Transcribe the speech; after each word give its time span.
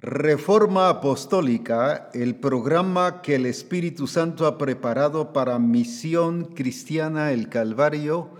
Reforma 0.00 0.90
Apostólica, 0.90 2.08
el 2.14 2.36
programa 2.36 3.20
que 3.20 3.34
el 3.34 3.46
Espíritu 3.46 4.06
Santo 4.06 4.46
ha 4.46 4.56
preparado 4.56 5.32
para 5.32 5.58
Misión 5.58 6.44
Cristiana 6.54 7.32
el 7.32 7.48
Calvario, 7.48 8.30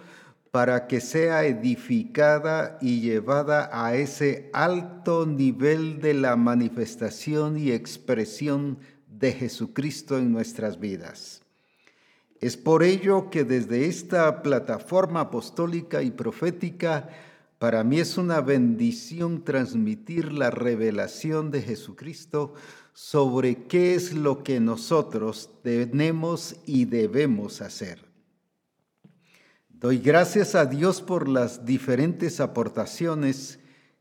para 0.53 0.87
que 0.87 1.01
sea 1.01 1.47
edificada 1.47 2.79
y 2.81 3.01
llevada 3.01 3.71
a 3.73 3.97
ese 3.97 4.51
alto 4.53 5.27
nivel 5.27 6.01
de 6.01 6.15
la 6.15 6.37
manifestación 6.37 7.59
y 7.59 7.73
expresión 7.73 8.79
de 9.09 9.33
Jesucristo 9.33 10.17
en 10.17 10.31
nuestras 10.31 10.79
vidas. 10.79 11.43
Es 12.41 12.57
por 12.57 12.85
ello 12.85 13.31
que 13.31 13.43
desde 13.43 13.87
esta 13.87 14.43
plataforma 14.45 15.23
apostólica 15.23 16.03
y 16.05 16.13
profética, 16.13 17.09
para 17.59 17.83
mí 17.83 17.99
es 17.99 18.17
una 18.17 18.41
bendición 18.41 19.43
transmitir 19.43 20.33
la 20.33 20.51
revelación 20.51 21.51
de 21.51 21.63
Jesucristo 21.63 22.55
sobre 22.93 23.65
qué 23.67 23.95
es 23.95 24.13
lo 24.13 24.45
que 24.45 24.61
nosotros 24.61 25.51
tenemos 25.63 26.57
y 26.67 26.85
debemos 26.85 27.61
hacer. 27.61 28.07
Doy 29.69 29.99
gracias 29.99 30.55
a 30.55 30.67
Dios 30.67 31.03
por 31.03 31.29
las 31.29 31.65
diferentes 31.65 32.41
aportaciones 32.41 33.59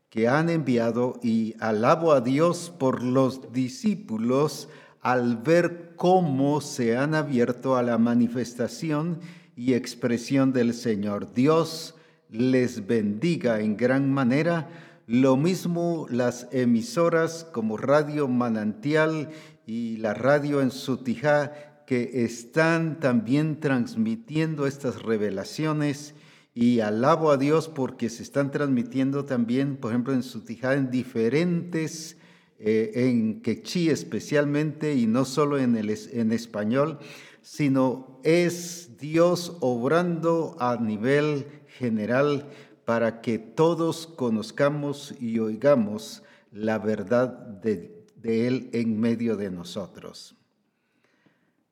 que 0.08 0.28
han 0.28 0.50
enviado 0.50 1.18
y 1.22 1.54
alabo 1.60 2.12
a 2.12 2.20
Dios 2.20 2.72
por 2.78 3.02
los 3.02 3.52
discípulos 3.52 4.68
al 5.00 5.36
ver 5.36 5.94
cómo 5.96 6.60
se 6.60 6.96
han 6.96 7.14
abierto 7.14 7.76
a 7.76 7.82
la 7.82 7.98
manifestación 7.98 9.20
y 9.54 9.74
expresión 9.74 10.52
del 10.52 10.74
Señor. 10.74 11.32
Dios 11.32 11.94
les 12.30 12.86
bendiga 12.86 13.60
en 13.60 13.76
gran 13.76 14.12
manera. 14.12 14.68
Lo 15.06 15.36
mismo 15.36 16.06
las 16.10 16.48
emisoras 16.52 17.46
como 17.52 17.76
Radio 17.76 18.28
Manantial 18.28 19.30
y 19.66 19.96
la 19.98 20.14
radio 20.14 20.60
en 20.60 20.70
Sutijá 20.70 21.84
que 21.86 22.24
están 22.24 23.00
también 23.00 23.60
transmitiendo 23.60 24.66
estas 24.66 25.02
revelaciones 25.02 26.14
y 26.54 26.80
alabo 26.80 27.30
a 27.30 27.38
Dios 27.38 27.68
porque 27.68 28.10
se 28.10 28.22
están 28.22 28.50
transmitiendo 28.50 29.24
también, 29.24 29.76
por 29.76 29.92
ejemplo, 29.92 30.12
en 30.12 30.22
Sutijá 30.22 30.74
en 30.74 30.90
diferentes, 30.90 32.18
eh, 32.58 32.90
en 32.94 33.40
quechí 33.40 33.88
especialmente 33.88 34.94
y 34.94 35.06
no 35.06 35.24
solo 35.24 35.58
en, 35.58 35.76
el, 35.76 35.96
en 36.12 36.32
español, 36.32 36.98
sino 37.40 38.20
es 38.24 38.98
Dios 38.98 39.56
obrando 39.60 40.56
a 40.58 40.76
nivel 40.76 41.46
general 41.78 42.44
para 42.84 43.20
que 43.20 43.38
todos 43.38 44.06
conozcamos 44.06 45.14
y 45.20 45.38
oigamos 45.38 46.22
la 46.50 46.78
verdad 46.78 47.28
de, 47.28 48.06
Él 48.22 48.70
en 48.72 48.98
medio 48.98 49.36
de 49.36 49.50
nosotros. 49.50 50.34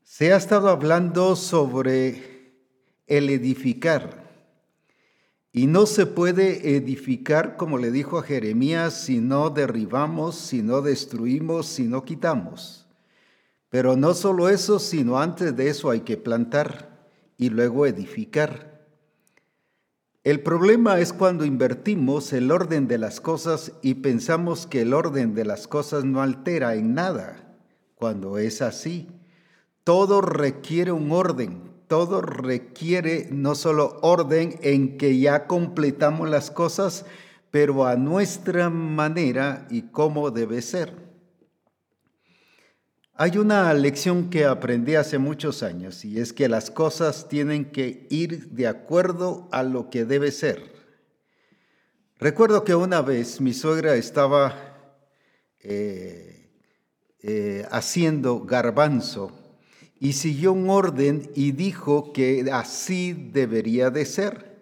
Se 0.02 0.32
ha 0.32 0.36
estado 0.36 0.68
hablando 0.68 1.34
sobre 1.34 2.52
el 3.06 3.30
edificar. 3.30 4.24
Y 5.52 5.66
no 5.66 5.86
se 5.86 6.04
puede 6.04 6.76
edificar, 6.76 7.56
como 7.56 7.78
le 7.78 7.90
dijo 7.90 8.18
a 8.18 8.22
Jeremías, 8.22 8.92
si 8.92 9.18
no 9.18 9.48
derribamos, 9.48 10.34
si 10.36 10.62
no 10.62 10.82
destruimos, 10.82 11.66
si 11.66 11.84
no 11.84 12.04
quitamos. 12.04 12.86
Pero 13.70 13.96
no 13.96 14.12
solo 14.12 14.50
eso, 14.50 14.78
sino 14.78 15.18
antes 15.18 15.56
de 15.56 15.70
eso 15.70 15.90
hay 15.90 16.00
que 16.00 16.18
plantar 16.18 17.08
y 17.38 17.48
luego 17.48 17.86
edificar. 17.86 18.75
El 20.26 20.40
problema 20.40 20.98
es 20.98 21.12
cuando 21.12 21.44
invertimos 21.44 22.32
el 22.32 22.50
orden 22.50 22.88
de 22.88 22.98
las 22.98 23.20
cosas 23.20 23.70
y 23.80 23.94
pensamos 23.94 24.66
que 24.66 24.80
el 24.80 24.92
orden 24.92 25.36
de 25.36 25.44
las 25.44 25.68
cosas 25.68 26.04
no 26.04 26.20
altera 26.20 26.74
en 26.74 26.94
nada, 26.94 27.54
cuando 27.94 28.36
es 28.36 28.60
así. 28.60 29.06
Todo 29.84 30.20
requiere 30.20 30.90
un 30.90 31.12
orden, 31.12 31.70
todo 31.86 32.22
requiere 32.22 33.28
no 33.30 33.54
solo 33.54 34.00
orden 34.02 34.58
en 34.62 34.98
que 34.98 35.16
ya 35.16 35.46
completamos 35.46 36.28
las 36.28 36.50
cosas, 36.50 37.06
pero 37.52 37.86
a 37.86 37.94
nuestra 37.94 38.68
manera 38.68 39.68
y 39.70 39.82
cómo 39.82 40.32
debe 40.32 40.60
ser. 40.60 41.05
Hay 43.18 43.38
una 43.38 43.72
lección 43.72 44.28
que 44.28 44.44
aprendí 44.44 44.94
hace 44.94 45.16
muchos 45.16 45.62
años 45.62 46.04
y 46.04 46.20
es 46.20 46.34
que 46.34 46.50
las 46.50 46.70
cosas 46.70 47.30
tienen 47.30 47.72
que 47.72 48.06
ir 48.10 48.50
de 48.50 48.66
acuerdo 48.66 49.48
a 49.52 49.62
lo 49.62 49.88
que 49.88 50.04
debe 50.04 50.30
ser. 50.30 50.70
Recuerdo 52.18 52.62
que 52.62 52.74
una 52.74 53.00
vez 53.00 53.40
mi 53.40 53.54
suegra 53.54 53.94
estaba 53.94 54.54
eh, 55.62 56.50
eh, 57.22 57.66
haciendo 57.70 58.40
garbanzo 58.40 59.32
y 59.98 60.12
siguió 60.12 60.52
un 60.52 60.68
orden 60.68 61.30
y 61.34 61.52
dijo 61.52 62.12
que 62.12 62.46
así 62.52 63.14
debería 63.32 63.88
de 63.88 64.04
ser. 64.04 64.56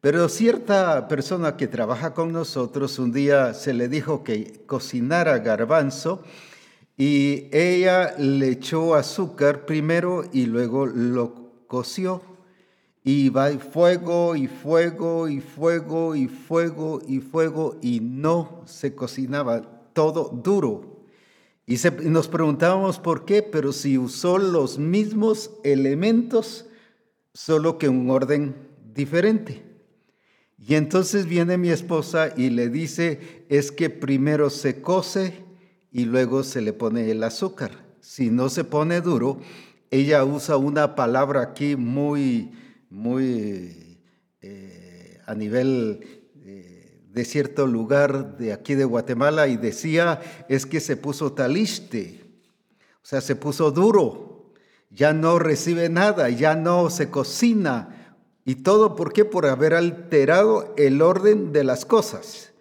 Pero 0.00 0.30
cierta 0.30 1.08
persona 1.08 1.58
que 1.58 1.68
trabaja 1.68 2.14
con 2.14 2.32
nosotros 2.32 2.98
un 2.98 3.12
día 3.12 3.52
se 3.52 3.74
le 3.74 3.88
dijo 3.88 4.24
que 4.24 4.62
cocinara 4.64 5.40
garbanzo 5.40 6.24
y 7.00 7.48
ella 7.50 8.14
le 8.18 8.50
echó 8.50 8.94
azúcar 8.94 9.64
primero 9.64 10.22
y 10.34 10.44
luego 10.44 10.84
lo 10.84 11.64
coció. 11.66 12.20
Y 13.02 13.30
va 13.30 13.48
fuego 13.58 14.36
y 14.36 14.48
fuego 14.48 15.26
y 15.26 15.40
fuego 15.40 16.14
y 16.14 16.28
fuego 16.28 17.00
y 17.08 17.20
fuego 17.20 17.78
y 17.80 18.00
no 18.00 18.60
se 18.66 18.94
cocinaba 18.94 19.62
todo 19.94 20.28
duro. 20.44 21.06
Y 21.66 21.76
nos 22.02 22.28
preguntábamos 22.28 22.98
por 22.98 23.24
qué, 23.24 23.42
pero 23.42 23.72
si 23.72 23.96
usó 23.96 24.36
los 24.36 24.78
mismos 24.78 25.52
elementos, 25.64 26.66
solo 27.32 27.78
que 27.78 27.88
un 27.88 28.10
orden 28.10 28.54
diferente. 28.92 29.64
Y 30.58 30.74
entonces 30.74 31.24
viene 31.24 31.56
mi 31.56 31.70
esposa 31.70 32.34
y 32.36 32.50
le 32.50 32.68
dice, 32.68 33.46
es 33.48 33.72
que 33.72 33.88
primero 33.88 34.50
se 34.50 34.82
cose 34.82 35.48
y 35.92 36.04
luego 36.04 36.42
se 36.42 36.60
le 36.60 36.72
pone 36.72 37.10
el 37.10 37.22
azúcar. 37.22 37.72
Si 38.00 38.30
no 38.30 38.48
se 38.48 38.64
pone 38.64 39.00
duro, 39.00 39.40
ella 39.90 40.24
usa 40.24 40.56
una 40.56 40.94
palabra 40.94 41.42
aquí 41.42 41.76
muy, 41.76 42.52
muy 42.88 43.98
eh, 44.40 45.20
a 45.26 45.34
nivel 45.34 46.28
eh, 46.44 47.02
de 47.10 47.24
cierto 47.24 47.66
lugar 47.66 48.38
de 48.38 48.52
aquí 48.52 48.74
de 48.74 48.84
Guatemala 48.84 49.48
y 49.48 49.56
decía 49.56 50.20
es 50.48 50.64
que 50.64 50.80
se 50.80 50.96
puso 50.96 51.32
taliste, 51.32 52.24
o 53.02 53.06
sea, 53.06 53.20
se 53.20 53.34
puso 53.34 53.70
duro, 53.70 54.52
ya 54.90 55.12
no 55.12 55.38
recibe 55.38 55.88
nada, 55.88 56.28
ya 56.30 56.54
no 56.54 56.90
se 56.90 57.10
cocina. 57.10 58.16
¿Y 58.44 58.56
todo 58.56 58.96
por 58.96 59.12
qué? 59.12 59.24
Por 59.24 59.46
haber 59.46 59.74
alterado 59.74 60.74
el 60.76 61.02
orden 61.02 61.52
de 61.52 61.64
las 61.64 61.84
cosas. 61.84 62.52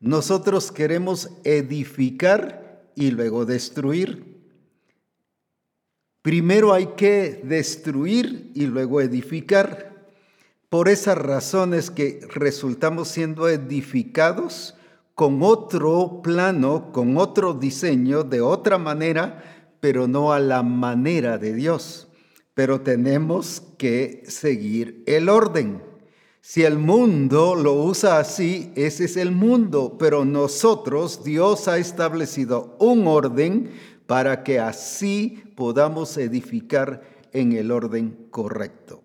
Nosotros 0.00 0.72
queremos 0.72 1.30
edificar 1.44 2.63
y 2.96 3.10
luego 3.10 3.44
destruir. 3.44 4.34
Primero 6.22 6.72
hay 6.72 6.86
que 6.96 7.42
destruir 7.44 8.50
y 8.54 8.66
luego 8.66 9.00
edificar. 9.00 9.92
Por 10.70 10.88
esas 10.88 11.18
razones 11.18 11.90
que 11.90 12.20
resultamos 12.34 13.08
siendo 13.08 13.48
edificados 13.48 14.74
con 15.14 15.42
otro 15.42 16.20
plano, 16.22 16.92
con 16.92 17.16
otro 17.18 17.54
diseño, 17.54 18.24
de 18.24 18.40
otra 18.40 18.78
manera, 18.78 19.76
pero 19.80 20.08
no 20.08 20.32
a 20.32 20.40
la 20.40 20.62
manera 20.62 21.38
de 21.38 21.52
Dios. 21.52 22.08
Pero 22.54 22.80
tenemos 22.80 23.62
que 23.76 24.22
seguir 24.26 25.04
el 25.06 25.28
orden. 25.28 25.82
Si 26.46 26.62
el 26.62 26.78
mundo 26.78 27.54
lo 27.54 27.72
usa 27.72 28.18
así, 28.18 28.70
ese 28.76 29.06
es 29.06 29.16
el 29.16 29.32
mundo, 29.32 29.96
pero 29.98 30.26
nosotros, 30.26 31.24
Dios 31.24 31.68
ha 31.68 31.78
establecido 31.78 32.76
un 32.78 33.06
orden 33.06 33.70
para 34.06 34.44
que 34.44 34.60
así 34.60 35.42
podamos 35.56 36.18
edificar 36.18 37.02
en 37.32 37.52
el 37.52 37.70
orden 37.70 38.28
correcto. 38.30 39.02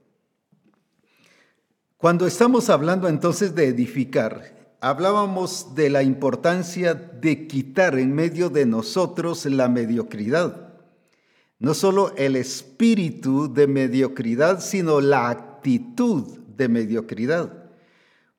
Cuando 1.95 2.27
estamos 2.27 2.69
hablando 2.69 3.07
entonces 3.07 3.55
de 3.55 3.67
edificar, 3.67 4.75
hablábamos 4.81 5.73
de 5.75 5.89
la 5.89 6.03
importancia 6.03 6.93
de 6.93 7.47
quitar 7.47 7.97
en 7.97 8.13
medio 8.13 8.49
de 8.49 8.65
nosotros 8.65 9.45
la 9.45 9.69
mediocridad. 9.69 10.73
No 11.57 11.73
solo 11.73 12.13
el 12.17 12.35
espíritu 12.35 13.51
de 13.51 13.65
mediocridad, 13.65 14.59
sino 14.59 14.99
la 14.99 15.29
actitud 15.29 16.38
de 16.59 16.69
mediocridad. 16.69 17.71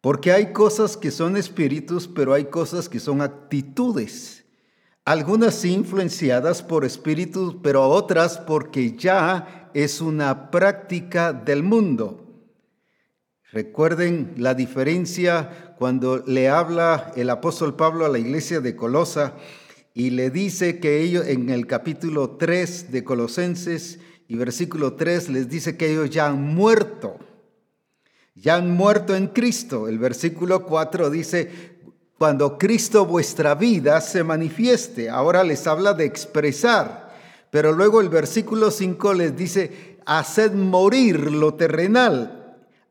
Porque 0.00 0.30
hay 0.30 0.52
cosas 0.52 0.96
que 0.96 1.10
son 1.10 1.36
espíritus, 1.36 2.06
pero 2.06 2.32
hay 2.32 2.44
cosas 2.44 2.88
que 2.88 3.00
son 3.00 3.20
actitudes. 3.20 4.44
Algunas 5.04 5.64
influenciadas 5.64 6.62
por 6.62 6.84
espíritus, 6.84 7.56
pero 7.62 7.88
otras 7.88 8.38
porque 8.38 8.96
ya 8.96 9.70
es 9.74 10.00
una 10.00 10.52
práctica 10.52 11.32
del 11.32 11.64
mundo. 11.64 12.30
Recuerden 13.52 14.34
la 14.36 14.54
diferencia 14.54 15.74
cuando 15.76 16.22
le 16.24 16.48
habla 16.48 17.12
el 17.16 17.30
apóstol 17.30 17.74
Pablo 17.74 18.04
a 18.04 18.08
la 18.08 18.18
iglesia 18.18 18.60
de 18.60 18.76
Colosa 18.76 19.34
y 19.92 20.10
le 20.10 20.30
dice 20.30 20.78
que 20.78 21.00
ellos 21.00 21.26
en 21.26 21.50
el 21.50 21.66
capítulo 21.66 22.36
3 22.36 22.92
de 22.92 23.02
Colosenses 23.02 23.98
y 24.28 24.36
versículo 24.36 24.92
3 24.92 25.30
les 25.30 25.48
dice 25.48 25.76
que 25.76 25.90
ellos 25.90 26.08
ya 26.10 26.28
han 26.28 26.40
muerto, 26.40 27.18
ya 28.40 28.56
han 28.56 28.70
muerto 28.70 29.14
en 29.14 29.28
Cristo. 29.28 29.88
El 29.88 29.98
versículo 29.98 30.64
4 30.64 31.10
dice, 31.10 31.78
cuando 32.18 32.58
Cristo 32.58 33.06
vuestra 33.06 33.54
vida 33.54 34.00
se 34.00 34.24
manifieste. 34.24 35.10
Ahora 35.10 35.44
les 35.44 35.66
habla 35.66 35.94
de 35.94 36.04
expresar, 36.04 37.10
pero 37.50 37.72
luego 37.72 38.00
el 38.00 38.08
versículo 38.08 38.70
5 38.70 39.14
les 39.14 39.36
dice, 39.36 39.98
haced 40.06 40.52
morir 40.52 41.30
lo 41.30 41.54
terrenal 41.54 42.40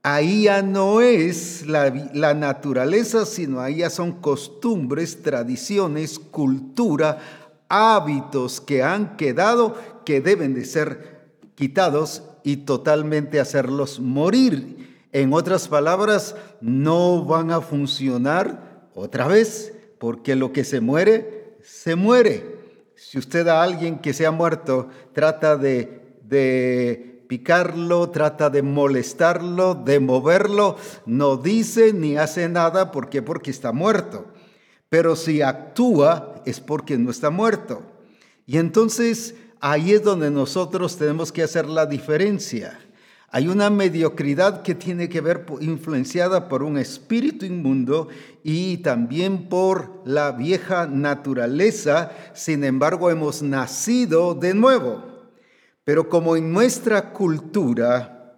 ahí 0.03 0.43
ya 0.43 0.61
no 0.61 1.01
es 1.01 1.65
la, 1.67 2.33
naturaleza, 2.33 3.25
sino 3.25 3.59
ahí 3.59 3.77
ya 3.77 3.89
son 3.89 4.13
costumbres, 4.13 5.21
tradiciones, 5.21 6.19
cultura, 6.19 7.19
hábitos 7.67 8.61
que 8.61 8.83
han 8.83 9.17
quedado 9.17 9.75
que 10.05 10.21
deben 10.21 10.53
de 10.53 10.65
ser 10.65 11.19
quitados 11.55 12.23
y 12.43 12.57
totalmente 12.57 13.39
hacerlos 13.39 13.99
morir. 13.99 14.88
En 15.11 15.33
otras 15.33 15.67
palabras, 15.67 16.35
no 16.61 17.23
van 17.25 17.51
a 17.51 17.61
funcionar 17.61 18.89
otra 18.93 19.27
vez, 19.27 19.73
porque 19.97 20.35
lo 20.35 20.53
que 20.53 20.63
se 20.63 20.81
muere, 20.81 21.57
se 21.63 21.95
muere. 21.95 22.59
Si 22.95 23.17
usted 23.17 23.47
a 23.47 23.63
alguien 23.63 23.99
que 23.99 24.13
se 24.13 24.25
ha 24.25 24.31
muerto 24.31 24.89
trata 25.13 25.57
de, 25.57 26.17
de 26.23 27.23
picarlo, 27.27 28.09
trata 28.09 28.49
de 28.49 28.61
molestarlo, 28.61 29.75
de 29.75 29.99
moverlo, 29.99 30.77
no 31.05 31.37
dice 31.37 31.93
ni 31.93 32.17
hace 32.17 32.49
nada, 32.49 32.91
¿por 32.91 33.09
qué? 33.09 33.21
Porque 33.21 33.51
está 33.51 33.71
muerto. 33.71 34.25
Pero 34.89 35.15
si 35.15 35.41
actúa 35.41 36.41
es 36.45 36.59
porque 36.59 36.97
no 36.97 37.11
está 37.11 37.29
muerto. 37.29 37.83
Y 38.45 38.57
entonces 38.57 39.35
ahí 39.59 39.93
es 39.93 40.03
donde 40.03 40.31
nosotros 40.31 40.97
tenemos 40.97 41.31
que 41.31 41.43
hacer 41.43 41.67
la 41.67 41.85
diferencia. 41.85 42.79
Hay 43.31 43.47
una 43.47 43.69
mediocridad 43.69 44.63
que 44.63 44.73
tiene 44.73 45.07
que 45.07 45.21
ver 45.21 45.45
influenciada 45.61 46.49
por 46.49 46.63
un 46.63 46.79
espíritu 46.79 47.45
inmundo 47.45 48.07
y 48.43 48.77
también 48.77 49.49
por 49.49 50.01
la 50.03 50.31
vieja 50.31 50.87
naturaleza. 50.87 52.11
Sin 52.33 52.63
embargo, 52.63 53.11
hemos 53.11 53.43
nacido 53.43 54.33
de 54.33 54.55
nuevo. 54.55 55.03
Pero 55.83 56.09
como 56.09 56.35
en 56.35 56.51
nuestra 56.51 57.11
cultura, 57.11 58.35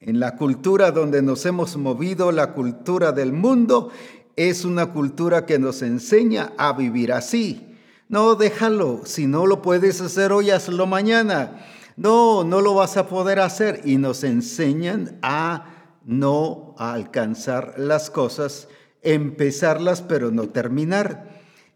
en 0.00 0.20
la 0.20 0.36
cultura 0.36 0.90
donde 0.90 1.20
nos 1.20 1.44
hemos 1.44 1.76
movido, 1.76 2.32
la 2.32 2.54
cultura 2.54 3.12
del 3.12 3.34
mundo, 3.34 3.90
es 4.36 4.64
una 4.64 4.86
cultura 4.86 5.44
que 5.44 5.58
nos 5.58 5.82
enseña 5.82 6.52
a 6.56 6.72
vivir 6.72 7.12
así. 7.12 7.76
No, 8.08 8.36
déjalo, 8.36 9.02
si 9.04 9.26
no 9.26 9.46
lo 9.46 9.60
puedes 9.60 10.00
hacer 10.00 10.32
hoy, 10.32 10.50
hazlo 10.50 10.86
mañana. 10.86 11.58
No, 11.98 12.44
no 12.44 12.60
lo 12.60 12.74
vas 12.74 12.96
a 12.96 13.08
poder 13.08 13.40
hacer. 13.40 13.82
Y 13.84 13.96
nos 13.96 14.24
enseñan 14.24 15.18
a 15.20 15.98
no 16.04 16.74
alcanzar 16.78 17.74
las 17.76 18.08
cosas, 18.08 18.68
empezarlas 19.02 20.00
pero 20.00 20.30
no 20.30 20.48
terminar. 20.48 21.28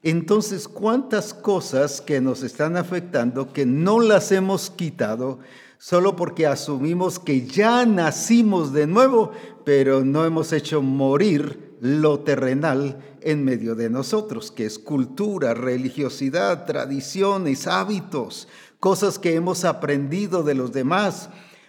Entonces, 0.03 0.69
¿cuántas 0.69 1.35
cosas 1.35 2.01
que 2.01 2.21
nos 2.21 2.43
están 2.43 2.77
afectando 2.77 3.53
que 3.53 3.67
no 3.67 4.01
las 4.01 4.33
hemos 4.33 4.71
quitado 4.71 5.41
solo 5.79 6.15
porque 6.15 6.47
asumimos 6.47 7.19
que 7.19 7.45
ya 7.45 7.85
nacimos 7.87 8.73
de 8.73 8.87
nuevo, 8.87 9.33
pero 9.65 10.05
no 10.05 10.25
hemos 10.25 10.53
hecho 10.53 10.81
morir 10.81 11.77
lo 11.81 12.21
terrenal 12.21 12.99
en 13.21 13.45
medio 13.45 13.75
de 13.75 13.91
nosotros, 13.91 14.53
que 14.53 14.65
es 14.65 14.79
cultura, 14.79 15.55
religiosidad, 15.55 16.67
tradiciones, 16.67 17.67
hábitos, 17.67 18.47
cosas 18.83 19.17
que 19.17 19.37
hemos 19.37 19.65
aprendido 19.65 20.43
de 20.43 20.57
los 20.57 20.73
demás, 20.73 21.29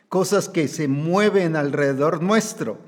cosas 0.09 0.49
que 0.49 0.67
se 0.67 0.87
mueven 0.87 1.55
alrededor 1.55 2.23
nuestro? 2.23 2.79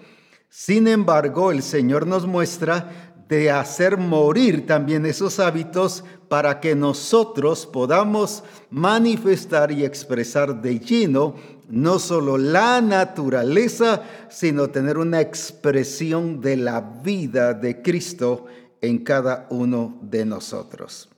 Sin 0.50 0.88
embargo, 0.88 1.52
el 1.52 1.62
Señor 1.62 2.08
nos 2.08 2.26
muestra 2.26 3.14
de 3.30 3.52
hacer 3.52 3.98
morir 3.98 4.66
también 4.66 5.06
esos 5.06 5.40
hábitos 5.40 6.04
para 6.28 6.60
que 6.60 6.74
nosotros 6.74 7.68
podamos 7.68 8.44
manifestar 8.72 9.72
y 9.72 9.86
expresar 9.86 10.60
de 10.60 10.80
lleno 10.80 11.36
no 11.70 12.00
solo 12.00 12.40
la 12.40 12.82
naturaleza, 12.82 14.02
sino 14.30 14.72
tener 14.72 14.98
una 14.98 15.22
expresión 15.22 16.42
de 16.42 16.58
la 16.58 16.82
vida 16.82 17.54
de 17.54 17.84
Cristo 17.84 18.48
en 18.82 19.04
cada 19.04 19.46
uno 19.52 20.00
de 20.02 20.26
nosotros. 20.26 21.15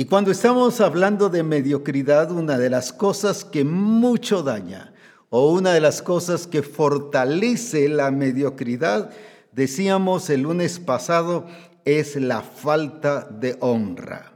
Y 0.00 0.06
cuando 0.06 0.30
estamos 0.30 0.80
hablando 0.80 1.28
de 1.28 1.42
mediocridad, 1.42 2.30
una 2.30 2.56
de 2.56 2.70
las 2.70 2.90
cosas 2.90 3.44
que 3.44 3.64
mucho 3.64 4.42
daña 4.42 4.94
o 5.28 5.52
una 5.52 5.74
de 5.74 5.80
las 5.82 6.00
cosas 6.00 6.46
que 6.46 6.62
fortalece 6.62 7.86
la 7.86 8.10
mediocridad 8.10 9.10
decíamos 9.52 10.30
el 10.30 10.40
lunes 10.40 10.78
pasado, 10.78 11.44
es 11.84 12.16
la 12.16 12.40
falta 12.40 13.28
de 13.30 13.58
honra. 13.60 14.32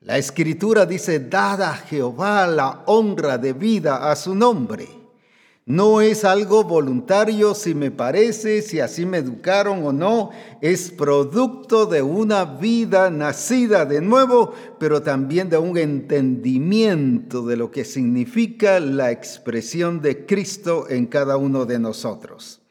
La 0.00 0.18
escritura 0.18 0.84
dice, 0.84 1.20
dada 1.20 1.70
a 1.70 1.76
Jehová 1.76 2.48
la 2.48 2.82
honra 2.86 3.38
de 3.38 3.52
vida 3.52 4.10
a 4.10 4.16
su 4.16 4.34
nombre. 4.34 4.97
No 5.68 6.00
es 6.00 6.24
algo 6.24 6.64
voluntario 6.64 7.54
si 7.54 7.74
me 7.74 7.92
parece, 7.92 8.62
si 8.62 8.80
así 8.80 9.06
me 9.06 9.18
educaron 9.18 9.84
o 9.84 9.92
no, 9.92 10.30
es 10.60 10.90
producto 10.90 11.86
de 11.86 12.02
una 12.02 12.44
vida 12.44 13.10
nacida 13.10 13.84
de 13.84 14.00
nuevo, 14.00 14.52
pero 14.80 15.02
también 15.02 15.48
de 15.48 15.58
un 15.58 15.78
entendimiento 15.78 17.46
de 17.46 17.56
lo 17.56 17.70
que 17.70 17.84
significa 17.84 18.80
la 18.80 19.12
expresión 19.12 20.00
de 20.00 20.26
Cristo 20.26 20.86
en 20.88 21.06
cada 21.06 21.36
uno 21.36 21.64
de 21.64 21.78
nosotros 21.78 22.62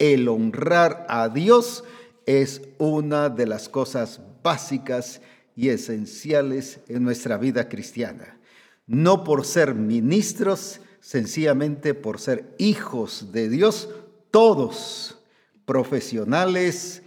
el 0.00 0.28
honrar 0.28 1.06
a 1.08 1.28
Dios 1.28 1.84
es 2.26 2.62
una 2.78 3.28
de 3.28 3.46
las 3.46 3.68
cosas 3.68 4.20
básicas 4.42 5.20
y 5.54 5.68
esenciales 5.68 6.80
en 6.88 7.04
nuestra 7.04 7.36
vida 7.36 7.68
cristiana. 7.68 8.40
No 8.86 9.22
por 9.22 9.44
ser 9.44 9.74
ministros, 9.74 10.80
sencillamente 11.00 11.94
por 11.94 12.20
ser 12.20 12.54
hijos 12.58 13.32
de 13.32 13.48
Dios, 13.48 13.88
todos, 14.30 15.18
profesionales, 15.64 17.02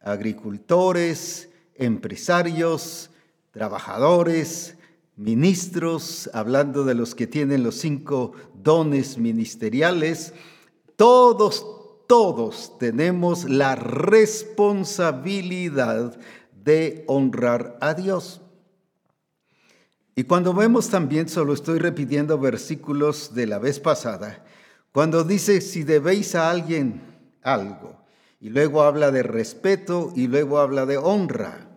agricultores, 0.00 1.50
empresarios, 1.74 3.10
trabajadores, 3.50 4.78
ministros, 5.16 6.30
hablando 6.32 6.84
de 6.84 6.94
los 6.94 7.14
que 7.14 7.26
tienen 7.26 7.62
los 7.62 7.74
cinco 7.76 8.32
dones 8.54 9.18
ministeriales, 9.18 10.32
todos, 10.96 11.66
todos 12.06 12.78
tenemos 12.78 13.44
la 13.44 13.76
responsabilidad 13.76 16.18
de 16.64 17.04
honrar 17.06 17.76
a 17.80 17.94
Dios. 17.94 18.40
Y 20.14 20.24
cuando 20.24 20.54
vemos 20.54 20.88
también, 20.90 21.28
solo 21.28 21.54
estoy 21.54 21.78
repitiendo 21.78 22.38
versículos 22.38 23.34
de 23.34 23.46
la 23.46 23.58
vez 23.58 23.80
pasada, 23.80 24.44
cuando 24.92 25.24
dice 25.24 25.60
si 25.60 25.82
debéis 25.82 26.36
a 26.36 26.50
alguien 26.50 27.02
algo, 27.42 27.96
y 28.40 28.50
luego 28.50 28.82
habla 28.82 29.10
de 29.10 29.24
respeto 29.24 30.12
y 30.14 30.28
luego 30.28 30.58
habla 30.60 30.86
de 30.86 30.98
honra, 30.98 31.68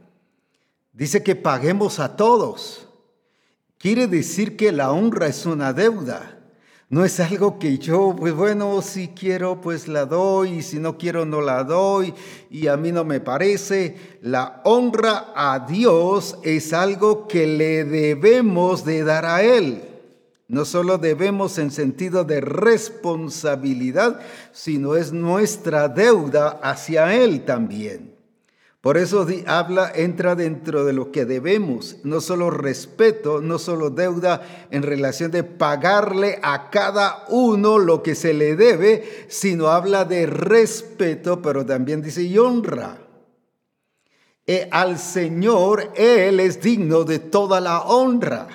dice 0.93 1.23
que 1.23 1.35
paguemos 1.35 1.99
a 1.99 2.15
todos. 2.15 2.87
Quiere 3.79 4.07
decir 4.07 4.55
que 4.55 4.71
la 4.71 4.91
honra 4.91 5.27
es 5.27 5.45
una 5.45 5.73
deuda. 5.73 6.36
No 6.89 7.03
es 7.03 7.19
algo 7.19 7.59
que 7.59 7.79
yo, 7.79 8.15
pues 8.17 8.33
bueno, 8.33 8.81
si 8.81 9.09
quiero, 9.09 9.59
pues 9.59 9.89
la 9.89 10.05
doy, 10.05 10.59
y 10.59 10.61
si 10.61 10.79
no 10.79 10.97
quiero, 10.97 11.25
no 11.25 11.41
la 11.41 11.65
doy, 11.65 12.13
y 12.49 12.67
a 12.67 12.77
mí 12.77 12.93
no 12.93 13.03
me 13.03 13.19
parece. 13.19 13.97
La 14.21 14.61
honra 14.63 15.33
a 15.35 15.65
Dios 15.67 16.37
es 16.43 16.71
algo 16.71 17.27
que 17.27 17.45
le 17.45 17.83
debemos 17.83 18.85
de 18.85 19.03
dar 19.03 19.25
a 19.25 19.43
Él. 19.43 19.83
No 20.47 20.63
solo 20.63 20.97
debemos 20.97 21.57
en 21.57 21.71
sentido 21.71 22.23
de 22.23 22.39
responsabilidad, 22.39 24.21
sino 24.53 24.95
es 24.95 25.11
nuestra 25.11 25.89
deuda 25.89 26.59
hacia 26.63 27.13
Él 27.13 27.43
también. 27.43 28.16
Por 28.87 28.97
eso 28.97 29.27
habla, 29.47 29.91
entra 29.93 30.33
dentro 30.33 30.85
de 30.85 30.93
lo 30.93 31.11
que 31.11 31.25
debemos, 31.25 31.97
no 32.05 32.21
solo 32.21 32.49
respeto, 32.49 33.41
no 33.41 33.59
solo 33.59 33.89
deuda 33.89 34.67
en 34.71 34.81
relación 34.81 35.29
de 35.29 35.43
pagarle 35.43 36.39
a 36.41 36.69
cada 36.69 37.25
uno 37.27 37.79
lo 37.79 38.01
que 38.01 38.15
se 38.15 38.33
le 38.33 38.55
debe, 38.55 39.25
sino 39.27 39.67
habla 39.67 40.05
de 40.05 40.25
respeto, 40.25 41.41
pero 41.41 41.65
también 41.65 42.01
dice 42.01 42.23
y 42.23 42.37
honra. 42.37 42.97
E 44.45 44.69
al 44.71 44.97
Señor 44.97 45.91
Él 45.93 46.39
es 46.39 46.61
digno 46.61 47.03
de 47.03 47.19
toda 47.19 47.59
la 47.59 47.81
honra. 47.81 48.47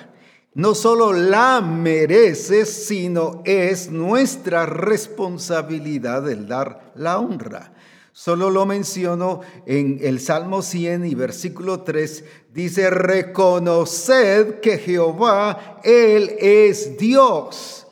No 0.55 0.73
solo 0.73 1.13
la 1.13 1.61
merece, 1.61 2.65
sino 2.65 3.43
es 3.45 3.91
nuestra 3.91 4.65
responsabilidad 4.65 6.27
el 6.27 6.47
dar 6.47 6.91
la 6.95 7.19
honra. 7.19 7.72
Solo 8.15 8.51
lo 8.51 8.67
menciono 8.67 9.41
en 9.65 9.97
el 9.99 10.19
Salmo 10.19 10.61
100 10.61 11.07
y 11.07 11.15
versículo 11.15 11.81
3. 11.81 12.23
Dice, 12.53 12.91
reconoced 12.91 14.59
que 14.59 14.77
Jehová, 14.77 15.79
Él 15.83 16.35
es 16.37 16.95
Dios. 16.99 17.87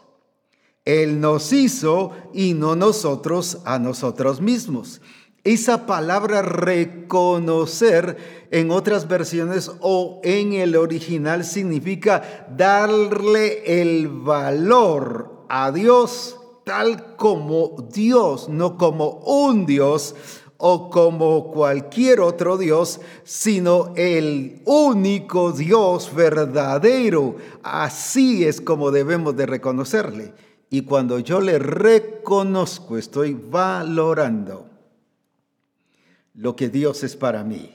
Él 0.86 1.20
nos 1.20 1.52
hizo 1.52 2.12
y 2.36 2.54
no 2.54 2.76
nosotros 2.76 3.62
a 3.66 3.80
nosotros 3.80 4.42
mismos. 4.42 5.02
Esa 5.44 5.88
palabra 5.88 6.44
reconocer 6.44 8.48
en 8.52 8.70
otras 8.70 9.08
versiones 9.08 9.72
o 9.80 10.22
en 10.24 10.54
el 10.54 10.76
original 10.76 11.44
significa 11.44 12.46
darle 12.56 13.82
el 13.82 14.08
valor 14.08 15.48
a 15.50 15.72
Dios 15.72 16.38
tal 16.72 17.18
como 17.18 17.86
Dios, 17.92 18.48
no 18.48 18.78
como 18.78 19.10
un 19.26 19.66
Dios 19.66 20.16
o 20.56 20.90
como 20.90 21.52
cualquier 21.52 22.22
otro 22.22 22.58
Dios, 22.58 23.02
sino 23.26 23.92
el 23.98 24.62
único 24.64 25.52
Dios 25.52 26.16
verdadero. 26.16 27.36
Así 27.62 28.46
es 28.46 28.62
como 28.62 28.92
debemos 28.92 29.36
de 29.36 29.48
reconocerle. 29.48 30.34
Y 30.70 30.84
cuando 30.84 31.20
yo 31.20 31.42
le 31.42 31.60
reconozco, 31.60 32.98
estoy 32.98 33.34
valorando 33.34 34.70
lo 36.36 36.56
que 36.56 36.70
Dios 36.70 37.04
es 37.04 37.18
para 37.18 37.44
mí. 37.44 37.74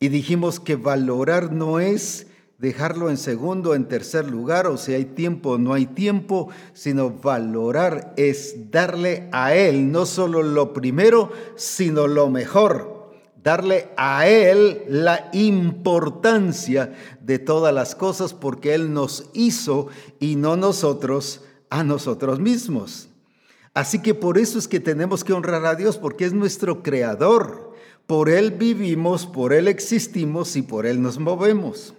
Y 0.00 0.08
dijimos 0.08 0.58
que 0.58 0.76
valorar 0.76 1.52
no 1.52 1.80
es 1.80 2.28
dejarlo 2.58 3.10
en 3.10 3.16
segundo, 3.16 3.74
en 3.74 3.86
tercer 3.86 4.30
lugar, 4.30 4.66
o 4.66 4.76
si 4.76 4.94
hay 4.94 5.04
tiempo 5.04 5.50
o 5.50 5.58
no 5.58 5.74
hay 5.74 5.86
tiempo, 5.86 6.48
sino 6.72 7.10
valorar 7.10 8.14
es 8.16 8.70
darle 8.70 9.28
a 9.32 9.54
Él 9.54 9.92
no 9.92 10.06
solo 10.06 10.42
lo 10.42 10.72
primero, 10.72 11.30
sino 11.56 12.06
lo 12.06 12.30
mejor, 12.30 13.12
darle 13.42 13.88
a 13.96 14.26
Él 14.26 14.82
la 14.88 15.28
importancia 15.32 16.94
de 17.20 17.38
todas 17.38 17.74
las 17.74 17.94
cosas 17.94 18.32
porque 18.32 18.74
Él 18.74 18.92
nos 18.92 19.28
hizo 19.34 19.88
y 20.18 20.36
no 20.36 20.56
nosotros 20.56 21.42
a 21.68 21.84
nosotros 21.84 22.40
mismos. 22.40 23.08
Así 23.74 24.00
que 24.00 24.14
por 24.14 24.38
eso 24.38 24.58
es 24.58 24.68
que 24.68 24.80
tenemos 24.80 25.22
que 25.22 25.34
honrar 25.34 25.66
a 25.66 25.74
Dios 25.74 25.98
porque 25.98 26.24
es 26.24 26.32
nuestro 26.32 26.82
creador. 26.82 27.74
Por 28.06 28.30
Él 28.30 28.52
vivimos, 28.52 29.26
por 29.26 29.52
Él 29.52 29.68
existimos 29.68 30.56
y 30.56 30.62
por 30.62 30.86
Él 30.86 31.02
nos 31.02 31.18
movemos. 31.18 31.92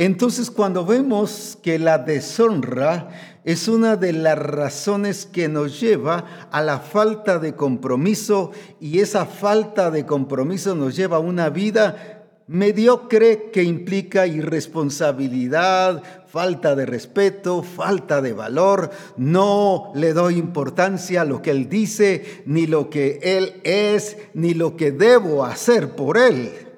Entonces, 0.00 0.50
cuando 0.50 0.86
vemos 0.86 1.58
que 1.62 1.78
la 1.78 1.98
deshonra 1.98 3.10
es 3.44 3.68
una 3.68 3.96
de 3.96 4.14
las 4.14 4.38
razones 4.38 5.26
que 5.26 5.46
nos 5.46 5.78
lleva 5.78 6.48
a 6.50 6.62
la 6.62 6.78
falta 6.78 7.38
de 7.38 7.54
compromiso 7.54 8.50
y 8.80 9.00
esa 9.00 9.26
falta 9.26 9.90
de 9.90 10.06
compromiso 10.06 10.74
nos 10.74 10.96
lleva 10.96 11.18
a 11.18 11.20
una 11.20 11.50
vida 11.50 12.24
mediocre 12.46 13.50
que 13.52 13.62
implica 13.62 14.26
irresponsabilidad, 14.26 16.02
falta 16.26 16.74
de 16.74 16.86
respeto, 16.86 17.62
falta 17.62 18.22
de 18.22 18.32
valor, 18.32 18.88
no 19.18 19.92
le 19.94 20.14
doy 20.14 20.38
importancia 20.38 21.20
a 21.20 21.26
lo 21.26 21.42
que 21.42 21.50
él 21.50 21.68
dice, 21.68 22.42
ni 22.46 22.66
lo 22.66 22.88
que 22.88 23.20
él 23.22 23.60
es, 23.64 24.16
ni 24.32 24.54
lo 24.54 24.78
que 24.78 24.92
debo 24.92 25.44
hacer 25.44 25.94
por 25.94 26.16
él 26.16 26.69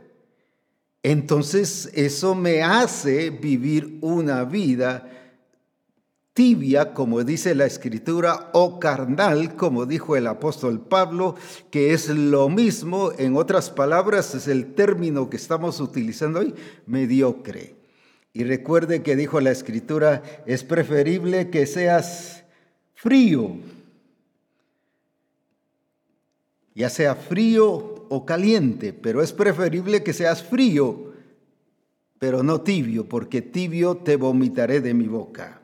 entonces 1.02 1.90
eso 1.94 2.35
me 2.35 2.62
hace 2.62 3.30
vivir 3.30 3.99
una 4.00 4.44
vida 4.44 5.09
tibia, 6.35 6.94
como 6.94 7.25
dice 7.25 7.54
la 7.54 7.66
escritura, 7.66 8.50
o 8.52 8.80
carnal, 8.80 9.56
como 9.56 9.85
dijo 9.85 10.16
el 10.16 10.26
apóstol 10.26 10.80
Pablo, 10.80 11.35
que 11.71 11.92
es 11.92 12.09
lo 12.09 12.49
mismo, 12.49 13.12
en 13.18 13.37
otras 13.37 13.71
palabras, 13.71 14.35
es 14.35 14.49
el 14.49 14.75
término 14.75 15.28
que 15.28 15.37
estamos 15.37 15.80
utilizando 15.80 16.40
hoy, 16.40 16.54
mediocre. 16.87 17.75
Y 18.32 18.44
recuerde 18.44 19.02
que 19.02 19.14
dijo 19.14 19.40
la 19.40 19.50
escritura, 19.50 20.23
es 20.47 20.64
preferible 20.64 21.50
que 21.50 21.66
seas 21.66 22.44
frío, 22.94 23.56
ya 26.75 26.88
sea 26.88 27.14
frío 27.14 27.91
o 28.14 28.26
caliente, 28.26 28.92
pero 28.92 29.23
es 29.23 29.33
preferible 29.33 30.02
que 30.02 30.12
seas 30.12 30.42
frío, 30.42 31.12
pero 32.19 32.42
no 32.42 32.61
tibio, 32.61 33.09
porque 33.09 33.40
tibio 33.40 33.97
te 33.97 34.16
vomitaré 34.16 34.83
de 34.83 34.92
mi 34.92 35.07
boca. 35.09 35.62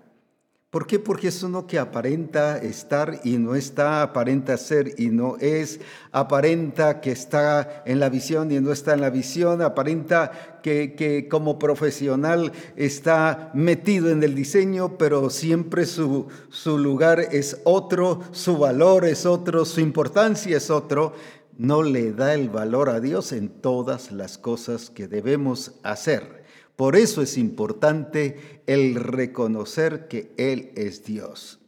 ¿Por 0.71 0.87
qué? 0.87 0.99
Porque 0.99 1.29
es 1.29 1.43
uno 1.43 1.67
que 1.67 1.79
aparenta 1.79 2.57
estar 2.57 3.21
y 3.23 3.37
no 3.37 3.55
está, 3.55 4.01
aparenta 4.01 4.57
ser 4.57 4.95
y 4.97 5.09
no 5.09 5.37
es, 5.41 5.81
aparenta 6.11 7.03
que 7.03 7.11
está 7.11 7.83
en 7.85 8.01
la 8.01 8.09
visión 8.09 8.51
y 8.51 8.61
no 8.61 8.73
está 8.73 8.95
en 8.95 9.03
la 9.03 9.11
visión, 9.11 9.61
aparenta 9.61 10.61
que, 10.63 10.95
que 10.95 11.29
como 11.29 11.59
profesional 11.59 12.53
está 12.77 13.51
metido 13.53 14.09
en 14.11 14.23
el 14.23 14.35
diseño, 14.35 14.97
pero 14.97 15.29
siempre 15.29 15.85
su, 15.85 16.29
su 16.49 16.79
lugar 16.79 17.29
es 17.31 17.61
otro, 17.65 18.21
su 18.33 18.57
valor 18.57 19.05
es 19.05 19.27
otro, 19.27 19.67
su 19.67 19.81
importancia 19.81 20.57
es 20.57 20.71
otro. 20.71 21.13
No 21.59 21.83
le 21.83 22.13
da 22.13 22.35
el 22.35 22.51
valor 22.51 22.89
a 22.89 23.01
Dios 23.01 23.33
en 23.33 23.49
todas 23.49 24.13
las 24.13 24.39
cosas 24.39 24.91
que 24.91 25.09
debemos 25.09 25.73
hacer. 25.83 26.45
Por 26.77 26.95
eso 26.95 27.21
es 27.21 27.37
importante 27.37 28.63
el 28.69 28.95
reconocer 28.95 30.07
que 30.07 30.33
Él 30.37 30.71
es 30.77 31.05
Dios. 31.05 31.59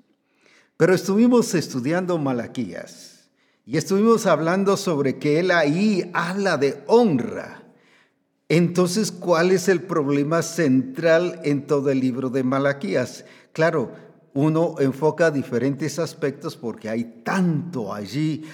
Pero 0.77 0.95
estuvimos 0.95 1.55
estudiando 1.55 2.19
Malaquías 2.19 3.31
y 3.67 3.79
estuvimos 3.79 4.27
hablando 4.27 4.77
sobre 4.77 5.19
que 5.19 5.41
Él 5.41 5.51
ahí 5.51 6.09
habla 6.15 6.57
de 6.57 6.85
honra. 6.87 7.65
Entonces, 8.49 9.11
¿cuál 9.11 9.51
es 9.51 9.69
el 9.69 9.83
problema 9.83 10.43
central 10.43 11.41
en 11.43 11.67
todo 11.67 11.91
el 11.91 11.99
libro 11.99 12.31
de 12.31 12.45
Malaquías? 12.45 13.25
Claro, 13.53 13.91
uno 14.35 14.77
enfoca 14.79 15.33
diferentes 15.33 15.99
aspectos 15.99 16.57
porque 16.57 16.89
hay 16.89 17.23
tanto 17.25 17.93
allí. 17.93 18.45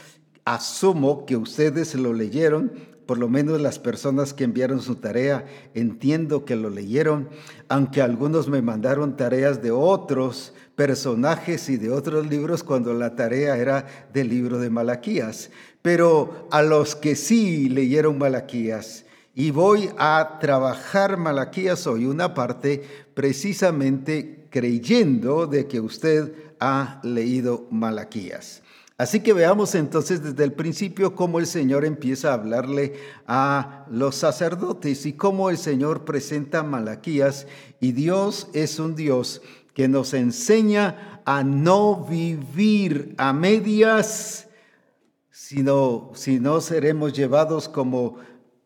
Asumo 0.46 1.26
que 1.26 1.36
ustedes 1.36 1.96
lo 1.96 2.12
leyeron, 2.12 2.70
por 3.04 3.18
lo 3.18 3.28
menos 3.28 3.60
las 3.60 3.80
personas 3.80 4.32
que 4.32 4.44
enviaron 4.44 4.80
su 4.80 4.94
tarea, 4.94 5.44
entiendo 5.74 6.44
que 6.44 6.54
lo 6.54 6.70
leyeron, 6.70 7.28
aunque 7.68 8.00
algunos 8.00 8.48
me 8.48 8.62
mandaron 8.62 9.16
tareas 9.16 9.60
de 9.60 9.72
otros 9.72 10.52
personajes 10.76 11.68
y 11.68 11.78
de 11.78 11.90
otros 11.90 12.28
libros 12.28 12.62
cuando 12.62 12.94
la 12.94 13.16
tarea 13.16 13.56
era 13.56 13.86
del 14.12 14.28
libro 14.28 14.58
de 14.60 14.70
Malaquías. 14.70 15.50
Pero 15.82 16.46
a 16.52 16.62
los 16.62 16.94
que 16.94 17.16
sí 17.16 17.68
leyeron 17.68 18.16
Malaquías, 18.16 19.04
y 19.34 19.50
voy 19.50 19.90
a 19.98 20.38
trabajar 20.40 21.16
Malaquías 21.16 21.88
hoy 21.88 22.06
una 22.06 22.34
parte 22.34 22.84
precisamente 23.14 24.46
creyendo 24.48 25.48
de 25.48 25.66
que 25.66 25.80
usted 25.80 26.32
ha 26.60 27.00
leído 27.02 27.66
Malaquías. 27.72 28.62
Así 28.98 29.20
que 29.20 29.34
veamos 29.34 29.74
entonces 29.74 30.22
desde 30.22 30.42
el 30.42 30.54
principio 30.54 31.14
cómo 31.14 31.38
el 31.38 31.46
Señor 31.46 31.84
empieza 31.84 32.30
a 32.30 32.34
hablarle 32.34 32.94
a 33.26 33.84
los 33.90 34.16
sacerdotes 34.16 35.04
y 35.04 35.12
cómo 35.12 35.50
el 35.50 35.58
Señor 35.58 36.06
presenta 36.06 36.60
a 36.60 36.62
Malaquías 36.62 37.46
y 37.78 37.92
Dios 37.92 38.48
es 38.54 38.78
un 38.78 38.94
Dios 38.94 39.42
que 39.74 39.86
nos 39.86 40.14
enseña 40.14 41.20
a 41.26 41.44
no 41.44 42.06
vivir 42.06 43.14
a 43.18 43.34
medias, 43.34 44.48
sino 45.30 46.12
si 46.14 46.40
no 46.40 46.62
seremos 46.62 47.12
llevados 47.12 47.68
como 47.68 48.16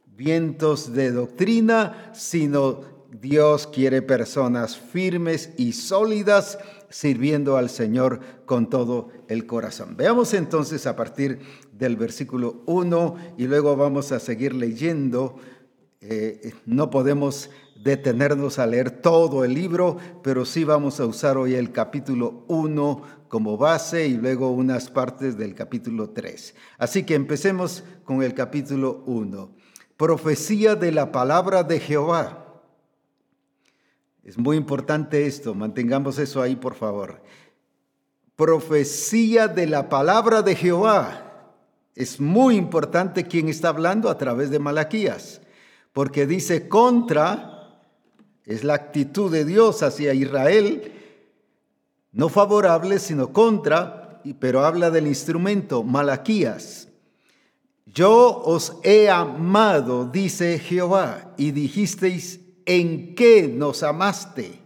vientos 0.07 0.93
de 0.93 1.11
doctrina, 1.11 2.13
sino 2.15 2.83
Dios 3.11 3.67
quiere 3.67 4.03
personas 4.03 4.77
firmes 4.77 5.51
y 5.57 5.73
sólidas 5.73 6.59
sirviendo 6.91 7.57
al 7.57 7.71
Señor 7.71 8.21
con 8.45 8.69
todo 8.69 9.09
el 9.29 9.47
corazón. 9.47 9.97
Veamos 9.97 10.35
entonces 10.35 10.87
a 10.87 10.97
partir 10.97 11.39
del 11.73 11.97
versículo 11.97 12.63
1 12.67 13.17
y 13.39 13.47
luego 13.47 13.77
vamos 13.77 14.13
a 14.13 14.21
seguir 14.21 14.55
leyendo. 14.55 15.37
Eh, 16.01 16.53
no 16.67 16.91
podemos 16.91 17.51
detenernos 17.83 18.59
a 18.59 18.67
leer 18.67 18.91
todo 18.91 19.45
el 19.45 19.55
libro, 19.55 19.97
pero 20.23 20.45
sí 20.45 20.65
vamos 20.65 21.01
a 21.01 21.07
usar 21.07 21.39
hoy 21.39 21.55
el 21.55 21.73
capítulo 21.73 22.45
1 22.49 23.03
como 23.29 23.57
base 23.57 24.07
y 24.09 24.15
luego 24.15 24.51
unas 24.51 24.91
partes 24.91 25.39
del 25.39 25.55
capítulo 25.55 26.11
3. 26.11 26.55
Así 26.79 27.05
que 27.05 27.15
empecemos 27.15 27.85
con 28.05 28.23
el 28.23 28.35
capítulo 28.35 29.05
1. 29.07 29.53
Profecía 29.97 30.75
de 30.75 30.91
la 30.91 31.13
palabra 31.13 31.63
de 31.63 31.79
Jehová 31.79 32.50
es 34.31 34.39
muy 34.39 34.57
importante 34.57 35.27
esto, 35.27 35.57
mantengamos 35.57 36.17
eso 36.21 36.41
ahí 36.41 36.55
por 36.55 36.77
favor. 36.77 37.21
Profecía 38.37 39.49
de 39.49 39.67
la 39.67 39.89
palabra 39.89 40.43
de 40.43 40.55
Jehová. 40.55 41.57
Es 41.97 42.21
muy 42.21 42.55
importante 42.55 43.25
quién 43.25 43.49
está 43.49 43.71
hablando 43.71 44.09
a 44.09 44.17
través 44.19 44.51
de 44.51 44.61
Malaquías, 44.61 45.41
porque 45.93 46.29
dice 46.29 46.69
contra, 46.69 47.77
es 48.45 48.63
la 48.63 48.75
actitud 48.75 49.33
de 49.33 49.45
Dios 49.45 49.83
hacia 49.83 50.15
Israel, 50.15 50.93
no 52.13 52.29
favorable, 52.29 53.01
sino 53.01 53.33
contra, 53.33 54.23
pero 54.39 54.65
habla 54.65 54.93
del 54.93 55.09
instrumento, 55.09 55.83
Malaquías. 55.83 56.87
Yo 57.85 58.41
os 58.45 58.77
he 58.85 59.11
amado, 59.11 60.05
dice 60.05 60.61
Jehová, 60.61 61.35
y 61.37 61.51
dijisteis, 61.51 62.40
¿en 62.67 63.15
qué 63.15 63.49
nos 63.49 63.83
amaste? 63.83 64.61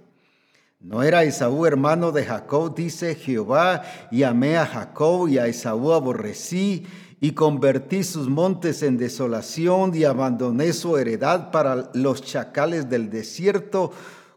¿No 0.81 1.03
era 1.03 1.25
Esaú 1.25 1.65
hermano 1.65 2.13
de 2.13 2.25
Jacob, 2.25 2.75
dice 2.75 3.15
Jehová, 3.15 3.83
y 4.11 4.23
amé 4.23 4.59
a 4.59 4.67
Jacob 4.67 5.29
y 5.29 5.39
a 5.39 5.47
Esaú 5.47 5.93
aborrecí, 5.93 6.87
y 7.21 7.33
convertí 7.33 8.05
sus 8.05 8.29
montes 8.29 8.83
en 8.83 8.99
desolación 8.99 9.95
y 9.95 10.05
abandoné 10.05 10.75
su 10.75 10.99
heredad 10.99 11.51
para 11.51 11.91
los 11.95 12.23
chacales 12.23 12.91
del 12.91 13.09
desierto? 13.09 13.93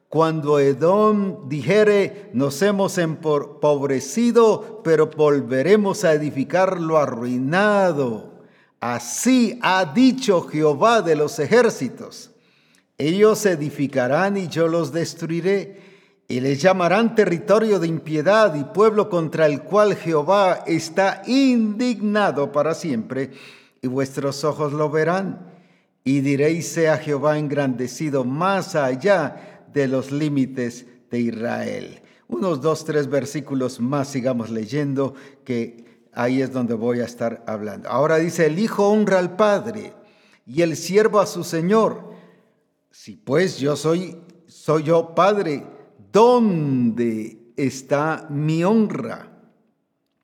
Cuando 0.07 0.57
Edom 0.57 1.49
dijere, 1.49 2.29
nos 2.33 2.61
hemos 2.61 2.97
empobrecido, 2.97 4.81
pero 4.85 5.07
volveremos 5.07 6.05
a 6.05 6.13
edificar 6.13 6.79
lo 6.79 6.97
arruinado. 6.97 8.39
Así 8.79 9.59
ha 9.61 9.83
dicho 9.83 10.43
Jehová 10.43 11.01
de 11.01 11.17
los 11.17 11.39
ejércitos. 11.39 12.31
Ellos 12.97 13.45
edificarán 13.45 14.37
y 14.37 14.47
yo 14.47 14.67
los 14.67 14.91
destruiré, 14.91 15.97
y 16.27 16.41
les 16.41 16.61
llamarán 16.61 17.15
territorio 17.15 17.79
de 17.79 17.87
impiedad 17.87 18.53
y 18.55 18.63
pueblo 18.65 19.07
contra 19.09 19.45
el 19.45 19.61
cual 19.61 19.95
Jehová 19.95 20.63
está 20.67 21.21
indignado 21.25 22.51
para 22.51 22.73
siempre, 22.73 23.31
y 23.81 23.87
vuestros 23.87 24.43
ojos 24.43 24.73
lo 24.73 24.89
verán. 24.89 25.53
Y 26.03 26.21
diréis, 26.21 26.67
sea 26.67 26.97
Jehová 26.97 27.37
engrandecido 27.37 28.23
más 28.23 28.75
allá 28.75 29.63
de 29.71 29.87
los 29.87 30.11
límites 30.11 30.85
de 31.11 31.19
Israel. 31.19 32.01
Unos 32.27 32.61
dos, 32.61 32.83
tres 32.83 33.09
versículos 33.09 33.79
más 33.79 34.09
sigamos 34.09 34.49
leyendo 34.49 35.13
que 35.45 35.85
ahí 36.13 36.41
es 36.41 36.51
donde 36.51 36.73
voy 36.73 36.99
a 36.99 37.05
estar 37.05 37.43
hablando. 37.47 37.89
Ahora 37.89 38.17
dice, 38.17 38.47
el 38.47 38.59
Hijo 38.59 38.89
honra 38.89 39.19
al 39.19 39.35
Padre 39.35 39.93
y 40.45 40.61
el 40.61 40.75
siervo 40.75 41.19
a 41.19 41.27
su 41.27 41.43
Señor. 41.43 42.16
Si 42.99 43.15
pues 43.15 43.59
yo 43.59 43.75
soy, 43.75 44.17
soy 44.47 44.85
yo 44.85 45.13
Padre, 45.13 45.63
¿dónde 46.11 47.37
está 47.55 48.25
mi 48.31 48.63
honra? 48.63 49.31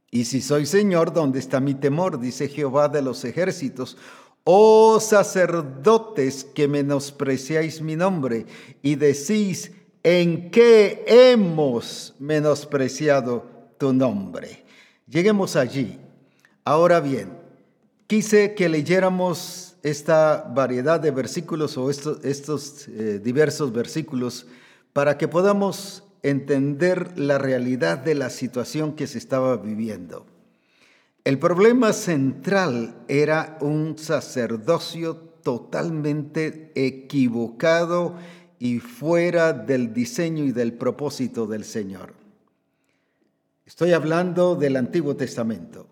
Y 0.10 0.25
si 0.25 0.42
soy 0.42 0.65
Señor, 0.65 1.13
¿dónde 1.13 1.38
está 1.38 1.60
mi 1.60 1.75
temor? 1.75 2.20
Dice 2.20 2.50
Jehová 2.50 2.89
de 2.89 3.03
los 3.03 3.24
ejércitos. 3.25 3.96
Oh 4.44 5.00
sacerdotes 5.00 6.46
que 6.46 6.68
menospreciáis 6.68 7.80
mi 7.80 7.96
nombre 7.96 8.48
y 8.82 8.96
decís, 8.96 9.72
¿en 10.01 10.50
qué 10.50 11.06
hemos 11.06 12.15
menospreciado 12.18 13.46
tu 13.77 13.94
nombre? 13.94 14.65
Lleguemos 15.08 15.56
allí. 15.56 16.00
Ahora 16.65 17.00
bien, 17.01 17.38
quise 18.08 18.56
que 18.56 18.68
leyéramos 18.68 19.62
esta 19.84 20.50
variedad 20.56 21.00
de 21.00 21.12
versículos 21.12 21.78
o 21.78 21.90
estos, 21.90 22.24
estos 22.24 22.88
eh, 22.88 23.20
diversos 23.22 23.74
versículos 23.74 24.48
para 24.94 25.18
que 25.18 25.28
podamos 25.28 26.04
entender 26.24 27.20
la 27.20 27.38
realidad 27.38 27.98
de 27.98 28.16
la 28.16 28.30
situación 28.30 28.94
que 28.94 29.08
se 29.08 29.18
estaba 29.18 29.58
viviendo. 29.58 30.25
El 31.25 31.38
problema 31.38 31.94
central 31.94 32.96
era 33.08 33.58
un 33.62 33.98
sacerdocio 33.98 35.16
totalmente 35.44 36.72
equivocado 36.75 38.16
y 38.60 38.80
fuera 38.80 39.52
del 39.52 39.94
diseño 39.94 40.46
y 40.46 40.54
del 40.54 40.74
propósito 40.74 41.46
del 41.46 41.66
Señor. 41.66 42.13
Estoy 43.66 43.92
hablando 43.92 44.56
del 44.56 44.78
Antiguo 44.78 45.16
Testamento. 45.16 45.88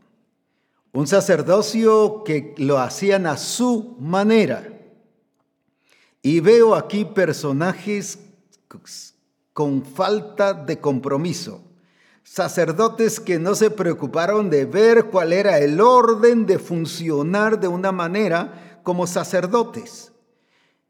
Un 0.93 1.07
sacerdocio 1.07 2.23
que 2.23 2.53
lo 2.57 2.79
hacían 2.79 3.25
a 3.25 3.37
su 3.37 3.95
manera. 3.99 4.67
Y 6.21 6.39
veo 6.39 6.75
aquí 6.75 7.05
personajes 7.05 8.19
con 9.53 9.83
falta 9.83 10.53
de 10.53 10.79
compromiso. 10.79 11.63
Sacerdotes 12.23 13.19
que 13.19 13.39
no 13.39 13.55
se 13.55 13.71
preocuparon 13.71 14.49
de 14.49 14.65
ver 14.65 15.05
cuál 15.05 15.33
era 15.33 15.57
el 15.59 15.81
orden 15.81 16.45
de 16.45 16.59
funcionar 16.59 17.59
de 17.59 17.67
una 17.67 17.91
manera 17.91 18.79
como 18.83 19.07
sacerdotes. 19.07 20.11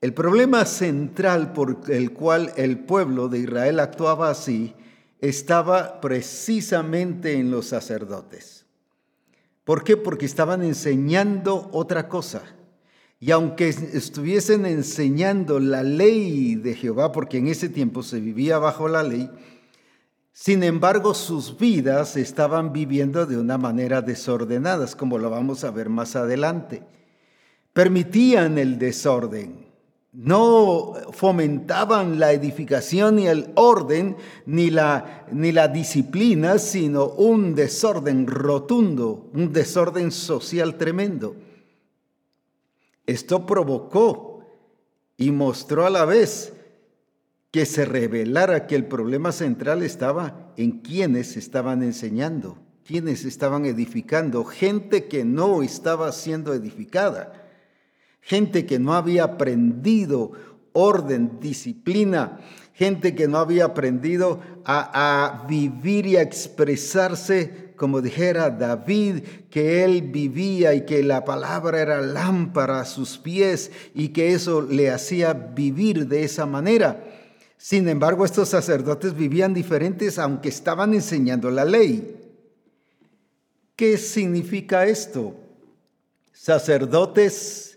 El 0.02 0.14
problema 0.14 0.66
central 0.66 1.54
por 1.54 1.82
el 1.90 2.12
cual 2.12 2.54
el 2.58 2.80
pueblo 2.80 3.28
de 3.28 3.40
Israel 3.40 3.80
actuaba 3.80 4.32
así 4.32 4.76
estaba 5.20 6.02
precisamente 6.02 7.34
en 7.34 7.52
los 7.52 7.68
sacerdotes. 7.68 8.61
¿Por 9.64 9.84
qué? 9.84 9.98
Porque 9.98 10.26
estaban 10.26 10.64
enseñando 10.64 11.70
otra 11.72 12.08
cosa. 12.08 12.44
Y 13.20 13.30
aunque 13.30 13.70
estuviesen 13.70 14.66
enseñando 14.66 15.60
la 15.60 15.84
ley 15.84 16.56
de 16.56 16.74
Jehová, 16.74 17.12
porque 17.12 17.38
en 17.38 17.48
ese 17.48 17.70
tiempo 17.70 18.02
se 18.02 18.20
vivía 18.20 18.58
bajo 18.58 18.88
la 18.88 19.04
ley, 19.04 19.30
sin 20.34 20.64
embargo 20.64 21.14
sus 21.14 21.58
vidas 21.58 22.18
estaban 22.18 22.74
viviendo 22.74 23.28
de 23.28 23.38
una 23.38 23.60
manera 23.60 24.02
desordenada, 24.02 24.88
como 24.98 25.20
lo 25.20 25.30
vamos 25.30 25.64
a 25.64 25.70
ver 25.70 25.90
más 25.90 26.16
adelante. 26.16 26.82
Permitían 27.74 28.58
el 28.58 28.80
desorden 28.80 29.61
no 30.14 30.94
fomentaban 31.14 32.20
la 32.20 32.34
edificación 32.34 33.16
ni 33.16 33.28
el 33.28 33.52
orden 33.56 34.18
ni 34.46 34.70
la, 34.70 35.26
ni 35.32 35.52
la 35.52 35.70
disciplina, 35.70 36.60
sino 36.60 37.06
un 37.08 37.56
desorden 37.56 38.28
rotundo, 38.28 39.30
un 39.34 39.54
desorden 39.54 40.12
social 40.12 40.78
tremendo. 40.78 41.36
Esto 43.06 43.46
provocó 43.46 44.46
y 45.18 45.32
mostró 45.32 45.86
a 45.86 45.90
la 45.90 46.06
vez 46.06 46.54
que 47.52 47.66
se 47.66 47.86
revelara 47.86 48.68
que 48.68 48.76
el 48.76 48.86
problema 48.86 49.32
central 49.32 49.82
estaba 49.82 50.54
en 50.58 50.80
quienes 50.80 51.38
estaban 51.38 51.84
enseñando, 51.84 52.58
quienes 52.86 53.24
estaban 53.24 53.66
edificando, 53.66 54.44
gente 54.44 55.08
que 55.08 55.24
no 55.24 55.62
estaba 55.62 56.12
siendo 56.12 56.54
edificada 56.54 57.41
gente 58.22 58.66
que 58.66 58.80
no 58.80 58.94
había 58.94 59.24
aprendido 59.24 60.32
orden, 60.74 61.40
disciplina, 61.40 62.40
gente 62.74 63.14
que 63.16 63.28
no 63.28 63.38
había 63.38 63.66
aprendido 63.66 64.40
a, 64.66 65.46
vivir 65.48 66.06
y 66.06 66.18
a 66.18 66.22
expresarse 66.22 67.72
como 67.76 68.02
dijera 68.02 68.52
David, 68.52 69.24
que 69.50 69.84
él 69.84 70.04
vivía 70.04 70.74
y 70.76 70.86
que 70.86 71.02
la 71.02 71.26
palabra 71.26 71.82
era 71.82 72.00
lámpara 72.02 72.80
a 72.80 72.86
sus 72.86 73.18
pies 73.18 73.72
y 73.96 74.10
que 74.10 74.34
eso 74.34 74.62
le 74.62 74.92
hacía 74.92 75.34
vivir 75.34 76.08
de 76.08 76.24
esa 76.24 76.46
manera. 76.46 77.04
Sin 77.58 77.90
embargo, 77.90 78.24
estos 78.24 78.50
sacerdotes 78.50 79.16
vivían 79.16 79.54
diferentes 79.54 80.20
aunque 80.20 80.50
estaban 80.50 80.94
enseñando 80.94 81.50
la 81.50 81.66
ley. 81.66 82.16
¿Qué 83.76 83.98
significa 83.98 84.86
esto? 84.86 85.36
Sacerdotes 86.34 87.71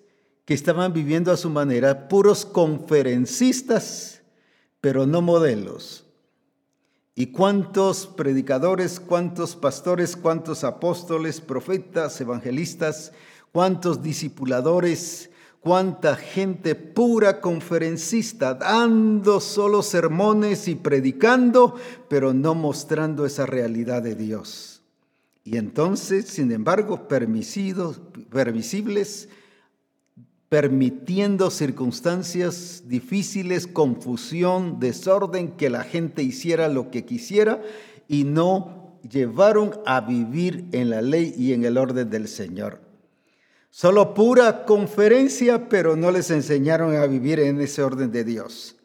que 0.45 0.55
estaban 0.55 0.93
viviendo 0.93 1.33
a 1.33 1.37
su 1.37 1.49
manera, 1.51 2.09
puros 2.09 2.45
conferencistas, 2.45 4.23
pero 4.81 5.07
no 5.07 5.23
modelos. 5.23 6.05
¿Y 7.15 7.27
cuántos 7.27 8.07
predicadores, 8.07 8.99
cuántos 8.99 9.55
pastores, 9.55 10.17
cuántos 10.17 10.65
apóstoles, 10.65 11.41
profetas, 11.41 12.21
evangelistas, 12.21 13.13
cuántos 13.53 14.03
discipuladores, 14.03 15.31
cuánta 15.61 16.17
gente 16.17 16.75
pura 16.75 17.41
conferencista, 17.41 18.55
dando 18.55 19.41
solo 19.41 19.83
sermones 19.83 20.67
y 20.67 20.75
predicando, 20.75 21.77
pero 22.09 22.35
no 22.35 22.57
mostrando 22.57 23.25
esa 23.25 23.47
realidad 23.47 24.03
de 24.03 24.17
Dios? 24.17 24.83
Y 25.45 25.57
entonces, 25.57 26.27
sin 26.27 26.51
embargo, 26.51 27.07
permisidos, 27.07 28.01
permisibles, 28.31 29.29
permitiendo 30.55 31.51
circunstancias 31.51 32.85
difíciles, 32.87 33.67
confusión, 33.67 34.79
desorden, 34.79 35.57
que 35.57 35.69
la 35.69 35.83
gente 35.83 36.23
hiciera 36.23 36.69
lo 36.69 36.93
que 36.93 37.05
quisiera 37.05 37.61
y 38.07 38.23
no 38.23 39.01
llevaron 39.03 39.73
a 39.85 40.03
vivir 40.03 40.67
en 40.71 40.91
la 40.91 41.03
ley 41.03 41.35
y 41.37 41.55
en 41.55 41.65
el 41.65 41.77
orden 41.77 42.09
del 42.09 42.29
Señor. 42.29 42.79
Solo 43.71 44.15
pura 44.15 44.65
conferencia, 44.65 45.69
pero 45.69 45.97
no 45.97 46.13
les 46.13 46.31
enseñaron 46.31 46.95
a 46.95 47.07
vivir 47.07 47.41
en 47.41 47.61
ese 47.61 47.83
orden 47.83 48.13
de 48.13 48.23
Dios. 48.23 48.77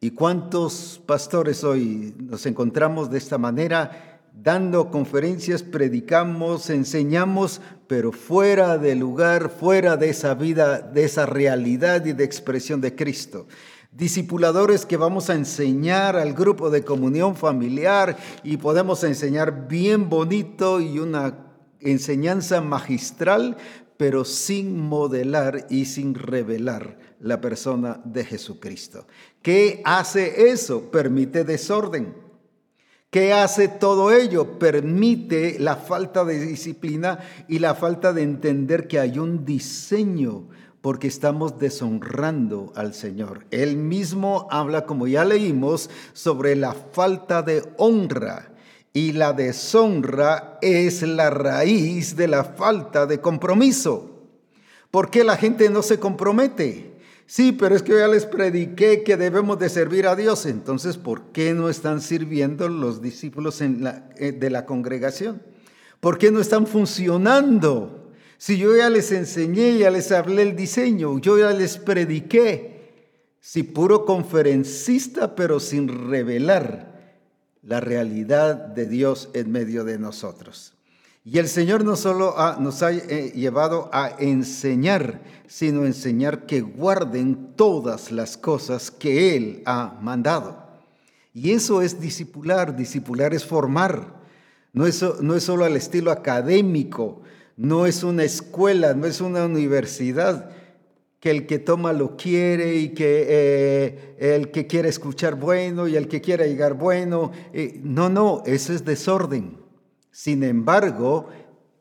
¿Y 0.00 0.12
cuántos 0.12 1.02
pastores 1.04 1.64
hoy 1.64 2.14
nos 2.18 2.46
encontramos 2.46 3.10
de 3.10 3.18
esta 3.18 3.36
manera? 3.36 4.13
Dando 4.34 4.90
conferencias, 4.90 5.62
predicamos, 5.62 6.68
enseñamos, 6.68 7.60
pero 7.86 8.12
fuera 8.12 8.78
de 8.78 8.94
lugar, 8.94 9.50
fuera 9.50 9.96
de 9.96 10.10
esa 10.10 10.34
vida, 10.34 10.80
de 10.80 11.04
esa 11.04 11.24
realidad 11.26 12.04
y 12.04 12.12
de 12.12 12.24
expresión 12.24 12.80
de 12.80 12.94
Cristo. 12.94 13.46
discipuladores 13.92 14.86
que 14.86 14.96
vamos 14.96 15.30
a 15.30 15.34
enseñar 15.34 16.16
al 16.16 16.34
grupo 16.34 16.68
de 16.68 16.82
comunión 16.82 17.36
familiar 17.36 18.16
y 18.42 18.56
podemos 18.56 19.04
enseñar 19.04 19.68
bien 19.68 20.08
bonito 20.08 20.80
y 20.80 20.98
una 20.98 21.38
enseñanza 21.78 22.60
magistral, 22.60 23.56
pero 23.96 24.24
sin 24.24 24.80
modelar 24.80 25.68
y 25.70 25.84
sin 25.84 26.14
revelar 26.14 26.98
la 27.20 27.40
persona 27.40 28.00
de 28.04 28.24
Jesucristo. 28.24 29.06
¿Qué 29.42 29.80
hace 29.84 30.50
eso? 30.50 30.90
Permite 30.90 31.44
desorden. 31.44 32.23
¿Qué 33.14 33.32
hace 33.32 33.68
todo 33.68 34.10
ello? 34.10 34.58
Permite 34.58 35.60
la 35.60 35.76
falta 35.76 36.24
de 36.24 36.44
disciplina 36.44 37.20
y 37.46 37.60
la 37.60 37.76
falta 37.76 38.12
de 38.12 38.22
entender 38.22 38.88
que 38.88 38.98
hay 38.98 39.20
un 39.20 39.44
diseño 39.44 40.48
porque 40.80 41.06
estamos 41.06 41.56
deshonrando 41.60 42.72
al 42.74 42.92
Señor. 42.92 43.46
Él 43.52 43.76
mismo 43.76 44.48
habla, 44.50 44.84
como 44.84 45.06
ya 45.06 45.24
leímos, 45.24 45.90
sobre 46.12 46.56
la 46.56 46.72
falta 46.72 47.42
de 47.42 47.62
honra. 47.76 48.50
Y 48.92 49.12
la 49.12 49.32
deshonra 49.32 50.58
es 50.60 51.02
la 51.02 51.30
raíz 51.30 52.16
de 52.16 52.26
la 52.26 52.42
falta 52.42 53.06
de 53.06 53.20
compromiso. 53.20 54.24
¿Por 54.90 55.10
qué 55.10 55.22
la 55.22 55.36
gente 55.36 55.70
no 55.70 55.82
se 55.82 56.00
compromete? 56.00 56.93
Sí, 57.26 57.52
pero 57.52 57.74
es 57.74 57.82
que 57.82 57.96
ya 57.96 58.08
les 58.08 58.26
prediqué 58.26 59.02
que 59.02 59.16
debemos 59.16 59.58
de 59.58 59.68
servir 59.68 60.06
a 60.06 60.14
Dios. 60.14 60.44
Entonces, 60.46 60.98
¿por 60.98 61.32
qué 61.32 61.54
no 61.54 61.68
están 61.68 62.00
sirviendo 62.00 62.68
los 62.68 63.00
discípulos 63.00 63.60
eh, 63.60 64.32
de 64.32 64.50
la 64.50 64.66
congregación? 64.66 65.42
¿Por 66.00 66.18
qué 66.18 66.30
no 66.30 66.40
están 66.40 66.66
funcionando? 66.66 68.12
Si 68.36 68.58
yo 68.58 68.76
ya 68.76 68.90
les 68.90 69.10
enseñé, 69.10 69.78
ya 69.78 69.90
les 69.90 70.12
hablé 70.12 70.42
el 70.42 70.54
diseño, 70.54 71.18
yo 71.18 71.38
ya 71.38 71.50
les 71.52 71.78
prediqué, 71.78 72.74
si 73.40 73.62
puro 73.62 74.04
conferencista, 74.04 75.34
pero 75.34 75.60
sin 75.60 76.10
revelar 76.10 76.94
la 77.62 77.80
realidad 77.80 78.54
de 78.54 78.86
Dios 78.86 79.30
en 79.32 79.50
medio 79.50 79.84
de 79.84 79.98
nosotros. 79.98 80.74
Y 81.26 81.38
el 81.38 81.48
Señor 81.48 81.84
no 81.84 81.96
solo 81.96 82.34
nos 82.60 82.82
ha 82.82 82.92
eh, 82.92 83.32
llevado 83.34 83.88
a 83.94 84.14
enseñar, 84.18 85.22
sino 85.46 85.86
enseñar 85.86 86.44
que 86.44 86.60
guarden 86.60 87.54
todas 87.56 88.12
las 88.12 88.36
cosas 88.36 88.90
que 88.90 89.34
Él 89.34 89.62
ha 89.64 89.98
mandado. 90.02 90.62
Y 91.32 91.52
eso 91.52 91.80
es 91.80 91.98
discipular, 91.98 92.76
discipular 92.76 93.32
es 93.32 93.44
formar. 93.46 94.22
No 94.74 94.86
es, 94.86 95.02
no 95.22 95.34
es 95.34 95.44
solo 95.44 95.64
al 95.64 95.76
estilo 95.76 96.10
académico, 96.10 97.22
no 97.56 97.86
es 97.86 98.02
una 98.02 98.24
escuela, 98.24 98.92
no 98.92 99.06
es 99.06 99.22
una 99.22 99.46
universidad 99.46 100.50
que 101.20 101.30
el 101.30 101.46
que 101.46 101.58
toma 101.58 101.94
lo 101.94 102.18
quiere 102.18 102.76
y 102.76 102.90
que 102.90 103.26
eh, 103.26 104.16
el 104.18 104.50
que 104.50 104.66
quiere 104.66 104.90
escuchar 104.90 105.36
bueno 105.36 105.88
y 105.88 105.96
el 105.96 106.06
que 106.06 106.20
quiere 106.20 106.48
llegar 106.48 106.74
bueno. 106.74 107.32
Eh, 107.54 107.80
no, 107.82 108.10
no, 108.10 108.42
eso 108.44 108.74
es 108.74 108.84
desorden. 108.84 109.63
Sin 110.14 110.44
embargo, 110.44 111.28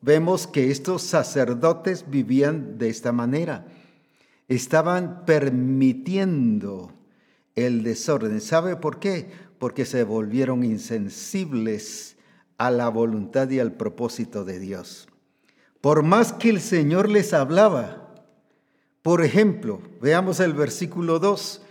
vemos 0.01 0.47
que 0.47 0.71
estos 0.71 1.03
sacerdotes 1.03 2.05
vivían 2.09 2.77
de 2.77 2.89
esta 2.89 3.11
manera. 3.11 3.67
Estaban 4.47 5.23
permitiendo 5.25 6.91
el 7.55 7.83
desorden. 7.83 8.41
¿Sabe 8.41 8.75
por 8.75 8.99
qué? 8.99 9.29
Porque 9.59 9.85
se 9.85 10.03
volvieron 10.03 10.63
insensibles 10.63 12.17
a 12.57 12.71
la 12.71 12.89
voluntad 12.89 13.49
y 13.51 13.59
al 13.59 13.73
propósito 13.73 14.43
de 14.43 14.59
Dios 14.59 15.07
por 15.83 16.01
más 16.01 16.31
que 16.31 16.49
el 16.49 16.61
Señor 16.61 17.09
les 17.09 17.33
hablaba. 17.33 18.07
Por 19.01 19.21
ejemplo, 19.21 19.81
veamos 20.01 20.39
el 20.39 20.53
versículo 20.53 21.19
2, 21.19 21.61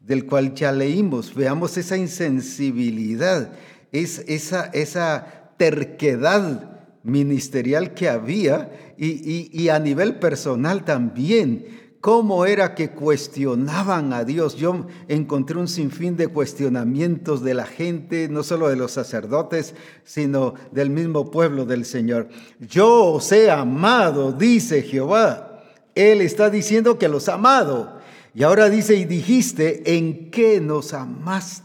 del 0.00 0.26
cual 0.26 0.52
ya 0.52 0.70
leímos, 0.70 1.34
veamos 1.34 1.78
esa 1.78 1.96
insensibilidad, 1.96 3.54
es, 3.90 4.18
esa, 4.28 4.66
esa 4.66 5.43
terquedad 5.56 6.70
ministerial 7.02 7.94
que 7.94 8.08
había 8.08 8.94
y, 8.96 9.50
y 9.52 9.68
a 9.68 9.78
nivel 9.78 10.18
personal 10.18 10.84
también 10.84 11.84
cómo 12.04 12.44
era 12.44 12.74
que 12.74 12.90
cuestionaban 12.90 14.12
a 14.12 14.24
Dios. 14.24 14.56
Yo 14.56 14.86
encontré 15.08 15.56
un 15.56 15.68
sinfín 15.68 16.18
de 16.18 16.28
cuestionamientos 16.28 17.42
de 17.42 17.54
la 17.54 17.64
gente, 17.64 18.28
no 18.28 18.42
solo 18.42 18.68
de 18.68 18.76
los 18.76 18.92
sacerdotes, 18.92 19.74
sino 20.04 20.52
del 20.70 20.90
mismo 20.90 21.30
pueblo 21.30 21.64
del 21.64 21.86
Señor. 21.86 22.28
Yo 22.60 23.04
os 23.04 23.32
he 23.32 23.50
amado, 23.50 24.32
dice 24.32 24.82
Jehová. 24.82 25.62
Él 25.94 26.20
está 26.20 26.50
diciendo 26.50 26.98
que 26.98 27.08
los 27.08 27.30
ha 27.30 27.36
amado. 27.36 27.96
Y 28.34 28.42
ahora 28.42 28.68
dice, 28.68 28.96
y 28.96 29.06
dijiste, 29.06 29.96
¿en 29.96 30.30
qué 30.30 30.60
nos 30.60 30.92
amaste? 30.92 31.64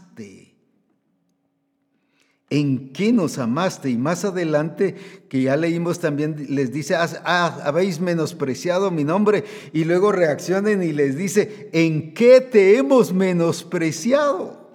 ¿En 2.52 2.92
qué 2.92 3.12
nos 3.12 3.38
amaste? 3.38 3.90
Y 3.90 3.96
más 3.96 4.24
adelante, 4.24 4.96
que 5.28 5.42
ya 5.42 5.56
leímos 5.56 6.00
también, 6.00 6.46
les 6.48 6.72
dice, 6.72 6.96
habéis 6.96 8.00
menospreciado 8.00 8.90
mi 8.90 9.04
nombre. 9.04 9.44
Y 9.72 9.84
luego 9.84 10.10
reaccionen 10.10 10.82
y 10.82 10.92
les 10.92 11.16
dice, 11.16 11.70
¿en 11.72 12.12
qué 12.12 12.40
te 12.40 12.76
hemos 12.76 13.12
menospreciado? 13.12 14.68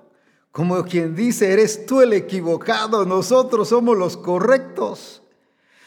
Como 0.54 0.82
quien 0.86 1.16
dice, 1.16 1.52
eres 1.52 1.86
tú 1.86 2.00
el 2.00 2.14
equivocado, 2.14 3.06
nosotros 3.06 3.68
somos 3.68 3.98
los 3.98 4.16
correctos. 4.16 5.22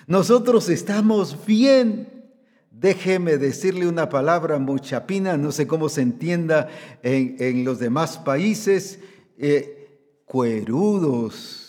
Nosotros 0.06 0.68
estamos 0.68 1.46
bien. 1.46 2.28
Déjeme 2.70 3.38
decirle 3.38 3.88
una 3.88 4.10
palabra 4.10 4.58
muchapina, 4.58 5.38
no 5.38 5.52
sé 5.52 5.66
cómo 5.66 5.88
se 5.88 6.02
entienda 6.02 6.68
en, 7.02 7.64
los 7.64 7.78
demás 7.78 8.18
países, 8.18 9.00
eh, 9.38 9.88
cuerudos 10.26 11.67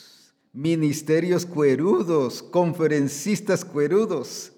ministerios 0.53 1.45
cuerudos, 1.45 2.41
conferencistas 2.43 3.63
cuerudos. 3.65 4.53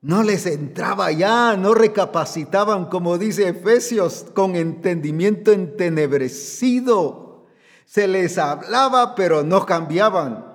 No 0.00 0.22
les 0.22 0.46
entraba 0.46 1.10
ya, 1.10 1.56
no 1.56 1.74
recapacitaban, 1.74 2.86
como 2.86 3.18
dice 3.18 3.48
Efesios, 3.48 4.26
con 4.34 4.54
entendimiento 4.54 5.52
entenebrecido. 5.52 7.46
Se 7.84 8.06
les 8.06 8.38
hablaba, 8.38 9.14
pero 9.14 9.42
no 9.42 9.66
cambiaban. 9.66 10.46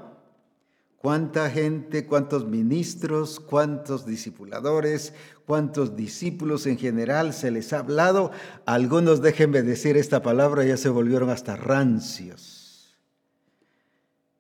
¿Cuánta 0.98 1.50
gente, 1.50 2.06
cuántos 2.06 2.46
ministros, 2.46 3.42
cuántos 3.42 4.06
discipuladores, 4.06 5.14
cuántos 5.46 5.98
discípulos 5.98 6.66
en 6.66 6.78
general 6.78 7.34
se 7.34 7.52
les 7.52 7.74
ha 7.74 7.80
hablado? 7.80 8.32
Algunos, 8.66 9.22
déjenme 9.22 9.64
decir 9.64 9.98
esta 9.98 10.22
palabra, 10.22 10.64
ya 10.64 10.78
se 10.78 10.88
volvieron 10.88 11.30
hasta 11.30 11.58
rancios 11.58 12.53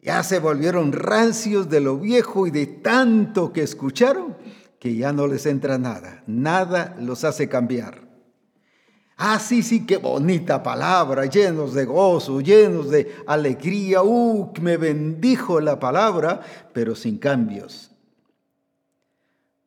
ya 0.03 0.21
se 0.21 0.39
volvieron 0.39 0.91
rancios 0.91 1.69
de 1.69 1.79
lo 1.79 1.97
viejo 1.97 2.45
y 2.45 2.51
de 2.51 2.65
tanto 2.67 3.53
que 3.53 3.63
escucharon 3.63 4.35
que 4.79 4.95
ya 4.95 5.13
no 5.13 5.27
les 5.27 5.45
entra 5.45 5.77
nada. 5.77 6.23
Nada 6.27 6.95
los 6.99 7.23
hace 7.23 7.47
cambiar. 7.47 8.03
Ah, 9.15 9.39
sí, 9.39 9.85
qué 9.85 9.97
bonita 9.97 10.61
palabra, 10.61 11.25
llenos 11.25 11.73
de 11.73 11.85
gozo, 11.85 12.41
llenos 12.41 12.89
de 12.89 13.15
alegría. 13.25 14.03
Uh, 14.03 14.51
me 14.59 14.75
bendijo 14.75 15.61
la 15.61 15.79
palabra, 15.79 16.41
pero 16.73 16.95
sin 16.95 17.17
cambios. 17.17 17.91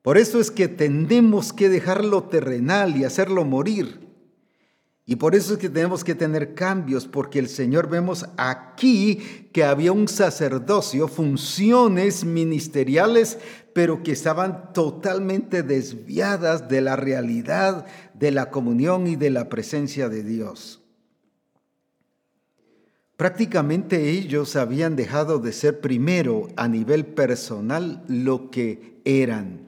Por 0.03 0.19
eso 0.19 0.39
es 0.39 0.51
que 0.51 0.69
tendemos 0.69 1.55
que 1.55 1.71
dejarlo 1.71 2.25
terrenal 2.25 2.97
y 2.97 3.05
hacerlo 3.05 3.45
morir. 3.45 4.06
Y 5.09 5.17
por 5.17 5.37
eso 5.37 5.53
es 5.53 5.61
que 5.61 5.69
tenemos 5.69 6.03
que 6.03 6.17
tener 6.17 6.55
cambios, 6.55 7.07
porque 7.07 7.39
el 7.39 7.49
Señor 7.49 7.89
vemos 7.89 8.27
aquí 8.37 9.49
que 9.53 9.63
había 9.63 9.93
un 9.93 10.09
sacerdocio, 10.09 11.07
funciones 11.07 12.25
ministeriales, 12.25 13.39
pero 13.73 14.03
que 14.03 14.11
estaban 14.11 14.73
totalmente 14.73 15.63
desviadas 15.63 16.69
de 16.69 16.81
la 16.81 16.97
realidad 16.97 17.87
de 18.15 18.33
la 18.33 18.51
comunión 18.51 19.07
y 19.07 19.15
de 19.15 19.31
la 19.31 19.49
presencia 19.49 20.09
de 20.09 20.25
Dios. 20.25 20.83
Prácticamente 23.17 24.11
ellos 24.11 24.57
habían 24.57 24.97
dejado 24.97 25.39
de 25.39 25.53
ser 25.53 25.81
primero 25.81 26.49
a 26.57 26.67
nivel 26.67 27.07
personal 27.07 28.03
lo 28.09 28.51
que 28.51 29.01
eran. 29.05 29.66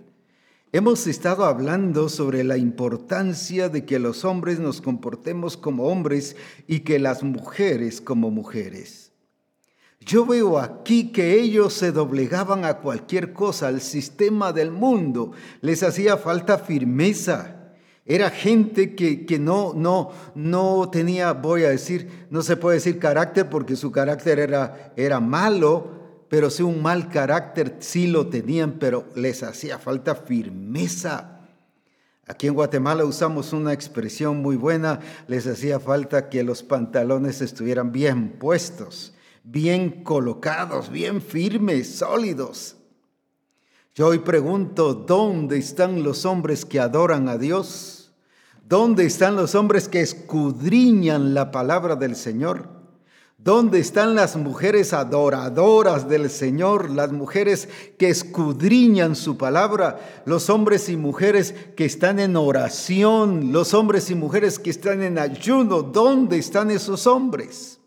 Hemos 0.70 1.06
estado 1.06 1.46
hablando 1.46 2.10
sobre 2.10 2.44
la 2.44 2.58
importancia 2.58 3.70
de 3.70 3.86
que 3.86 3.98
los 3.98 4.26
hombres 4.26 4.60
nos 4.60 4.82
comportemos 4.82 5.56
como 5.56 5.84
hombres 5.84 6.36
y 6.66 6.80
que 6.80 6.98
las 6.98 7.22
mujeres 7.22 8.02
como 8.02 8.30
mujeres. 8.30 9.10
Yo 10.00 10.26
veo 10.26 10.58
aquí 10.58 11.10
que 11.10 11.40
ellos 11.40 11.72
se 11.72 11.90
doblegaban 11.90 12.66
a 12.66 12.80
cualquier 12.80 13.32
cosa, 13.32 13.68
al 13.68 13.80
sistema 13.80 14.52
del 14.52 14.70
mundo. 14.70 15.32
Les 15.62 15.82
hacía 15.82 16.18
falta 16.18 16.58
firmeza. 16.58 17.72
Era 18.04 18.28
gente 18.28 18.94
que, 18.94 19.24
que 19.24 19.38
no, 19.38 19.72
no, 19.74 20.10
no 20.34 20.90
tenía, 20.90 21.32
voy 21.32 21.64
a 21.64 21.70
decir, 21.70 22.26
no 22.28 22.42
se 22.42 22.58
puede 22.58 22.76
decir 22.76 22.98
carácter 22.98 23.48
porque 23.48 23.74
su 23.74 23.90
carácter 23.90 24.38
era, 24.38 24.92
era 24.96 25.18
malo, 25.18 25.97
pero 26.28 26.50
sí 26.50 26.62
un 26.62 26.82
mal 26.82 27.08
carácter 27.08 27.76
sí 27.80 28.06
lo 28.06 28.28
tenían, 28.28 28.72
pero 28.72 29.06
les 29.14 29.42
hacía 29.42 29.78
falta 29.78 30.14
firmeza. 30.14 31.40
Aquí 32.26 32.46
en 32.46 32.54
Guatemala 32.54 33.06
usamos 33.06 33.54
una 33.54 33.72
expresión 33.72 34.42
muy 34.42 34.56
buena, 34.56 35.00
les 35.28 35.46
hacía 35.46 35.80
falta 35.80 36.28
que 36.28 36.42
los 36.42 36.62
pantalones 36.62 37.40
estuvieran 37.40 37.90
bien 37.90 38.38
puestos, 38.38 39.14
bien 39.44 40.04
colocados, 40.04 40.90
bien 40.90 41.22
firmes, 41.22 41.96
sólidos. 41.96 42.76
Yo 43.94 44.08
hoy 44.08 44.18
pregunto, 44.18 44.92
¿dónde 44.92 45.56
están 45.56 46.02
los 46.02 46.26
hombres 46.26 46.66
que 46.66 46.78
adoran 46.78 47.28
a 47.28 47.38
Dios? 47.38 48.12
¿Dónde 48.68 49.06
están 49.06 49.34
los 49.34 49.54
hombres 49.54 49.88
que 49.88 50.02
escudriñan 50.02 51.32
la 51.32 51.50
palabra 51.50 51.96
del 51.96 52.14
Señor? 52.14 52.77
¿Dónde 53.40 53.78
están 53.78 54.16
las 54.16 54.34
mujeres 54.34 54.92
adoradoras 54.92 56.08
del 56.08 56.28
Señor, 56.28 56.90
las 56.90 57.12
mujeres 57.12 57.68
que 57.96 58.08
escudriñan 58.08 59.14
su 59.14 59.38
palabra, 59.38 60.22
los 60.26 60.50
hombres 60.50 60.88
y 60.88 60.96
mujeres 60.96 61.54
que 61.76 61.84
están 61.84 62.18
en 62.18 62.36
oración, 62.36 63.52
los 63.52 63.74
hombres 63.74 64.10
y 64.10 64.16
mujeres 64.16 64.58
que 64.58 64.70
están 64.70 65.04
en 65.04 65.20
ayuno? 65.20 65.82
¿Dónde 65.82 66.36
están 66.36 66.72
esos 66.72 67.06
hombres? 67.06 67.78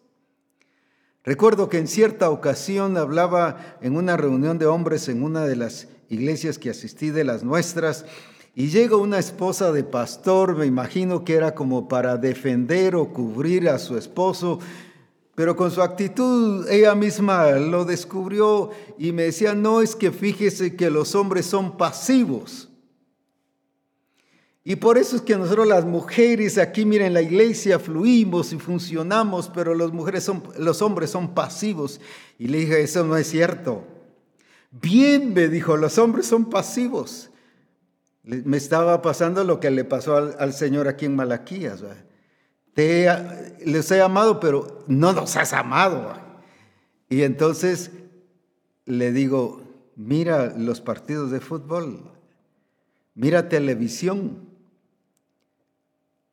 Recuerdo 1.26 1.68
que 1.68 1.80
en 1.80 1.90
cierta 1.90 2.30
ocasión 2.30 2.96
hablaba 2.96 3.78
en 3.82 3.98
una 3.98 4.16
reunión 4.16 4.58
de 4.58 4.68
hombres 4.68 5.10
en 5.10 5.22
una 5.22 5.46
de 5.46 5.58
las 5.58 5.90
iglesias 6.08 6.58
que 6.58 6.70
asistí 6.70 7.10
de 7.10 7.26
las 7.26 7.44
nuestras, 7.44 8.06
y 8.56 8.70
llega 8.70 8.96
una 8.96 9.20
esposa 9.20 9.74
de 9.74 9.84
pastor, 9.84 10.56
me 10.56 10.66
imagino 10.66 11.26
que 11.26 11.36
era 11.36 11.56
como 11.56 11.90
para 11.90 12.16
defender 12.16 12.96
o 12.96 13.12
cubrir 13.12 13.70
a 13.70 13.80
su 13.80 13.98
esposo, 13.98 14.60
pero 15.36 15.56
con 15.56 15.72
su 15.72 15.82
actitud 15.82 16.68
ella 16.70 16.94
misma 16.94 17.52
lo 17.52 17.86
descubrió 17.86 18.72
y 18.98 19.12
me 19.12 19.24
decía, 19.24 19.54
no 19.54 19.82
es 19.82 19.96
que 19.96 20.12
fíjese 20.12 20.76
que 20.76 20.90
los 20.90 21.16
hombres 21.16 21.46
son 21.46 21.78
pasivos. 21.78 22.70
Y 24.64 24.76
por 24.76 24.98
eso 24.98 25.16
es 25.16 25.22
que 25.24 25.36
nosotros 25.38 25.68
las 25.68 25.86
mujeres 25.86 26.58
aquí, 26.58 26.86
miren, 26.86 27.14
la 27.14 27.22
iglesia 27.22 27.80
fluimos 27.80 28.54
y 28.54 28.60
funcionamos, 28.60 29.50
pero 29.50 29.74
las 29.74 29.92
mujeres 29.92 30.24
son, 30.24 30.44
los 30.60 30.84
hombres 30.84 31.10
son 31.10 31.34
pasivos. 31.34 32.00
Y 32.38 32.48
le 32.48 32.60
dije, 32.60 32.82
eso 32.82 33.04
no 33.04 33.18
es 33.18 33.28
cierto. 33.28 33.84
Bien, 34.70 35.34
me 35.34 35.48
dijo, 35.48 35.78
los 35.78 35.98
hombres 35.98 36.28
son 36.28 36.46
pasivos. 36.50 37.32
Me 38.24 38.58
estaba 38.58 39.02
pasando 39.02 39.44
lo 39.44 39.60
que 39.60 39.72
le 39.72 39.84
pasó 39.84 40.16
al, 40.16 40.54
Señor 40.54 40.88
aquí 40.88 41.06
en 41.06 41.16
Malaquías. 41.16 41.82
¿verdad? 41.82 42.06
Te, 42.74 43.08
les 43.66 43.92
he 43.92 44.02
amado, 44.02 44.40
pero 44.40 44.84
no 44.88 45.14
nos 45.14 45.36
has 45.36 45.54
amado. 45.54 46.14
Y 47.10 47.24
entonces 47.24 47.92
le 48.86 49.12
digo, 49.12 49.62
mira 49.96 50.54
los 50.58 50.80
partidos 50.80 51.32
de 51.32 51.42
fútbol, 51.42 52.12
mira 53.14 53.50
televisión, 53.50 54.48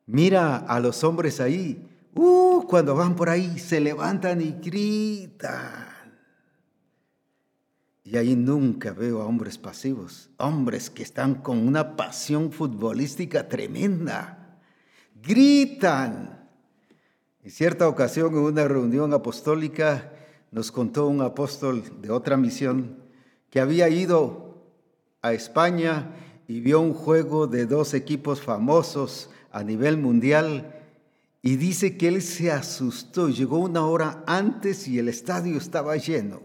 mira 0.05 0.57
a 0.57 0.79
los 0.79 1.03
hombres 1.03 1.39
ahí. 1.39 1.85
Uh, 2.15 2.65
cuando 2.67 2.95
van 2.95 3.15
por 3.15 3.29
ahí 3.29 3.59
se 3.59 3.79
levantan 3.79 4.41
y 4.41 4.51
gritan. 4.51 5.87
Y 8.03 8.17
ahí 8.17 8.35
nunca 8.35 8.91
veo 8.91 9.21
a 9.21 9.25
hombres 9.25 9.57
pasivos, 9.57 10.31
hombres 10.37 10.89
que 10.89 11.03
están 11.03 11.35
con 11.35 11.67
una 11.67 11.95
pasión 11.95 12.51
futbolística 12.51 13.47
tremenda 13.47 14.38
gritan. 15.21 16.47
En 17.43 17.51
cierta 17.51 17.87
ocasión, 17.87 18.33
en 18.33 18.39
una 18.39 18.67
reunión 18.67 19.13
apostólica, 19.13 20.11
nos 20.51 20.71
contó 20.71 21.07
un 21.07 21.21
apóstol 21.21 21.83
de 22.01 22.11
otra 22.11 22.37
misión 22.37 22.97
que 23.49 23.59
había 23.59 23.89
ido 23.89 24.63
a 25.21 25.33
España 25.33 26.11
y 26.47 26.61
vio 26.61 26.81
un 26.81 26.93
juego 26.93 27.47
de 27.47 27.65
dos 27.65 27.93
equipos 27.93 28.41
famosos 28.41 29.29
a 29.51 29.63
nivel 29.63 29.97
mundial 29.97 30.75
y 31.41 31.55
dice 31.55 31.97
que 31.97 32.07
él 32.07 32.21
se 32.21 32.51
asustó, 32.51 33.29
llegó 33.29 33.59
una 33.59 33.85
hora 33.85 34.23
antes 34.27 34.87
y 34.87 34.99
el 34.99 35.07
estadio 35.07 35.57
estaba 35.57 35.95
lleno. 35.95 36.41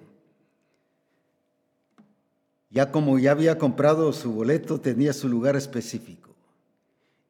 Ya 2.70 2.90
como 2.90 3.18
ya 3.18 3.32
había 3.32 3.58
comprado 3.58 4.12
su 4.12 4.32
boleto, 4.32 4.80
tenía 4.80 5.12
su 5.12 5.28
lugar 5.28 5.56
específico. 5.56 6.33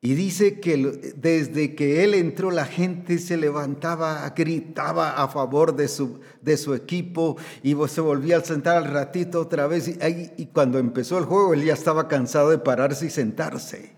Y 0.07 0.13
dice 0.13 0.61
que 0.61 1.15
desde 1.17 1.75
que 1.75 2.05
él 2.05 2.13
entró 2.13 2.51
la 2.51 2.67
gente 2.67 3.19
se 3.19 3.39
levantaba, 3.39 4.29
gritaba 4.37 5.13
a 5.13 5.29
favor 5.29 5.75
de 5.75 5.89
su, 5.89 6.21
de 6.43 6.59
su 6.59 6.75
equipo 6.75 7.39
y 7.63 7.75
se 7.89 8.03
volvía 8.03 8.37
a 8.37 8.45
sentar 8.45 8.77
al 8.77 8.93
ratito 8.93 9.41
otra 9.41 9.67
vez. 9.67 9.89
Y, 9.89 9.97
y 10.43 10.47
cuando 10.53 10.79
empezó 10.79 11.17
el 11.17 11.25
juego 11.25 11.55
él 11.55 11.65
ya 11.65 11.73
estaba 11.73 12.07
cansado 12.07 12.51
de 12.51 12.59
pararse 12.59 13.07
y 13.07 13.11
sentarse. 13.11 13.93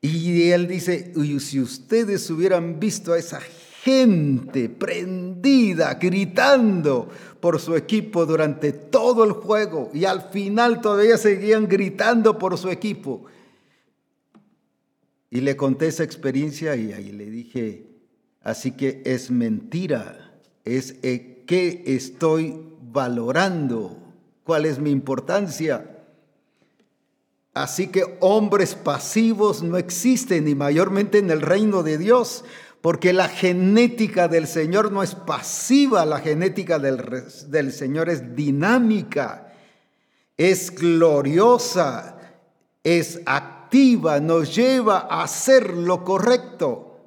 Y 0.00 0.50
él 0.50 0.66
dice, 0.66 1.12
si 1.40 1.60
ustedes 1.60 2.30
hubieran 2.30 2.80
visto 2.80 3.12
a 3.12 3.18
esa 3.18 3.40
gente 3.84 4.70
prendida, 4.70 5.92
gritando 6.00 7.06
por 7.38 7.60
su 7.60 7.76
equipo 7.76 8.24
durante 8.24 8.72
todo 8.72 9.24
el 9.24 9.32
juego 9.32 9.90
y 9.92 10.06
al 10.06 10.30
final 10.30 10.80
todavía 10.80 11.18
seguían 11.18 11.68
gritando 11.68 12.38
por 12.38 12.56
su 12.56 12.70
equipo. 12.70 13.26
Y 15.30 15.40
le 15.42 15.56
conté 15.56 15.86
esa 15.86 16.02
experiencia 16.02 16.74
y 16.74 16.92
ahí 16.92 17.12
le 17.12 17.26
dije, 17.26 17.86
así 18.42 18.72
que 18.72 19.00
es 19.04 19.30
mentira, 19.30 20.32
es 20.64 20.96
eh, 21.02 21.44
qué 21.46 21.84
estoy 21.86 22.60
valorando, 22.82 23.96
cuál 24.42 24.66
es 24.66 24.80
mi 24.80 24.90
importancia. 24.90 25.98
Así 27.54 27.88
que 27.88 28.18
hombres 28.20 28.74
pasivos 28.74 29.62
no 29.62 29.76
existen 29.76 30.48
y 30.48 30.56
mayormente 30.56 31.18
en 31.18 31.30
el 31.30 31.42
reino 31.42 31.84
de 31.84 31.96
Dios, 31.96 32.44
porque 32.80 33.12
la 33.12 33.28
genética 33.28 34.26
del 34.26 34.48
Señor 34.48 34.90
no 34.90 35.02
es 35.02 35.14
pasiva, 35.14 36.04
la 36.06 36.18
genética 36.18 36.80
del, 36.80 37.24
del 37.48 37.72
Señor 37.72 38.08
es 38.08 38.34
dinámica, 38.34 39.52
es 40.36 40.74
gloriosa, 40.74 42.18
es 42.82 43.20
activa 43.26 43.59
nos 44.20 44.54
lleva 44.54 44.98
a 44.98 45.22
hacer 45.22 45.74
lo 45.74 46.04
correcto. 46.04 46.98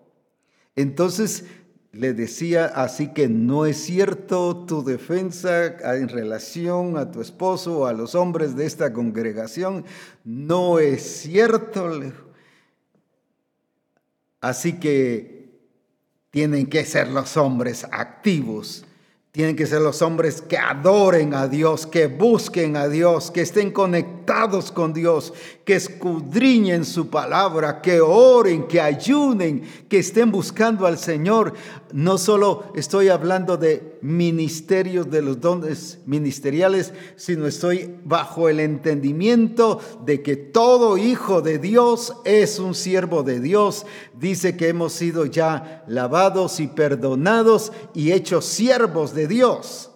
Entonces 0.76 1.46
le 1.92 2.14
decía, 2.14 2.66
así 2.66 3.14
que 3.14 3.28
no 3.28 3.66
es 3.66 3.78
cierto 3.78 4.66
tu 4.66 4.84
defensa 4.84 5.68
en 5.96 6.10
relación 6.10 6.98
a 6.98 7.12
tu 7.12 7.22
esposo 7.22 7.80
o 7.80 7.86
a 7.86 7.94
los 7.94 8.16
hombres 8.16 8.56
de 8.56 8.66
esta 8.66 8.92
congregación, 8.94 9.86
no 10.24 10.80
es 10.80 11.04
cierto. 11.04 11.92
Así 14.42 14.80
que 14.80 15.52
tienen 16.32 16.66
que 16.66 16.84
ser 16.86 17.10
los 17.10 17.38
hombres 17.38 17.86
activos 17.92 18.86
tienen 19.34 19.56
que 19.56 19.66
ser 19.66 19.82
los 19.82 20.04
hombres 20.04 20.44
que 20.44 20.60
adoren 20.60 21.34
a 21.34 21.48
Dios, 21.48 21.88
que 21.88 22.06
busquen 22.06 22.78
a 22.78 22.88
Dios, 22.88 23.32
que 23.32 23.42
estén 23.42 23.72
conectados 23.72 24.23
con 24.74 24.94
Dios, 24.94 25.34
que 25.66 25.76
escudriñen 25.76 26.86
su 26.86 27.10
palabra, 27.10 27.82
que 27.82 28.02
oren, 28.02 28.68
que 28.68 28.82
ayunen, 28.82 29.64
que 29.90 30.00
estén 30.00 30.32
buscando 30.32 30.86
al 30.86 30.98
Señor. 30.98 31.54
No 31.92 32.18
solo 32.18 32.66
estoy 32.76 33.10
hablando 33.10 33.58
de 33.58 33.98
ministerios, 34.02 35.10
de 35.10 35.22
los 35.22 35.40
dones 35.40 36.00
ministeriales, 36.06 36.94
sino 37.16 37.48
estoy 37.48 37.96
bajo 38.04 38.50
el 38.50 38.60
entendimiento 38.60 39.80
de 40.06 40.22
que 40.22 40.36
todo 40.36 40.98
hijo 40.98 41.42
de 41.42 41.60
Dios 41.60 42.16
es 42.26 42.60
un 42.60 42.76
siervo 42.76 43.24
de 43.24 43.40
Dios. 43.40 43.86
Dice 44.20 44.58
que 44.58 44.70
hemos 44.70 44.94
sido 44.94 45.26
ya 45.26 45.84
lavados 45.88 46.60
y 46.60 46.68
perdonados 46.68 47.72
y 47.94 48.12
hechos 48.12 48.46
siervos 48.46 49.14
de 49.14 49.28
Dios. 49.28 49.93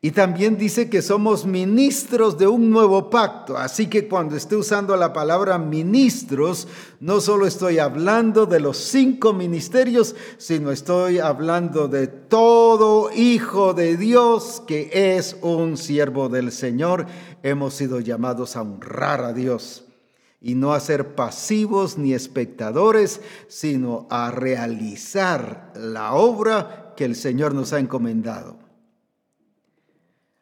Y 0.00 0.12
también 0.12 0.56
dice 0.56 0.88
que 0.88 1.02
somos 1.02 1.44
ministros 1.44 2.38
de 2.38 2.46
un 2.46 2.70
nuevo 2.70 3.10
pacto. 3.10 3.56
Así 3.56 3.88
que 3.88 4.06
cuando 4.06 4.36
esté 4.36 4.54
usando 4.54 4.96
la 4.96 5.12
palabra 5.12 5.58
ministros, 5.58 6.68
no 7.00 7.20
solo 7.20 7.48
estoy 7.48 7.80
hablando 7.80 8.46
de 8.46 8.60
los 8.60 8.76
cinco 8.76 9.32
ministerios, 9.32 10.14
sino 10.36 10.70
estoy 10.70 11.18
hablando 11.18 11.88
de 11.88 12.06
todo 12.06 13.10
hijo 13.12 13.74
de 13.74 13.96
Dios 13.96 14.62
que 14.68 15.16
es 15.16 15.36
un 15.42 15.76
siervo 15.76 16.28
del 16.28 16.52
Señor. 16.52 17.06
Hemos 17.42 17.74
sido 17.74 17.98
llamados 17.98 18.54
a 18.54 18.62
honrar 18.62 19.24
a 19.24 19.32
Dios 19.32 19.84
y 20.40 20.54
no 20.54 20.74
a 20.74 20.80
ser 20.80 21.16
pasivos 21.16 21.98
ni 21.98 22.14
espectadores, 22.14 23.20
sino 23.48 24.06
a 24.10 24.30
realizar 24.30 25.72
la 25.74 26.12
obra 26.12 26.94
que 26.96 27.04
el 27.04 27.16
Señor 27.16 27.52
nos 27.52 27.72
ha 27.72 27.80
encomendado. 27.80 28.67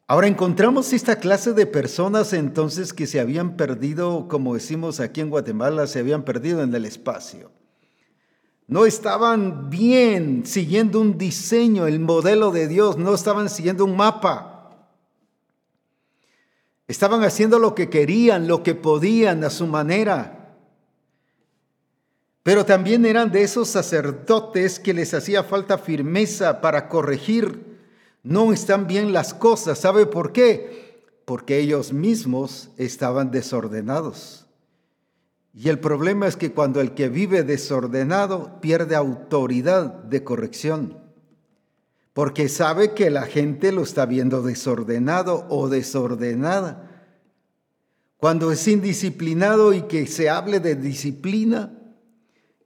Ahora 0.09 0.29
encontramos 0.29 0.93
esta 0.93 1.17
clase 1.17 1.53
de 1.53 1.67
personas 1.67 2.33
entonces 2.33 2.93
que 2.93 3.09
se 3.09 3.19
habían 3.19 3.57
perdido, 3.57 4.29
como 4.29 4.55
decimos 4.55 5.01
aquí 5.01 5.21
en 5.21 5.31
Guatemala, 5.31 5.89
se 5.89 5.99
habían 5.99 6.25
perdido 6.25 6.63
en 6.63 6.73
el 6.73 6.85
espacio. 6.85 7.51
No 8.69 8.87
estaban 8.87 9.69
bien 9.69 10.47
siguiendo 10.47 11.01
un 11.01 11.19
diseño, 11.19 11.89
el 11.89 11.99
modelo 11.99 12.53
de 12.53 12.69
Dios, 12.69 12.97
no 12.97 13.15
estaban 13.15 13.49
siguiendo 13.49 13.85
un 13.85 13.97
mapa. 13.97 14.93
Estaban 16.87 17.25
haciendo 17.25 17.59
lo 17.59 17.75
que 17.75 17.91
querían, 17.91 18.47
lo 18.47 18.63
que 18.63 18.77
podían 18.77 19.43
a 19.43 19.51
su 19.51 19.67
manera. 19.67 20.33
pero 22.45 22.65
también 22.65 23.05
eran 23.05 23.33
de 23.33 23.43
esos 23.43 23.67
sacerdotes 23.67 24.79
que 24.79 24.95
les 24.95 25.13
hacía 25.15 25.43
falta 25.43 25.79
firmeza 25.79 26.61
para 26.61 26.89
corregir. 26.89 27.66
No 28.27 28.53
están 28.53 28.89
bien 28.89 29.13
las 29.13 29.35
cosas. 29.35 29.79
¿Sabe 29.79 30.05
por 30.05 30.33
qué? 30.33 31.05
Porque 31.25 31.61
ellos 31.61 31.93
mismos 31.93 32.71
estaban 32.77 33.31
desordenados. 33.31 34.47
Y 35.55 35.69
el 35.69 35.79
problema 35.79 36.27
es 36.27 36.35
que 36.37 36.51
cuando 36.51 36.81
el 36.81 36.93
que 36.95 37.09
vive 37.09 37.45
desordenado 37.45 38.61
pierde 38.61 38.97
autoridad 38.97 40.03
de 40.03 40.25
corrección, 40.25 40.99
porque 42.15 42.49
sabe 42.49 42.95
que 42.95 43.11
la 43.11 43.27
gente 43.27 43.71
lo 43.71 43.83
está 43.83 44.07
viendo 44.07 44.43
desordenado 44.43 45.47
o 45.49 45.69
desordenada. 45.69 47.07
Cuando 48.17 48.51
es 48.51 48.67
indisciplinado 48.67 49.73
y 49.73 49.83
que 49.83 50.09
se 50.09 50.31
hable 50.31 50.59
de 50.59 50.75
disciplina, 50.75 51.79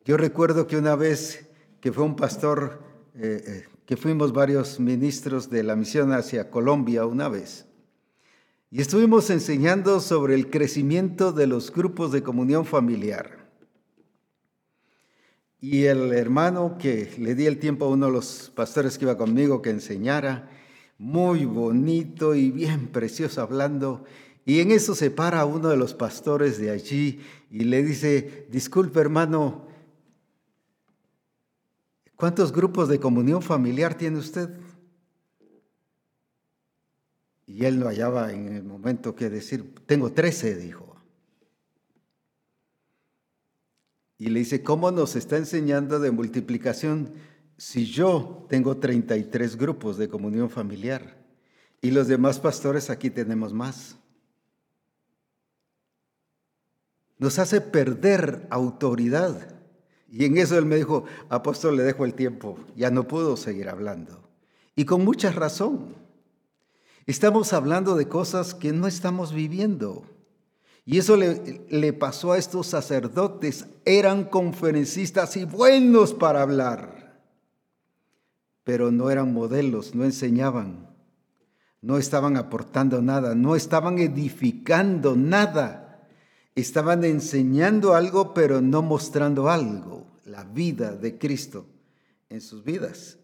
yo 0.07 0.17
recuerdo 0.17 0.67
que 0.67 0.79
una 0.79 0.97
vez 0.97 1.51
que 1.83 1.93
fue 1.93 2.05
un 2.05 2.17
pastor, 2.17 2.81
eh, 3.15 3.43
eh, 3.47 3.70
que 3.91 3.97
fuimos 3.97 4.33
varios 4.33 4.79
ministros 4.79 5.51
de 5.51 5.65
la 5.65 5.75
misión 5.75 6.13
hacia 6.13 6.49
Colombia 6.49 7.07
una 7.07 7.29
vez, 7.29 7.67
y 8.71 8.81
estuvimos 8.81 9.31
enseñando 9.31 9.99
sobre 9.99 10.37
el 10.37 10.49
crecimiento 10.49 11.33
de 11.33 11.49
los 11.49 11.73
grupos 11.73 12.13
de 12.13 12.23
comunión 12.23 12.65
familiar. 12.65 13.51
Y 15.61 15.87
el 15.87 16.13
hermano 16.13 16.79
que 16.79 17.13
le 17.19 17.35
di 17.35 17.47
el 17.47 17.59
tiempo 17.59 17.87
a 17.87 17.89
uno 17.89 18.07
de 18.07 18.13
los 18.13 18.53
pastores 18.55 18.97
que 18.97 19.07
iba 19.07 19.19
conmigo 19.19 19.61
que 19.61 19.71
enseñara, 19.71 20.49
muy 20.97 21.45
bonito 21.45 22.37
y 22.37 22.53
bien 22.53 22.87
precioso 22.93 23.43
hablando, 23.43 24.05
y 24.47 24.61
en 24.61 24.71
eso 24.71 24.95
se 24.95 25.11
para 25.11 25.45
uno 25.47 25.69
de 25.69 25.77
los 25.77 25.95
pastores 25.95 26.59
de 26.59 26.71
allí 26.71 27.19
y 27.51 27.65
le 27.65 27.83
dice, 27.83 28.47
disculpe 28.53 29.01
hermano, 29.01 29.67
¿cuántos 32.21 32.53
grupos 32.53 32.89
de 32.89 33.01
comunión 33.01 33.43
familiar 33.43 33.97
tiene 33.97 34.19
usted? 34.19 34.51
Y 37.47 37.65
él 37.65 37.81
no 37.81 37.87
hallaba 37.87 38.33
en 38.33 38.55
el 38.55 38.63
momento 38.63 39.17
que 39.17 39.29
decir, 39.29 39.75
tengo 39.87 40.13
trece, 40.13 40.55
dijo. 40.55 40.95
Y 44.19 44.29
le 44.29 44.41
dice, 44.41 44.63
¿cómo 44.63 44.91
nos 44.91 45.17
está 45.17 45.39
enseñando 45.39 45.99
de 45.99 46.11
multiplicación 46.11 47.15
si 47.57 47.87
yo 47.87 48.47
tengo 48.49 48.77
33 48.77 49.57
grupos 49.57 49.97
de 49.97 50.09
comunión 50.09 50.51
familiar 50.51 51.17
y 51.81 51.91
los 51.91 52.07
demás 52.07 52.39
pastores 52.39 52.91
aquí 52.91 53.11
tenemos 53.11 53.53
más? 53.53 53.97
Nos 57.19 57.39
hace 57.39 57.61
perder 57.61 58.47
autoridad. 58.51 59.60
Y 60.11 60.25
en 60.25 60.39
eso 60.39 60.59
él 60.59 60.67
me 60.67 60.77
dijo, 60.77 61.05
apóstol, 61.29 61.77
le 61.77 61.85
dejo 61.85 62.05
el 62.05 62.15
tiempo, 62.15 62.59
ya 62.77 62.91
no 62.91 63.07
puedo 63.07 63.37
seguir 63.37 63.69
hablando. 63.69 64.29
Y 64.75 64.85
con 64.85 65.05
mucha 65.05 65.31
razón. 65.31 65.95
Estamos 67.07 67.53
hablando 67.53 67.97
de 67.97 68.09
cosas 68.09 68.55
que 68.55 68.73
no 68.73 68.87
estamos 68.87 69.33
viviendo. 69.33 70.05
Y 70.85 70.99
eso 70.99 71.17
le, 71.17 71.93
pasó 71.93 72.33
a 72.33 72.39
estos 72.39 72.67
sacerdotes. 72.67 73.67
Eran 73.85 74.25
conferencistas 74.25 75.37
y 75.37 75.45
buenos 75.45 76.15
para 76.15 76.43
hablar, 76.43 77.21
pero 78.65 78.91
no 78.91 79.11
eran 79.11 79.33
modelos, 79.33 79.95
no 79.95 80.05
enseñaban, 80.05 80.89
no 81.81 81.99
estaban 81.99 82.37
aportando 82.37 83.03
nada, 83.03 83.35
no 83.35 83.57
estaban 83.57 83.99
edificando 83.99 85.17
nada. 85.17 85.90
Estaban 86.55 87.05
enseñando 87.05 87.95
algo, 87.95 88.35
pero 88.35 88.61
no 88.61 88.83
mostrando 88.83 89.49
algo, 89.49 90.07
la 90.25 90.45
vida 90.45 90.97
de 90.97 91.19
Cristo 91.19 91.67
en 92.29 92.41
sus 92.41 92.65
vidas. 92.65 93.21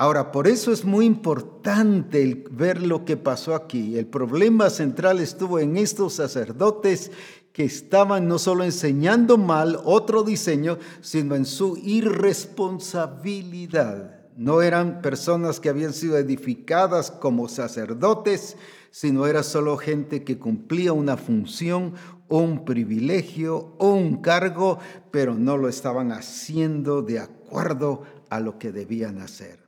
Ahora, 0.00 0.30
por 0.30 0.46
eso 0.46 0.70
es 0.70 0.84
muy 0.84 1.06
importante 1.06 2.44
ver 2.52 2.80
lo 2.80 3.04
que 3.04 3.16
pasó 3.16 3.56
aquí. 3.56 3.98
El 3.98 4.06
problema 4.06 4.70
central 4.70 5.18
estuvo 5.18 5.58
en 5.58 5.76
estos 5.76 6.12
sacerdotes 6.14 7.10
que 7.52 7.64
estaban 7.64 8.28
no 8.28 8.38
solo 8.38 8.62
enseñando 8.62 9.38
mal 9.38 9.76
otro 9.84 10.22
diseño, 10.22 10.78
sino 11.00 11.34
en 11.34 11.44
su 11.44 11.76
irresponsabilidad. 11.78 14.20
No 14.36 14.62
eran 14.62 15.02
personas 15.02 15.58
que 15.58 15.68
habían 15.68 15.92
sido 15.92 16.16
edificadas 16.16 17.10
como 17.10 17.48
sacerdotes, 17.48 18.56
sino 18.92 19.26
era 19.26 19.42
solo 19.42 19.78
gente 19.78 20.22
que 20.22 20.38
cumplía 20.38 20.92
una 20.92 21.16
función, 21.16 21.94
un 22.28 22.64
privilegio 22.64 23.74
o 23.78 23.92
un 23.92 24.20
cargo, 24.20 24.78
pero 25.10 25.34
no 25.34 25.56
lo 25.56 25.68
estaban 25.68 26.12
haciendo 26.12 27.02
de 27.02 27.20
acuerdo 27.20 28.02
a 28.30 28.40
lo 28.40 28.58
que 28.58 28.72
debían 28.72 29.20
hacer. 29.20 29.58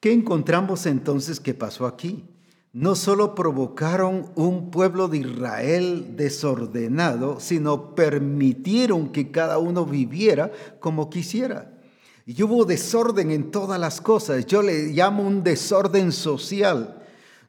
¿Qué 0.00 0.12
encontramos 0.12 0.86
entonces 0.86 1.40
que 1.40 1.52
pasó 1.52 1.86
aquí? 1.86 2.24
No 2.72 2.94
solo 2.94 3.34
provocaron 3.34 4.30
un 4.36 4.70
pueblo 4.70 5.08
de 5.08 5.18
Israel 5.18 6.16
desordenado, 6.16 7.40
sino 7.40 7.94
permitieron 7.94 9.10
que 9.10 9.30
cada 9.30 9.58
uno 9.58 9.84
viviera 9.84 10.52
como 10.78 11.10
quisiera. 11.10 11.76
Y 12.24 12.40
hubo 12.42 12.64
desorden 12.64 13.32
en 13.32 13.50
todas 13.50 13.80
las 13.80 14.00
cosas. 14.00 14.46
Yo 14.46 14.62
le 14.62 14.92
llamo 14.92 15.26
un 15.26 15.42
desorden 15.42 16.12
social. 16.12 16.99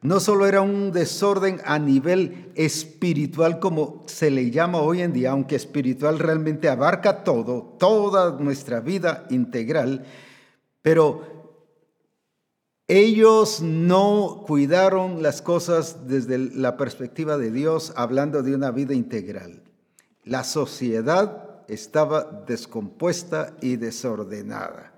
No 0.02 0.20
solo 0.20 0.48
era 0.48 0.62
un 0.62 0.92
desorden 0.92 1.62
a 1.64 1.78
nivel 1.78 2.52
espiritual 2.56 3.60
como 3.60 4.04
se 4.08 4.32
le 4.32 4.50
llama 4.50 4.80
hoy 4.82 5.02
en 5.02 5.14
día, 5.14 5.32
aunque 5.32 5.56
espiritual 5.56 6.18
realmente 6.18 6.70
abarca 6.70 7.24
todo, 7.24 7.76
toda 7.78 8.40
nuestra 8.40 8.80
vida 8.80 9.28
integral, 9.30 10.06
pero 10.82 11.42
ellos 12.88 13.62
no 13.62 14.44
cuidaron 14.48 15.22
las 15.22 15.44
cosas 15.44 16.08
desde 16.08 16.38
la 16.38 16.78
perspectiva 16.78 17.38
de 17.38 17.52
Dios, 17.52 17.94
hablando 17.96 18.42
de 18.42 18.56
una 18.56 18.72
vida 18.72 18.96
integral. 18.96 19.64
La 20.24 20.44
sociedad 20.44 21.64
estaba 21.68 22.44
descompuesta 22.48 23.56
y 23.62 23.76
desordenada. 23.76 24.94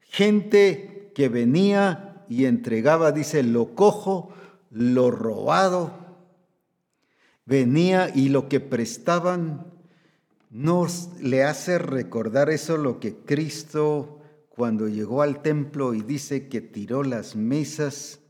Gente 0.00 1.12
que 1.14 1.28
venía 1.28 2.09
y 2.30 2.44
entregaba, 2.44 3.10
dice, 3.10 3.42
lo 3.42 3.74
cojo, 3.74 4.30
lo 4.70 5.10
robado, 5.10 5.90
venía 7.44 8.08
y 8.14 8.28
lo 8.28 8.48
que 8.48 8.60
prestaban 8.60 9.66
nos 10.48 11.08
le 11.20 11.42
hace 11.42 11.78
recordar 11.78 12.48
eso 12.48 12.76
lo 12.76 13.00
que 13.00 13.16
Cristo 13.16 14.20
cuando 14.48 14.88
llegó 14.88 15.22
al 15.22 15.42
templo 15.42 15.92
y 15.92 16.02
dice 16.02 16.48
que 16.48 16.60
tiró 16.60 17.02
las 17.02 17.34
mesas, 17.34 18.20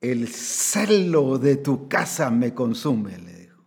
el 0.00 0.26
celo 0.28 1.38
de 1.38 1.56
tu 1.56 1.88
casa 1.88 2.30
me 2.30 2.54
consume, 2.54 3.18
le 3.18 3.32
dijo. 3.34 3.62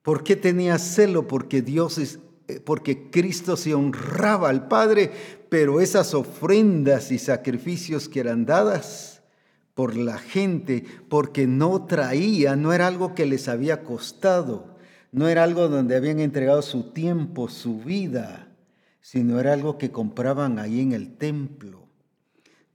¿Por 0.00 0.24
qué 0.24 0.36
tenía 0.36 0.78
celo? 0.78 1.26
Porque 1.26 1.60
Dios 1.60 1.98
es, 1.98 2.20
eh, 2.48 2.60
porque 2.60 3.10
Cristo 3.10 3.56
se 3.56 3.74
honraba 3.74 4.48
al 4.48 4.68
Padre, 4.68 5.39
pero 5.50 5.82
esas 5.82 6.14
ofrendas 6.14 7.12
y 7.12 7.18
sacrificios 7.18 8.08
que 8.08 8.20
eran 8.20 8.46
dadas 8.46 9.22
por 9.74 9.96
la 9.96 10.16
gente, 10.16 10.84
porque 11.08 11.46
no 11.46 11.84
traía, 11.86 12.56
no 12.56 12.72
era 12.72 12.86
algo 12.86 13.14
que 13.14 13.26
les 13.26 13.48
había 13.48 13.82
costado 13.82 14.70
no 15.12 15.28
era 15.28 15.42
algo 15.42 15.68
donde 15.68 15.96
habían 15.96 16.20
entregado 16.20 16.62
su 16.62 16.92
tiempo, 16.92 17.48
su 17.48 17.80
vida, 17.80 18.48
sino 19.00 19.40
era 19.40 19.52
algo 19.52 19.76
que 19.76 19.90
compraban 19.90 20.58
ahí 20.58 20.80
en 20.80 20.92
el 20.92 21.16
templo. 21.16 21.88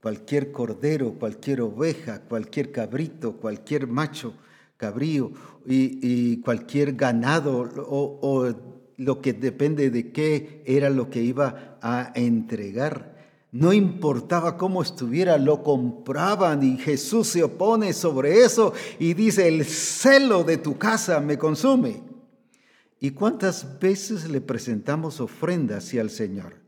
Cualquier 0.02 0.52
cordero, 0.52 1.14
cualquier 1.14 1.62
oveja, 1.62 2.20
cualquier 2.20 2.72
cabrito, 2.72 3.38
cualquier 3.38 3.86
macho 3.86 4.34
cabrío 4.76 5.32
y, 5.64 6.36
cualquier 6.42 6.92
ganado 6.92 7.60
o, 7.88 8.18
o 8.20 8.54
lo 8.98 9.22
que 9.22 9.32
depende 9.32 9.90
de 9.90 10.12
qué 10.12 10.62
era 10.66 10.90
lo 10.90 11.08
que 11.08 11.22
iba 11.22 11.75
a 11.86 12.12
entregar. 12.14 13.14
No 13.52 13.72
importaba 13.72 14.56
cómo 14.56 14.82
estuviera, 14.82 15.38
lo 15.38 15.62
compraban 15.62 16.62
y 16.62 16.76
Jesús 16.78 17.28
se 17.28 17.42
opone 17.42 17.92
sobre 17.92 18.44
eso 18.44 18.74
y 18.98 19.14
dice, 19.14 19.48
el 19.48 19.64
celo 19.64 20.44
de 20.44 20.58
tu 20.58 20.76
casa 20.76 21.20
me 21.20 21.38
consume. 21.38 22.02
¿Y 22.98 23.12
cuántas 23.12 23.78
veces 23.78 24.28
le 24.28 24.40
presentamos 24.40 25.20
ofrendas 25.20 25.84
hacia 25.84 26.02
el 26.02 26.10
Señor? 26.10 26.65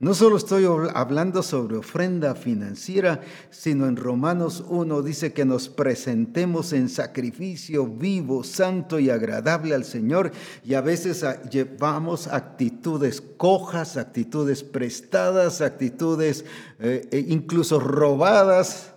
No 0.00 0.14
solo 0.14 0.38
estoy 0.38 0.64
hablando 0.94 1.42
sobre 1.42 1.76
ofrenda 1.76 2.34
financiera, 2.34 3.20
sino 3.50 3.86
en 3.86 3.96
Romanos 3.96 4.64
1 4.66 5.02
dice 5.02 5.34
que 5.34 5.44
nos 5.44 5.68
presentemos 5.68 6.72
en 6.72 6.88
sacrificio 6.88 7.86
vivo, 7.86 8.42
santo 8.42 8.98
y 8.98 9.10
agradable 9.10 9.74
al 9.74 9.84
Señor 9.84 10.32
y 10.64 10.72
a 10.72 10.80
veces 10.80 11.22
llevamos 11.50 12.28
actitudes 12.28 13.20
cojas, 13.20 13.98
actitudes 13.98 14.62
prestadas, 14.62 15.60
actitudes 15.60 16.46
eh, 16.78 17.06
e 17.12 17.18
incluso 17.18 17.78
robadas 17.78 18.94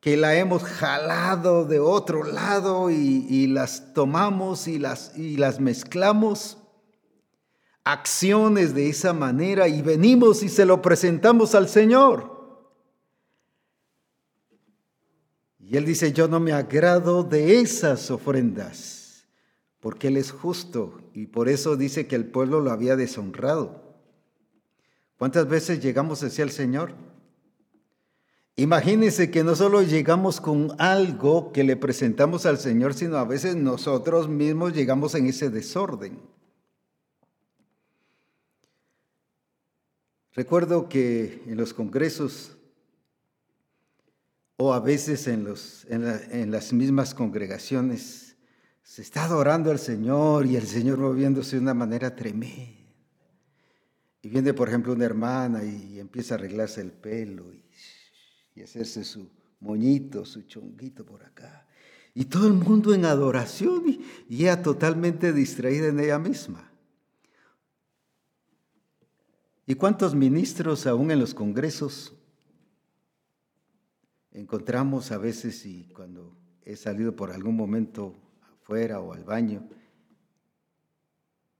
que 0.00 0.16
la 0.16 0.34
hemos 0.34 0.64
jalado 0.64 1.66
de 1.66 1.78
otro 1.78 2.24
lado 2.24 2.90
y, 2.90 3.46
las 3.46 3.94
tomamos 3.94 4.66
y 4.66 4.80
las, 4.80 5.16
y 5.16 5.36
las 5.36 5.60
mezclamos, 5.60 6.58
acciones 7.86 8.74
de 8.74 8.88
esa 8.88 9.12
manera 9.12 9.68
y 9.68 9.80
venimos 9.80 10.42
y 10.42 10.48
se 10.48 10.66
lo 10.66 10.82
presentamos 10.82 11.54
al 11.54 11.68
Señor. 11.68 12.34
Y 15.60 15.76
Él 15.76 15.86
dice, 15.86 16.12
yo 16.12 16.26
no 16.26 16.40
me 16.40 16.52
agrado 16.52 17.22
de 17.22 17.60
esas 17.60 18.10
ofrendas, 18.10 19.28
porque 19.78 20.08
Él 20.08 20.16
es 20.16 20.32
justo 20.32 20.98
y 21.14 21.26
por 21.28 21.48
eso 21.48 21.76
dice 21.76 22.08
que 22.08 22.16
el 22.16 22.26
pueblo 22.26 22.60
lo 22.60 22.72
había 22.72 22.96
deshonrado. 22.96 24.00
¿Cuántas 25.16 25.48
veces 25.48 25.80
llegamos 25.80 26.24
hacia 26.24 26.42
el 26.42 26.50
Señor? 26.50 26.92
Imagínense 28.56 29.30
que 29.30 29.44
no 29.44 29.54
solo 29.54 29.82
llegamos 29.82 30.40
con 30.40 30.72
algo 30.78 31.52
que 31.52 31.62
le 31.62 31.76
presentamos 31.76 32.46
al 32.46 32.58
Señor, 32.58 32.94
sino 32.94 33.16
a 33.16 33.24
veces 33.24 33.54
nosotros 33.54 34.28
mismos 34.28 34.72
llegamos 34.72 35.14
en 35.14 35.26
ese 35.26 35.50
desorden. 35.50 36.18
Recuerdo 40.36 40.88
que 40.88 41.42
en 41.46 41.56
los 41.56 41.74
congresos 41.74 42.56
o 44.56 44.72
a 44.72 44.78
veces 44.78 45.26
en, 45.26 46.50
las 46.52 46.72
mismas 46.72 47.12
congregaciones 47.14 48.36
se 48.84 49.02
está 49.02 49.24
adorando 49.24 49.72
al 49.72 49.80
Señor 49.80 50.46
y 50.46 50.54
el 50.54 50.66
Señor 50.68 50.98
moviéndose 50.98 51.56
de 51.56 51.62
una 51.62 51.74
manera 51.74 52.14
tremenda. 52.14 52.76
Y 54.22 54.28
viene, 54.28 54.54
por 54.54 54.68
ejemplo, 54.68 54.92
una 54.92 55.04
hermana 55.04 55.64
y 55.64 55.98
empieza 55.98 56.34
a 56.34 56.38
arreglarse 56.38 56.80
el 56.80 56.92
pelo 56.92 57.52
y 57.52 57.66
y 58.56 58.62
hacerse 58.62 59.04
su 59.04 59.28
moñito, 59.60 60.24
su 60.24 60.42
chonguito 60.42 61.04
por 61.04 61.22
acá. 61.22 61.68
Y 62.14 62.24
todo 62.24 62.46
el 62.46 62.54
mundo 62.54 62.94
en 62.94 63.04
adoración 63.04 63.84
y, 63.86 64.00
ella 64.30 64.62
totalmente 64.62 65.32
distraída 65.32 65.88
en 65.88 66.00
ella 66.00 66.18
misma. 66.18 66.72
¿Y 69.66 69.74
cuántos 69.74 70.14
ministros 70.14 70.86
aún 70.86 71.10
en 71.10 71.18
los 71.18 71.34
congresos 71.34 72.14
encontramos 74.30 75.10
a 75.10 75.18
veces 75.18 75.66
y 75.66 75.88
cuando 75.88 76.36
he 76.62 76.76
salido 76.76 77.16
por 77.16 77.32
algún 77.32 77.56
momento 77.56 78.14
afuera 78.62 79.00
o 79.00 79.12
al 79.12 79.24
baño 79.24 79.68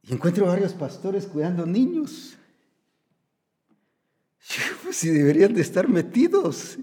y 0.02 0.12
encuentro 0.12 0.46
varios 0.46 0.72
pastores 0.72 1.26
cuidando 1.26 1.66
niños? 1.66 2.38
si 4.92 5.10
deberían 5.10 5.52
de 5.52 5.60
estar 5.60 5.88
metidos. 5.88 6.78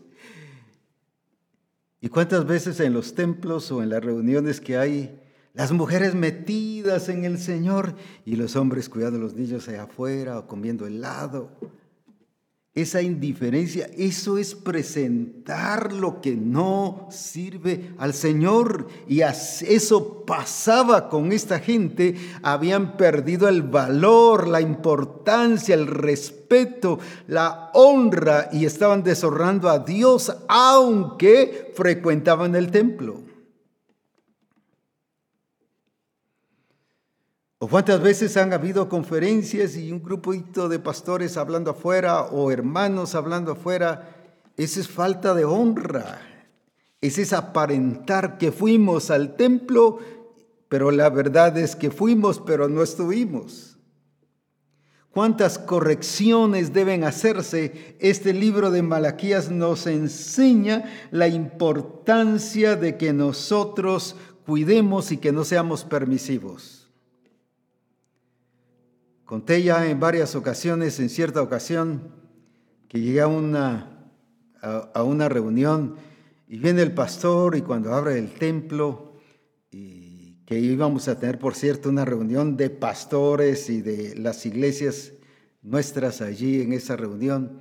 ¿Y 2.01 2.09
cuántas 2.09 2.45
veces 2.45 2.79
en 2.79 2.93
los 2.93 3.15
templos 3.15 3.71
o 3.71 3.81
en 3.81 3.89
las 3.89 4.03
reuniones 4.03 4.59
que 4.59 4.77
hay, 4.77 5.22
las 5.53 5.71
mujeres 5.71 6.15
metidas 6.15 7.09
en 7.09 7.25
el 7.25 7.37
Señor 7.37 7.95
y 8.25 8.35
los 8.35 8.55
hombres 8.55 8.89
cuidando 8.89 9.19
a 9.19 9.21
los 9.21 9.35
niños 9.35 9.67
allá 9.67 9.83
afuera 9.83 10.39
o 10.39 10.47
comiendo 10.47 10.87
helado? 10.87 11.51
Esa 12.75 13.03
indiferencia, 13.03 13.87
eso 13.95 14.39
es 14.39 14.55
presentar 14.55 15.93
lo 15.93 16.21
que 16.21 16.35
no 16.35 17.07
sirve 17.11 17.93
al 17.99 18.15
Señor. 18.15 18.87
Y 19.07 19.21
eso 19.21 20.25
pasaba 20.25 21.07
con 21.07 21.31
esta 21.31 21.59
gente. 21.59 22.15
Habían 22.41 22.97
perdido 22.97 23.47
el 23.47 23.61
valor, 23.61 24.47
la 24.47 24.59
importancia, 24.59 25.75
el 25.75 25.85
respeto, 25.85 26.97
la 27.27 27.69
honra 27.75 28.49
y 28.51 28.65
estaban 28.65 29.03
deshonrando 29.03 29.69
a 29.69 29.77
Dios 29.77 30.35
aunque 30.47 31.73
frecuentaban 31.75 32.55
el 32.55 32.71
templo. 32.71 33.22
¿O 37.63 37.67
cuántas 37.69 38.01
veces 38.01 38.35
han 38.35 38.51
habido 38.51 38.89
conferencias 38.89 39.77
y 39.77 39.89
un 39.89 40.03
grupito 40.03 40.67
de 40.67 40.79
pastores 40.79 41.37
hablando 41.37 41.71
afuera 41.71 42.23
o 42.23 42.51
hermanos 42.51 43.15
hablando 43.15 43.53
afuera? 43.53 44.17
Esa 44.57 44.81
es 44.81 44.89
falta 44.89 45.33
de 45.33 45.45
honra. 45.45 46.19
Ese 46.99 47.21
es 47.21 47.31
aparentar 47.31 48.37
que 48.37 48.51
fuimos 48.51 49.09
al 49.09 49.37
templo, 49.37 49.99
pero 50.67 50.91
la 50.91 51.09
verdad 51.09 51.57
es 51.57 51.77
que 51.77 51.89
fuimos, 51.89 52.41
pero 52.45 52.67
no 52.67 52.83
estuvimos. 52.83 53.77
¿Cuántas 55.11 55.57
correcciones 55.57 56.73
deben 56.73 57.05
hacerse? 57.05 57.95
Este 58.01 58.33
libro 58.33 58.71
de 58.71 58.81
Malaquías 58.81 59.49
nos 59.49 59.87
enseña 59.87 60.83
la 61.11 61.29
importancia 61.29 62.75
de 62.75 62.97
que 62.97 63.13
nosotros 63.13 64.17
cuidemos 64.45 65.13
y 65.13 65.17
que 65.17 65.31
no 65.31 65.45
seamos 65.45 65.85
permisivos. 65.85 66.82
Conté 69.33 69.63
ya 69.63 69.89
en 69.89 69.99
varias 69.99 70.35
ocasiones, 70.35 70.99
en 70.99 71.09
cierta 71.09 71.41
ocasión, 71.41 72.11
que 72.87 72.99
llegué 72.99 73.21
a 73.21 73.25
una, 73.25 74.11
a, 74.61 75.01
una 75.01 75.27
reunión 75.27 75.95
y 76.47 76.59
viene 76.59 76.83
el 76.83 76.93
pastor 76.93 77.55
y 77.55 77.63
cuando 77.63 77.95
abre 77.95 78.19
el 78.19 78.29
templo, 78.29 79.15
y 79.71 80.35
que 80.45 80.59
íbamos 80.59 81.07
a 81.07 81.17
tener, 81.17 81.39
por 81.39 81.55
cierto, 81.55 81.89
una 81.89 82.05
reunión 82.05 82.57
de 82.57 82.69
pastores 82.69 83.71
y 83.71 83.81
de 83.81 84.15
las 84.17 84.45
iglesias 84.45 85.13
nuestras 85.63 86.21
allí 86.21 86.61
en 86.61 86.71
esa 86.71 86.95
reunión, 86.95 87.57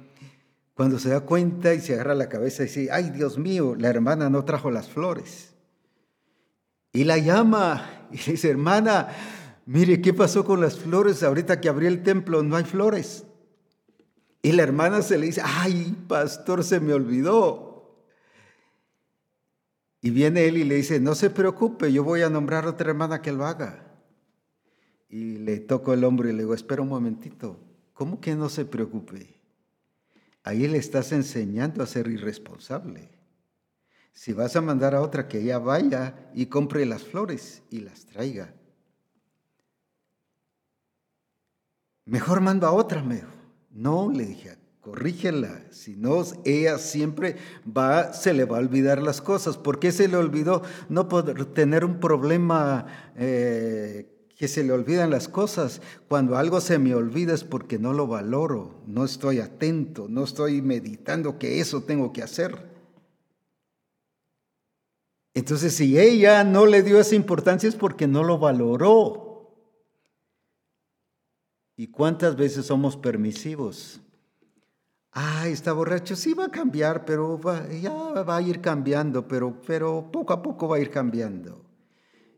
cuando 0.74 0.98
se 0.98 1.08
da 1.08 1.20
cuenta 1.20 1.72
y 1.72 1.80
se 1.80 1.94
agarra 1.94 2.14
la 2.14 2.28
cabeza 2.28 2.64
y 2.64 2.66
dice, 2.66 2.88
ay 2.92 3.08
Dios 3.08 3.38
mío, 3.38 3.76
la 3.78 3.88
hermana 3.88 4.28
no 4.28 4.44
trajo 4.44 4.70
las 4.70 4.90
flores. 4.90 5.54
Y 6.92 7.04
la 7.04 7.16
llama 7.16 8.08
y 8.12 8.18
dice, 8.18 8.50
hermana, 8.50 9.08
Mire, 9.72 10.02
¿qué 10.02 10.12
pasó 10.12 10.44
con 10.44 10.60
las 10.60 10.78
flores? 10.78 11.22
Ahorita 11.22 11.58
que 11.58 11.70
abrí 11.70 11.86
el 11.86 12.02
templo 12.02 12.42
no 12.42 12.56
hay 12.56 12.64
flores. 12.64 13.24
Y 14.42 14.52
la 14.52 14.64
hermana 14.64 15.00
se 15.00 15.16
le 15.16 15.24
dice, 15.24 15.40
ay, 15.42 15.96
pastor, 16.06 16.62
se 16.62 16.78
me 16.78 16.92
olvidó. 16.92 18.04
Y 20.02 20.10
viene 20.10 20.44
él 20.44 20.58
y 20.58 20.64
le 20.64 20.74
dice, 20.74 21.00
no 21.00 21.14
se 21.14 21.30
preocupe, 21.30 21.90
yo 21.90 22.04
voy 22.04 22.20
a 22.20 22.28
nombrar 22.28 22.66
a 22.66 22.68
otra 22.68 22.90
hermana 22.90 23.22
que 23.22 23.32
lo 23.32 23.46
haga. 23.46 23.96
Y 25.08 25.38
le 25.38 25.58
toco 25.58 25.94
el 25.94 26.04
hombro 26.04 26.28
y 26.28 26.32
le 26.32 26.40
digo, 26.40 26.52
espera 26.52 26.82
un 26.82 26.90
momentito, 26.90 27.58
¿cómo 27.94 28.20
que 28.20 28.34
no 28.34 28.50
se 28.50 28.66
preocupe? 28.66 29.40
Ahí 30.42 30.68
le 30.68 30.76
estás 30.76 31.12
enseñando 31.12 31.82
a 31.82 31.86
ser 31.86 32.08
irresponsable. 32.08 33.08
Si 34.12 34.34
vas 34.34 34.54
a 34.54 34.60
mandar 34.60 34.94
a 34.94 35.00
otra 35.00 35.28
que 35.28 35.38
ella 35.38 35.58
vaya 35.58 36.30
y 36.34 36.44
compre 36.44 36.84
las 36.84 37.04
flores 37.04 37.62
y 37.70 37.80
las 37.80 38.04
traiga. 38.04 38.52
Mejor 42.04 42.40
mando 42.40 42.66
a 42.66 42.72
otra, 42.72 43.02
me 43.02 43.22
No, 43.70 44.10
le 44.10 44.26
dije, 44.26 44.56
corrígela, 44.80 45.62
si 45.70 45.96
no, 45.96 46.22
ella 46.44 46.78
siempre 46.78 47.36
va, 47.64 48.12
se 48.12 48.34
le 48.34 48.44
va 48.44 48.56
a 48.56 48.60
olvidar 48.60 49.00
las 49.00 49.20
cosas. 49.20 49.56
¿Por 49.56 49.78
qué 49.78 49.92
se 49.92 50.08
le 50.08 50.16
olvidó? 50.16 50.62
No 50.88 51.08
poder 51.08 51.44
tener 51.46 51.84
un 51.84 52.00
problema 52.00 52.86
eh, 53.16 54.08
que 54.36 54.48
se 54.48 54.64
le 54.64 54.72
olvidan 54.72 55.10
las 55.10 55.28
cosas. 55.28 55.80
Cuando 56.08 56.36
algo 56.36 56.60
se 56.60 56.80
me 56.80 56.96
olvida 56.96 57.32
es 57.32 57.44
porque 57.44 57.78
no 57.78 57.92
lo 57.92 58.08
valoro, 58.08 58.82
no 58.86 59.04
estoy 59.04 59.38
atento, 59.38 60.06
no 60.08 60.24
estoy 60.24 60.60
meditando 60.60 61.38
que 61.38 61.60
eso 61.60 61.84
tengo 61.84 62.12
que 62.12 62.24
hacer. 62.24 62.72
Entonces, 65.34 65.74
si 65.74 65.98
ella 65.98 66.42
no 66.44 66.66
le 66.66 66.82
dio 66.82 66.98
esa 66.98 67.14
importancia 67.14 67.68
es 67.68 67.76
porque 67.76 68.08
no 68.08 68.24
lo 68.24 68.38
valoró. 68.38 69.31
¿Y 71.82 71.88
cuántas 71.88 72.36
veces 72.36 72.66
somos 72.66 72.96
permisivos? 72.96 74.00
Ah, 75.10 75.48
está 75.48 75.72
borracho, 75.72 76.14
sí 76.14 76.32
va 76.32 76.44
a 76.44 76.50
cambiar, 76.52 77.04
pero 77.04 77.40
ya 77.82 77.92
va 78.22 78.36
a 78.36 78.40
ir 78.40 78.60
cambiando, 78.60 79.26
pero, 79.26 79.60
pero 79.66 80.08
poco 80.12 80.32
a 80.32 80.40
poco 80.40 80.68
va 80.68 80.76
a 80.76 80.78
ir 80.78 80.90
cambiando. 80.90 81.64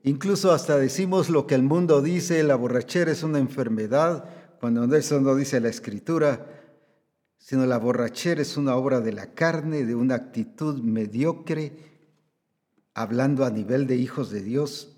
Incluso 0.03 0.51
hasta 0.51 0.79
decimos 0.79 1.29
lo 1.29 1.47
que 1.47 1.55
el 1.57 1.63
mundo 1.63 2.01
dice, 2.01 2.43
la 2.43 2.57
borrachera 2.57 3.13
es 3.13 3.23
una 3.23 3.39
enfermedad, 3.39 4.25
cuando 4.61 4.83
eso 4.97 5.21
no 5.21 5.35
dice 5.35 5.61
la 5.61 5.69
escritura, 5.69 6.47
sino 7.37 7.67
la 7.67 7.77
borrachera 7.77 8.41
es 8.41 8.57
una 8.57 8.75
obra 8.77 9.03
de 9.03 9.13
la 9.13 9.35
carne, 9.35 9.85
de 9.85 9.95
una 9.95 10.15
actitud 10.15 10.81
mediocre, 10.81 11.77
hablando 12.95 13.45
a 13.45 13.51
nivel 13.51 13.87
de 13.87 13.97
hijos 13.97 14.31
de 14.31 14.41
Dios, 14.41 14.94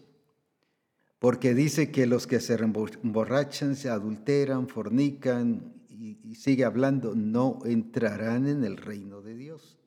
porque 1.18 1.54
dice 1.54 1.90
que 1.90 2.06
los 2.06 2.26
que 2.26 2.40
se 2.40 2.54
emborrachan, 2.54 3.74
se 3.76 3.88
adulteran, 3.88 4.68
fornican 4.68 5.74
y, 5.88 6.34
sigue 6.34 6.64
hablando, 6.64 7.14
no 7.14 7.60
entrarán 7.64 8.46
en 8.46 8.64
el 8.64 8.76
reino 8.76 9.22
de 9.22 9.34
Dios. 9.34 9.78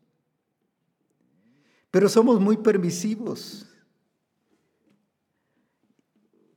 Pero 1.92 2.10
somos 2.10 2.40
muy 2.40 2.58
permisivos. 2.58 3.68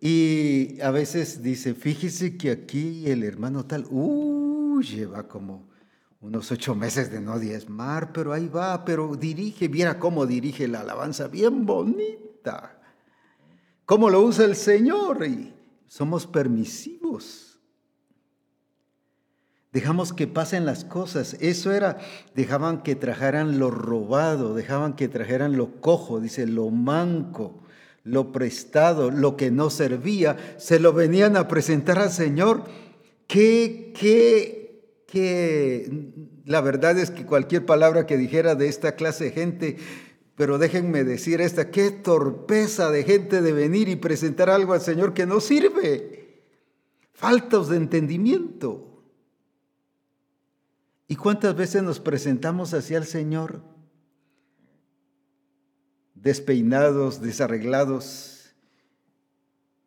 Y 0.00 0.80
a 0.80 0.90
veces 0.90 1.42
dice, 1.42 1.74
fíjese 1.74 2.36
que 2.36 2.50
aquí 2.50 3.08
el 3.08 3.22
hermano 3.22 3.66
tal, 3.66 3.86
uh, 3.90 4.80
lleva 4.80 5.28
como 5.28 5.68
unos 6.20 6.50
ocho 6.50 6.74
meses 6.74 7.10
de 7.10 7.20
no 7.20 7.38
diezmar, 7.38 8.12
pero 8.12 8.32
ahí 8.32 8.48
va, 8.48 8.84
pero 8.84 9.14
dirige, 9.16 9.68
viera 9.68 9.98
cómo 9.98 10.26
dirige 10.26 10.66
la 10.66 10.80
alabanza, 10.80 11.28
bien 11.28 11.66
bonita. 11.66 12.81
Cómo 13.84 14.10
lo 14.10 14.22
usa 14.22 14.44
el 14.44 14.56
Señor 14.56 15.26
y 15.26 15.52
somos 15.86 16.26
permisivos. 16.26 17.60
Dejamos 19.72 20.12
que 20.12 20.26
pasen 20.26 20.66
las 20.66 20.84
cosas. 20.84 21.36
Eso 21.40 21.72
era, 21.72 21.98
dejaban 22.34 22.82
que 22.82 22.94
trajeran 22.94 23.58
lo 23.58 23.70
robado, 23.70 24.54
dejaban 24.54 24.94
que 24.94 25.08
trajeran 25.08 25.56
lo 25.56 25.80
cojo, 25.80 26.20
dice, 26.20 26.46
lo 26.46 26.68
manco, 26.70 27.62
lo 28.04 28.32
prestado, 28.32 29.10
lo 29.10 29.36
que 29.36 29.50
no 29.50 29.70
servía, 29.70 30.36
se 30.58 30.78
lo 30.78 30.92
venían 30.92 31.36
a 31.36 31.48
presentar 31.48 31.98
al 31.98 32.10
Señor. 32.10 32.64
Qué, 33.26 33.94
qué 33.98 34.62
que 35.12 36.10
la 36.46 36.62
verdad 36.62 36.98
es 36.98 37.10
que 37.10 37.26
cualquier 37.26 37.66
palabra 37.66 38.06
que 38.06 38.16
dijera 38.16 38.54
de 38.54 38.68
esta 38.68 38.96
clase 38.96 39.24
de 39.24 39.30
gente, 39.32 39.76
pero 40.34 40.58
déjenme 40.58 41.04
decir 41.04 41.40
esta, 41.40 41.70
qué 41.70 41.90
torpeza 41.90 42.90
de 42.90 43.04
gente 43.04 43.42
de 43.42 43.52
venir 43.52 43.88
y 43.88 43.96
presentar 43.96 44.48
algo 44.48 44.72
al 44.72 44.80
Señor 44.80 45.12
que 45.12 45.26
no 45.26 45.40
sirve. 45.40 46.42
Faltos 47.12 47.68
de 47.68 47.76
entendimiento. 47.76 49.04
¿Y 51.06 51.16
cuántas 51.16 51.54
veces 51.54 51.82
nos 51.82 52.00
presentamos 52.00 52.72
hacia 52.72 52.96
el 52.96 53.04
Señor? 53.04 53.62
Despeinados, 56.14 57.20
desarreglados. 57.20 58.54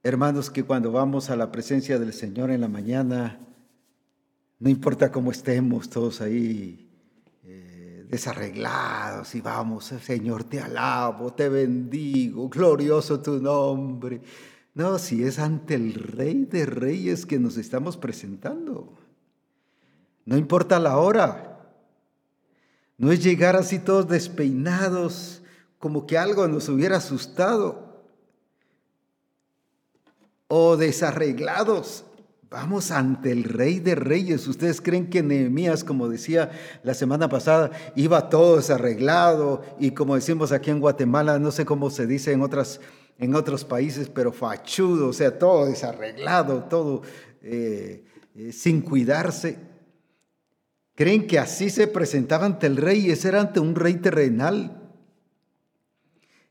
Hermanos, 0.04 0.52
que 0.52 0.64
cuando 0.64 0.92
vamos 0.92 1.32
a 1.32 1.36
la 1.36 1.52
presencia 1.52 1.98
del 1.98 2.14
Señor 2.14 2.52
en 2.52 2.62
la 2.62 2.68
mañana, 2.68 3.40
no 4.60 4.70
importa 4.70 5.12
cómo 5.12 5.32
estemos 5.32 5.90
todos 5.90 6.22
ahí 6.22 6.95
desarreglados 8.10 9.36
y 9.36 9.42
vamos, 9.42 9.86
Señor, 9.86 10.44
te 10.44 10.60
alabo, 10.60 11.34
te 11.34 11.50
bendigo, 11.50 12.50
glorioso 12.50 13.20
tu 13.20 13.42
nombre. 13.42 14.22
No, 14.74 15.00
si 15.00 15.24
es 15.24 15.40
ante 15.40 15.76
el 15.76 15.94
Rey 15.94 16.46
de 16.46 16.66
Reyes 16.66 17.26
que 17.26 17.40
nos 17.40 17.58
estamos 17.58 17.98
presentando. 17.98 18.94
No 20.26 20.38
importa 20.38 20.80
la 20.80 20.98
hora. 20.98 21.52
No 22.98 23.12
es 23.12 23.24
llegar 23.24 23.56
así 23.56 23.80
todos 23.80 24.08
despeinados, 24.08 25.44
como 25.80 26.06
que 26.06 26.18
algo 26.18 26.48
nos 26.48 26.68
hubiera 26.70 26.98
asustado. 26.98 28.04
O 30.48 30.78
desarreglados. 30.78 32.06
Vamos 32.56 32.92
ante 32.92 33.34
el 33.34 33.44
Rey 33.44 33.82
de 33.82 33.96
Reyes. 33.96 34.48
¿Ustedes 34.48 34.80
creen 34.80 35.10
que 35.10 35.22
Nehemías, 35.22 35.84
como 35.84 36.08
decía 36.08 36.52
la 36.84 36.94
semana 36.94 37.28
pasada, 37.28 37.70
iba 37.98 38.30
todo 38.30 38.56
desarreglado 38.56 39.62
y 39.78 39.92
como 39.92 40.16
decimos 40.16 40.54
aquí 40.54 40.72
en 40.72 40.80
Guatemala, 40.80 41.38
no 41.38 41.52
sé 41.52 41.66
cómo 41.66 41.90
se 41.90 42.08
dice 42.08 42.32
en, 42.32 42.42
otras, 42.42 42.80
en 43.20 43.36
otros 43.36 43.66
países, 43.66 44.08
pero 44.08 44.32
fachudo, 44.32 45.10
o 45.10 45.14
sea, 45.14 45.38
todo 45.38 45.66
desarreglado, 45.66 46.64
todo 46.64 47.02
eh, 47.42 48.06
eh, 48.38 48.54
sin 48.54 48.80
cuidarse? 48.80 49.60
¿Creen 50.96 51.28
que 51.28 51.40
así 51.40 51.70
se 51.70 51.88
presentaba 51.88 52.46
ante 52.46 52.68
el 52.68 52.78
rey? 52.78 53.12
Ese 53.12 53.28
era 53.28 53.42
ante 53.42 53.60
un 53.60 53.76
rey 53.76 53.96
terrenal. 53.96 54.94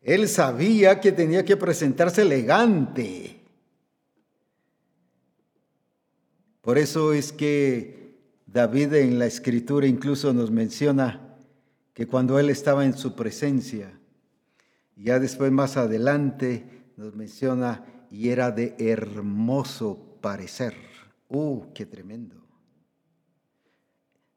Él 0.02 0.28
sabía 0.28 1.00
que 1.00 1.12
tenía 1.12 1.46
que 1.46 1.56
presentarse 1.56 2.20
elegante 2.20 3.33
Por 6.64 6.78
eso 6.78 7.12
es 7.12 7.30
que 7.30 8.16
David 8.46 8.94
en 8.94 9.18
la 9.18 9.26
escritura 9.26 9.86
incluso 9.86 10.32
nos 10.32 10.50
menciona 10.50 11.36
que 11.92 12.06
cuando 12.06 12.38
él 12.38 12.48
estaba 12.48 12.86
en 12.86 12.96
su 12.96 13.14
presencia, 13.14 13.92
ya 14.96 15.18
después 15.18 15.52
más 15.52 15.76
adelante 15.76 16.64
nos 16.96 17.14
menciona, 17.14 17.84
y 18.10 18.30
era 18.30 18.50
de 18.50 18.74
hermoso 18.78 20.18
parecer. 20.22 20.74
¡Uh, 21.28 21.66
qué 21.74 21.84
tremendo! 21.84 22.36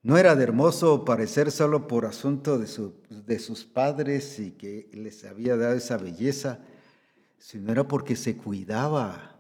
No 0.04 0.18
era 0.18 0.36
de 0.36 0.44
hermoso 0.44 1.06
parecer 1.06 1.50
solo 1.50 1.88
por 1.88 2.06
asunto 2.06 2.58
de, 2.58 2.68
de 3.10 3.40
sus 3.40 3.64
padres 3.64 4.38
y 4.40 4.52
que 4.52 4.90
les 4.94 5.24
había 5.24 5.56
dado 5.56 5.76
esa 5.76 5.98
belleza, 5.98 6.60
sino 7.38 7.72
era 7.72 7.88
porque 7.88 8.18
se 8.18 8.36
cuidaba 8.36 9.38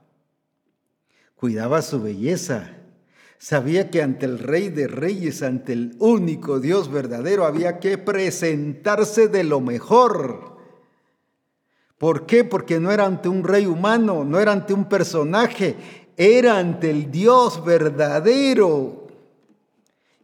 cuidaba 1.38 1.81
su 1.81 2.01
belleza. 2.01 2.76
Sabía 3.39 3.91
que 3.91 4.01
ante 4.01 4.25
el 4.25 4.39
Rey 4.39 4.69
de 4.69 4.88
Reyes, 4.88 5.43
ante 5.43 5.73
el 5.73 5.95
único 5.99 6.59
Dios 6.59 6.91
verdadero, 6.91 7.45
había 7.45 7.79
que 7.79 7.97
presentarse 7.97 9.27
de 9.27 9.43
lo 9.43 9.61
mejor. 9.61 10.57
¿Por 11.97 12.25
qué? 12.25 12.43
Porque 12.43 12.79
no 12.79 12.91
era 12.91 13.05
ante 13.05 13.29
un 13.29 13.43
rey 13.43 13.65
humano, 13.65 14.23
no 14.23 14.39
era 14.39 14.51
ante 14.51 14.73
un 14.73 14.85
personaje, 14.85 15.75
era 16.15 16.57
ante 16.57 16.89
el 16.89 17.11
Dios 17.11 17.63
verdadero. 17.63 19.07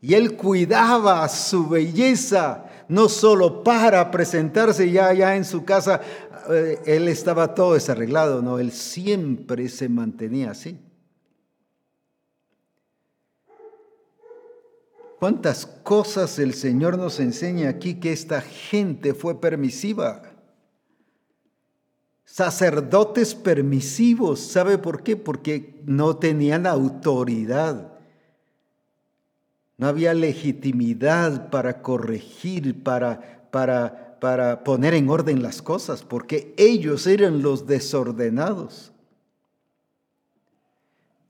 Y 0.02 0.16
él 0.16 0.36
cuidaba 0.36 1.28
su 1.30 1.70
belleza, 1.70 2.66
no 2.90 3.10
solo 3.10 3.64
para 3.64 4.12
presentarse 4.12 4.92
ya 4.92 5.08
allá 5.08 5.36
en 5.36 5.46
su 5.46 5.64
casa, 5.64 6.02
eh, 6.50 6.80
él 6.86 7.08
estaba 7.08 7.56
todo 7.56 7.76
desarreglado, 7.76 8.42
no, 8.42 8.60
él 8.60 8.72
siempre 8.72 9.70
se 9.70 9.88
mantenía 9.88 10.52
así. 10.52 10.78
¿Cuántas 15.24 15.66
cosas 15.66 16.38
el 16.38 16.54
Señor 16.54 16.98
nos 16.98 17.22
enseña 17.22 17.70
aquí 17.70 17.94
que 17.94 18.12
esta 18.12 18.42
gente 18.42 19.14
fue 19.14 19.40
permisiva? 19.40 20.22
Sacerdotes 22.26 23.34
permisivos, 23.34 24.42
¿sabe 24.42 24.78
por 24.78 25.02
qué? 25.02 25.16
Porque 25.16 25.82
no 25.86 26.18
tenían 26.18 26.68
autoridad. 26.68 27.94
No 29.78 29.88
había 29.88 30.14
legitimidad 30.14 31.50
para 31.50 31.82
corregir, 31.82 32.84
para, 32.84 33.48
para, 33.50 34.20
para 34.20 34.66
poner 34.66 34.94
en 34.94 35.08
orden 35.10 35.42
las 35.42 35.62
cosas, 35.62 36.04
porque 36.04 36.54
ellos 36.58 37.08
eran 37.08 37.42
los 37.42 37.66
desordenados. 37.66 38.93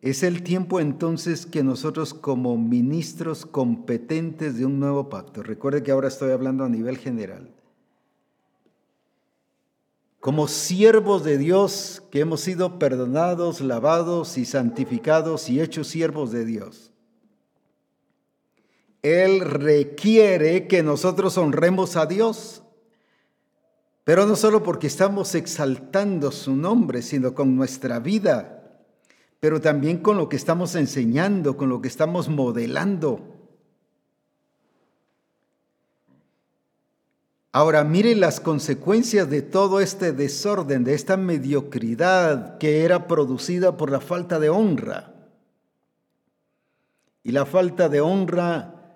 Es 0.03 0.21
el 0.21 0.43
tiempo 0.43 0.81
entonces 0.81 1.45
que 1.45 1.63
nosotros 1.63 2.13
como 2.13 2.57
ministros 2.57 3.45
competentes 3.45 4.57
de 4.57 4.65
un 4.65 4.77
nuevo 4.77 5.07
pacto, 5.07 5.43
recuerde 5.43 5.81
que 5.81 5.91
ahora 5.91 6.09
estoy 6.09 6.31
hablando 6.31 6.65
a 6.65 6.69
nivel 6.69 6.97
general, 6.97 7.49
como 10.19 10.49
siervos 10.49 11.23
de 11.23 11.37
Dios 11.37 12.03
que 12.11 12.19
hemos 12.19 12.41
sido 12.41 12.79
perdonados, 12.79 13.61
lavados 13.61 14.37
y 14.37 14.43
santificados 14.43 15.49
y 15.49 15.61
hechos 15.61 15.87
siervos 15.87 16.33
de 16.33 16.43
Dios. 16.43 16.91
Él 19.03 19.39
requiere 19.39 20.67
que 20.67 20.83
nosotros 20.83 21.37
honremos 21.37 21.95
a 21.95 22.07
Dios, 22.07 22.61
pero 24.03 24.25
no 24.25 24.35
solo 24.35 24.63
porque 24.63 24.87
estamos 24.87 25.33
exaltando 25.33 26.33
su 26.33 26.57
nombre, 26.57 27.01
sino 27.01 27.33
con 27.33 27.55
nuestra 27.55 27.99
vida 27.99 28.59
pero 29.43 29.59
también 29.59 29.97
con 29.97 30.15
lo 30.15 30.29
que 30.29 30.37
estamos 30.37 30.73
enseñando, 30.73 31.57
con 31.57 31.67
lo 31.67 31.81
que 31.81 31.89
estamos 31.89 32.29
modelando. 32.29 33.19
Ahora, 37.51 37.83
mire 37.83 38.15
las 38.15 38.39
consecuencias 38.39 39.29
de 39.29 39.41
todo 39.41 39.81
este 39.81 40.13
desorden, 40.13 40.85
de 40.85 40.93
esta 40.93 41.17
mediocridad 41.17 42.57
que 42.57 42.85
era 42.85 43.05
producida 43.05 43.75
por 43.75 43.91
la 43.91 43.99
falta 43.99 44.39
de 44.39 44.47
honra. 44.47 45.13
Y 47.21 47.33
la 47.33 47.45
falta 47.45 47.89
de 47.89 47.99
honra 47.99 48.95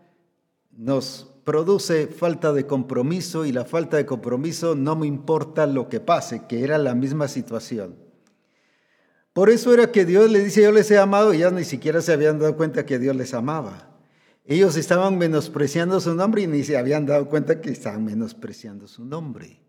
nos 0.72 1.28
produce 1.44 2.08
falta 2.08 2.54
de 2.54 2.66
compromiso 2.66 3.44
y 3.44 3.52
la 3.52 3.66
falta 3.66 3.98
de 3.98 4.06
compromiso 4.06 4.76
no 4.76 4.96
me 4.96 5.08
importa 5.08 5.66
lo 5.66 5.90
que 5.90 6.00
pase, 6.00 6.48
que 6.48 6.64
era 6.64 6.78
la 6.78 6.96
misma 6.96 7.28
situación. 7.28 8.07
Por 9.38 9.52
eso 9.52 9.72
era 9.72 9.92
que 9.92 10.04
Dios 10.04 10.32
le 10.32 10.44
dice, 10.44 10.64
yo 10.64 10.72
les 10.72 10.90
he 10.90 10.98
amado, 10.98 11.32
y 11.32 11.38
ya 11.38 11.52
ni 11.52 11.64
siquiera 11.64 12.02
se 12.02 12.12
habían 12.12 12.40
dado 12.40 12.58
cuenta 12.58 12.88
que 12.88 12.98
Dios 12.98 13.16
les 13.16 13.36
amaba. 13.36 13.88
Ellos 14.46 14.76
estaban 14.78 15.20
menospreciando 15.20 16.02
su 16.02 16.16
nombre 16.16 16.42
y 16.42 16.48
ni 16.48 16.64
se 16.64 16.76
habían 16.76 17.06
dado 17.06 17.30
cuenta 17.30 17.62
que 17.62 17.70
estaban 17.70 18.04
menospreciando 18.04 18.88
su 18.88 19.06
nombre. 19.06 19.60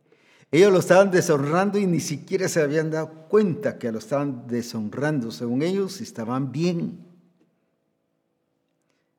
Ellos 0.50 0.72
lo 0.72 0.78
estaban 0.78 1.10
deshonrando 1.10 1.78
y 1.78 1.86
ni 1.86 2.00
siquiera 2.00 2.48
se 2.48 2.62
habían 2.62 2.90
dado 2.90 3.28
cuenta 3.28 3.76
que 3.76 3.92
lo 3.92 3.98
estaban 3.98 4.46
deshonrando. 4.46 5.30
Según 5.30 5.60
ellos, 5.60 6.00
estaban 6.00 6.50
bien. 6.50 7.04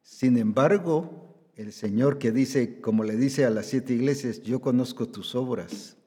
Sin 0.02 0.36
embargo, 0.36 1.44
el 1.58 1.72
Señor 1.72 2.18
que 2.18 2.32
dice, 2.32 2.82
como 2.82 3.04
le 3.04 3.18
dice 3.18 3.46
a 3.46 3.52
las 3.52 3.68
siete 3.68 3.94
iglesias, 3.94 4.42
yo 4.42 4.62
conozco 4.62 5.08
tus 5.08 5.36
obras 5.36 5.99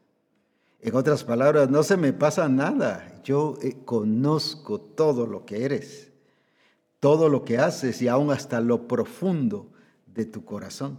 en 0.83 0.97
otras 0.97 1.23
palabras, 1.23 1.71
no 1.71 1.85
se 1.85 1.97
me 1.97 2.13
pasa 2.13 2.49
nada. 2.49 3.21
Yo 3.23 3.57
eh, 3.63 3.77
conozco 3.85 4.81
todo 4.81 5.27
lo 5.27 5.47
que 5.47 5.65
eres, 5.65 6.11
todo 6.99 7.29
lo 7.29 7.45
que 7.45 7.59
haces 7.59 8.03
y 8.03 8.09
aún 8.09 8.33
hasta 8.33 8.61
lo 8.61 8.89
profundo 8.89 9.71
de 10.07 10.25
tu 10.25 10.45
corazón. 10.45 10.99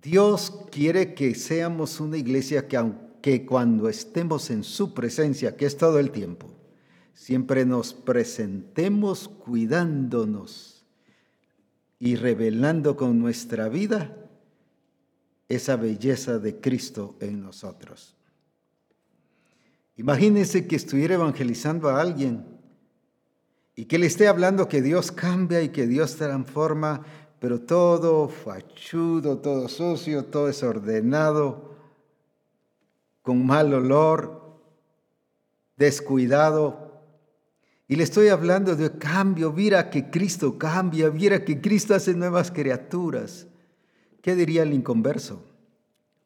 Dios 0.00 0.66
quiere 0.70 1.14
que 1.14 1.34
seamos 1.34 1.98
una 1.98 2.16
iglesia 2.16 2.68
que 2.68 2.76
aunque 2.76 3.44
cuando 3.44 3.88
estemos 3.88 4.48
en 4.50 4.62
su 4.62 4.94
presencia, 4.94 5.56
que 5.56 5.66
es 5.66 5.76
todo 5.76 5.98
el 5.98 6.12
tiempo, 6.12 6.46
siempre 7.14 7.66
nos 7.66 7.94
presentemos 7.94 9.26
cuidándonos 9.26 10.84
y 11.98 12.14
revelando 12.14 12.96
con 12.96 13.18
nuestra 13.18 13.68
vida 13.68 14.27
esa 15.48 15.76
belleza 15.76 16.38
de 16.38 16.60
Cristo 16.60 17.16
en 17.20 17.42
nosotros. 17.42 18.14
Imagínense 19.96 20.66
que 20.68 20.76
estuviera 20.76 21.14
evangelizando 21.14 21.88
a 21.88 22.00
alguien 22.00 22.46
y 23.74 23.86
que 23.86 23.98
le 23.98 24.06
esté 24.06 24.28
hablando 24.28 24.68
que 24.68 24.80
Dios 24.80 25.10
cambia 25.10 25.60
y 25.60 25.70
que 25.70 25.86
Dios 25.86 26.14
transforma, 26.16 27.02
pero 27.40 27.60
todo 27.60 28.28
fachudo, 28.28 29.38
todo 29.38 29.68
sucio, 29.68 30.26
todo 30.26 30.46
desordenado, 30.46 31.74
con 33.22 33.44
mal 33.44 33.74
olor, 33.74 34.60
descuidado. 35.76 37.02
Y 37.88 37.96
le 37.96 38.04
estoy 38.04 38.28
hablando 38.28 38.76
de 38.76 38.98
cambio, 38.98 39.52
mira 39.52 39.90
que 39.90 40.10
Cristo 40.10 40.58
cambia, 40.58 41.10
mira 41.10 41.44
que 41.44 41.60
Cristo 41.60 41.94
hace 41.94 42.14
nuevas 42.14 42.52
criaturas. 42.52 43.47
¿Qué 44.22 44.34
diría 44.34 44.62
el 44.62 44.74
inconverso? 44.74 45.42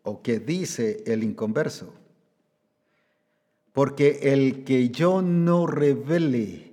¿O 0.03 0.23
qué 0.23 0.39
dice 0.39 1.03
el 1.07 1.23
inconverso? 1.23 1.93
Porque 3.73 4.19
el 4.33 4.65
que 4.65 4.91
yo 4.91 5.23
no 5.23 5.67
revele 5.67 6.73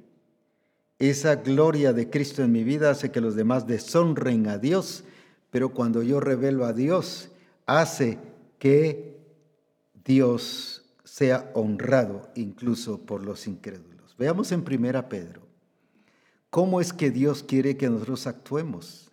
esa 0.98 1.36
gloria 1.36 1.94
de 1.94 2.10
Cristo 2.10 2.44
en 2.44 2.52
mi 2.52 2.64
vida 2.64 2.90
hace 2.90 3.12
que 3.12 3.22
los 3.22 3.36
demás 3.36 3.68
deshonren 3.68 4.48
a 4.48 4.58
Dios, 4.58 5.04
pero 5.50 5.70
cuando 5.70 6.04
yo 6.04 6.20
revelo 6.20 6.66
a 6.66 6.74
Dios, 6.74 7.30
hace 7.66 8.18
que 8.58 9.18
Dios 10.04 10.84
sea 11.04 11.52
honrado 11.54 12.30
incluso 12.36 13.00
por 13.06 13.24
los 13.24 13.48
incrédulos. 13.48 14.16
Veamos 14.18 14.52
en 14.52 14.64
primera 14.64 15.08
Pedro 15.08 15.42
cómo 16.50 16.82
es 16.82 16.92
que 16.92 17.12
Dios 17.12 17.44
quiere 17.44 17.78
que 17.78 17.90
nosotros 17.90 18.28
actuemos 18.28 19.09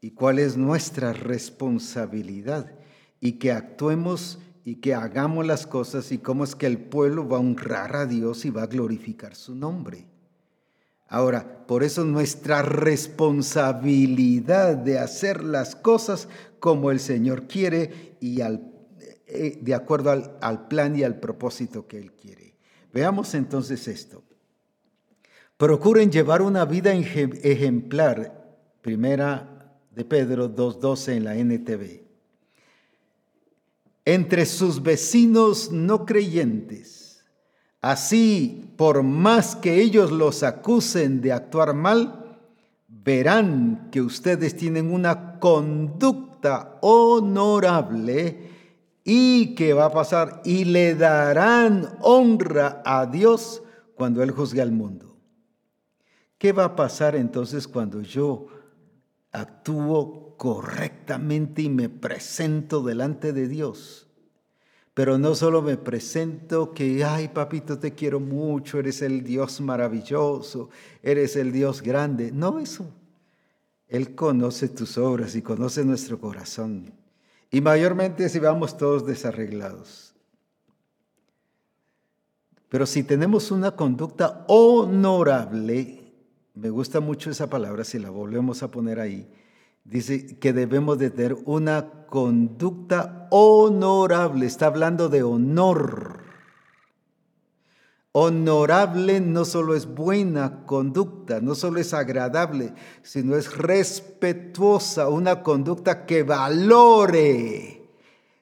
y 0.00 0.12
cuál 0.12 0.38
es 0.38 0.56
nuestra 0.56 1.12
responsabilidad 1.12 2.72
y 3.20 3.32
que 3.32 3.52
actuemos 3.52 4.38
y 4.64 4.76
que 4.76 4.94
hagamos 4.94 5.46
las 5.46 5.66
cosas 5.66 6.12
y 6.12 6.18
cómo 6.18 6.44
es 6.44 6.54
que 6.54 6.66
el 6.66 6.78
pueblo 6.78 7.28
va 7.28 7.38
a 7.38 7.40
honrar 7.40 7.96
a 7.96 8.06
Dios 8.06 8.44
y 8.44 8.50
va 8.50 8.62
a 8.62 8.66
glorificar 8.66 9.34
su 9.34 9.54
nombre. 9.54 10.06
Ahora, 11.08 11.66
por 11.66 11.82
eso 11.82 12.04
nuestra 12.04 12.60
responsabilidad 12.62 14.76
de 14.76 14.98
hacer 14.98 15.42
las 15.42 15.74
cosas 15.74 16.28
como 16.60 16.90
el 16.90 17.00
Señor 17.00 17.48
quiere 17.48 18.16
y 18.20 18.40
eh, 18.40 19.58
de 19.60 19.74
acuerdo 19.74 20.12
al, 20.12 20.36
al 20.40 20.68
plan 20.68 20.96
y 20.96 21.02
al 21.02 21.18
propósito 21.18 21.88
que 21.88 21.98
Él 21.98 22.12
quiere. 22.12 22.54
Veamos 22.92 23.34
entonces 23.34 23.88
esto. 23.88 24.22
Procuren 25.56 26.10
llevar 26.10 26.42
una 26.42 26.64
vida 26.64 26.92
ejemplar, 26.92 28.56
primera 28.80 29.59
de 29.90 30.04
Pedro 30.04 30.48
2.12 30.54 31.12
en 31.14 31.24
la 31.24 31.36
NTV 31.36 32.10
entre 34.04 34.46
sus 34.46 34.82
vecinos 34.82 35.70
no 35.70 36.04
creyentes. 36.04 37.24
Así, 37.80 38.72
por 38.76 39.02
más 39.02 39.56
que 39.56 39.80
ellos 39.80 40.10
los 40.10 40.42
acusen 40.42 41.20
de 41.20 41.32
actuar 41.32 41.74
mal, 41.74 42.38
verán 42.88 43.88
que 43.90 44.00
ustedes 44.02 44.56
tienen 44.56 44.92
una 44.92 45.38
conducta 45.38 46.78
honorable 46.82 48.50
y 49.04 49.54
que 49.54 49.72
va 49.72 49.86
a 49.86 49.92
pasar 49.92 50.42
y 50.44 50.64
le 50.64 50.94
darán 50.94 51.96
honra 52.00 52.82
a 52.84 53.06
Dios 53.06 53.62
cuando 53.94 54.22
Él 54.22 54.30
juzgue 54.30 54.60
al 54.60 54.72
mundo. 54.72 55.16
¿Qué 56.36 56.52
va 56.52 56.64
a 56.64 56.76
pasar 56.76 57.16
entonces 57.16 57.68
cuando 57.68 58.02
yo 58.02 58.46
actúo 59.32 60.34
correctamente 60.36 61.62
y 61.62 61.68
me 61.68 61.88
presento 61.88 62.82
delante 62.82 63.32
de 63.32 63.48
Dios. 63.48 64.08
Pero 64.94 65.18
no 65.18 65.34
solo 65.34 65.62
me 65.62 65.76
presento 65.76 66.72
que, 66.72 67.04
ay 67.04 67.28
papito, 67.28 67.78
te 67.78 67.94
quiero 67.94 68.20
mucho, 68.20 68.78
eres 68.78 69.02
el 69.02 69.22
Dios 69.22 69.60
maravilloso, 69.60 70.70
eres 71.02 71.36
el 71.36 71.52
Dios 71.52 71.80
grande. 71.80 72.32
No 72.32 72.58
eso. 72.58 72.92
Él 73.88 74.14
conoce 74.14 74.68
tus 74.68 74.98
obras 74.98 75.34
y 75.36 75.42
conoce 75.42 75.84
nuestro 75.84 76.20
corazón. 76.20 76.92
Y 77.50 77.60
mayormente 77.60 78.28
si 78.28 78.38
vamos 78.38 78.76
todos 78.76 79.06
desarreglados. 79.06 80.14
Pero 82.68 82.86
si 82.86 83.02
tenemos 83.02 83.50
una 83.50 83.72
conducta 83.72 84.44
honorable, 84.46 85.99
me 86.60 86.70
gusta 86.70 87.00
mucho 87.00 87.30
esa 87.30 87.48
palabra, 87.48 87.84
si 87.84 87.98
la 87.98 88.10
volvemos 88.10 88.62
a 88.62 88.68
poner 88.68 89.00
ahí, 89.00 89.28
Dice 89.84 90.38
que 90.38 90.52
debemos 90.52 90.98
de 90.98 91.10
tener 91.10 91.36
una 91.46 92.04
conducta 92.06 93.26
honorable. 93.30 94.46
Está 94.46 94.66
hablando 94.66 95.08
de 95.08 95.22
honor. 95.22 96.20
Honorable 98.12 99.20
no 99.20 99.44
solo 99.44 99.74
es 99.74 99.86
buena 99.86 100.66
conducta, 100.66 101.40
no 101.40 101.54
solo 101.54 101.80
es 101.80 101.94
agradable, 101.94 102.74
sino 103.02 103.36
es 103.36 103.56
respetuosa, 103.56 105.08
una 105.08 105.42
conducta 105.42 106.06
que 106.06 106.24
valore 106.24 107.80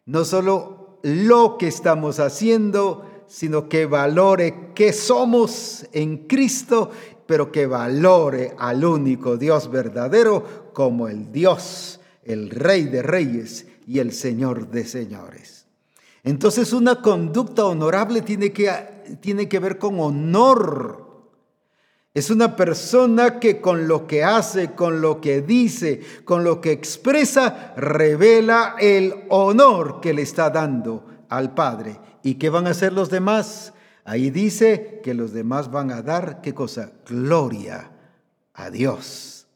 no 0.06 0.24
solo 0.24 0.98
lo 1.02 1.58
que 1.58 1.68
estamos 1.68 2.18
haciendo, 2.18 3.04
sino 3.26 3.68
que 3.68 3.84
valore 3.84 4.72
que 4.74 4.94
somos 4.94 5.86
en 5.92 6.26
Cristo 6.26 6.90
pero 7.28 7.52
que 7.52 7.66
valore 7.66 8.54
al 8.58 8.82
único 8.82 9.36
Dios 9.36 9.70
verdadero 9.70 10.72
como 10.72 11.08
el 11.08 11.30
Dios, 11.30 12.00
el 12.24 12.48
Rey 12.48 12.84
de 12.84 13.02
Reyes 13.02 13.66
y 13.86 13.98
el 13.98 14.12
Señor 14.12 14.70
de 14.70 14.86
Señores. 14.86 15.66
Entonces 16.24 16.72
una 16.72 17.02
conducta 17.02 17.66
honorable 17.66 18.22
tiene 18.22 18.50
que, 18.50 18.72
tiene 19.20 19.46
que 19.46 19.58
ver 19.58 19.76
con 19.76 20.00
honor. 20.00 21.28
Es 22.14 22.30
una 22.30 22.56
persona 22.56 23.38
que 23.38 23.60
con 23.60 23.88
lo 23.88 24.06
que 24.06 24.24
hace, 24.24 24.72
con 24.72 25.02
lo 25.02 25.20
que 25.20 25.42
dice, 25.42 26.00
con 26.24 26.44
lo 26.44 26.62
que 26.62 26.72
expresa, 26.72 27.74
revela 27.76 28.76
el 28.80 29.26
honor 29.28 30.00
que 30.00 30.14
le 30.14 30.22
está 30.22 30.48
dando 30.48 31.04
al 31.28 31.52
Padre. 31.52 32.00
¿Y 32.22 32.36
qué 32.36 32.48
van 32.48 32.66
a 32.66 32.70
hacer 32.70 32.94
los 32.94 33.10
demás? 33.10 33.74
Ahí 34.08 34.30
dice 34.30 35.02
que 35.04 35.12
los 35.12 35.34
demás 35.34 35.70
van 35.70 35.90
a 35.90 36.00
dar, 36.00 36.40
¿qué 36.40 36.54
cosa? 36.54 36.94
Gloria 37.06 37.90
a 38.54 38.70
Dios. 38.70 39.46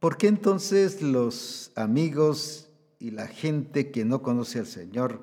¿Por 0.00 0.18
qué 0.18 0.26
entonces 0.26 1.00
los 1.00 1.72
amigos 1.74 2.68
y 2.98 3.12
la 3.12 3.26
gente 3.26 3.90
que 3.90 4.04
no 4.04 4.20
conoce 4.20 4.58
al 4.58 4.66
Señor 4.66 5.22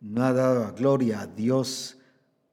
no 0.00 0.22
ha 0.22 0.32
dado 0.32 0.72
gloria 0.74 1.22
a 1.22 1.26
Dios 1.26 1.96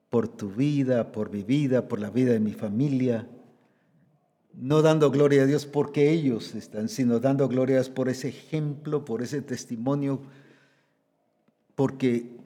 por 0.10 0.28
tu 0.28 0.50
vida, 0.50 1.12
por 1.12 1.30
mi 1.30 1.44
vida, 1.44 1.88
por 1.88 2.00
la 2.00 2.10
vida 2.10 2.32
de 2.32 2.40
mi 2.40 2.54
familia? 2.54 3.30
No 4.56 4.82
dando 4.82 5.12
gloria 5.12 5.44
a 5.44 5.46
Dios 5.46 5.68
porque 5.68 6.10
ellos 6.10 6.56
están, 6.56 6.90
sino 6.90 7.20
dando 7.20 7.48
gloria 7.48 7.84
por 7.94 8.10
ese 8.10 8.30
ejemplo, 8.30 9.06
por 9.06 9.22
ese 9.22 9.44
testimonio, 9.44 10.20
porque 11.76 12.41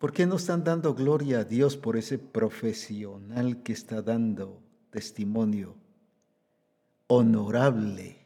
¿Por 0.00 0.14
qué 0.14 0.24
no 0.24 0.36
están 0.36 0.64
dando 0.64 0.94
gloria 0.94 1.40
a 1.40 1.44
Dios 1.44 1.76
por 1.76 1.98
ese 1.98 2.18
profesional 2.18 3.62
que 3.62 3.74
está 3.74 4.00
dando 4.00 4.58
testimonio 4.88 5.74
honorable 7.06 8.16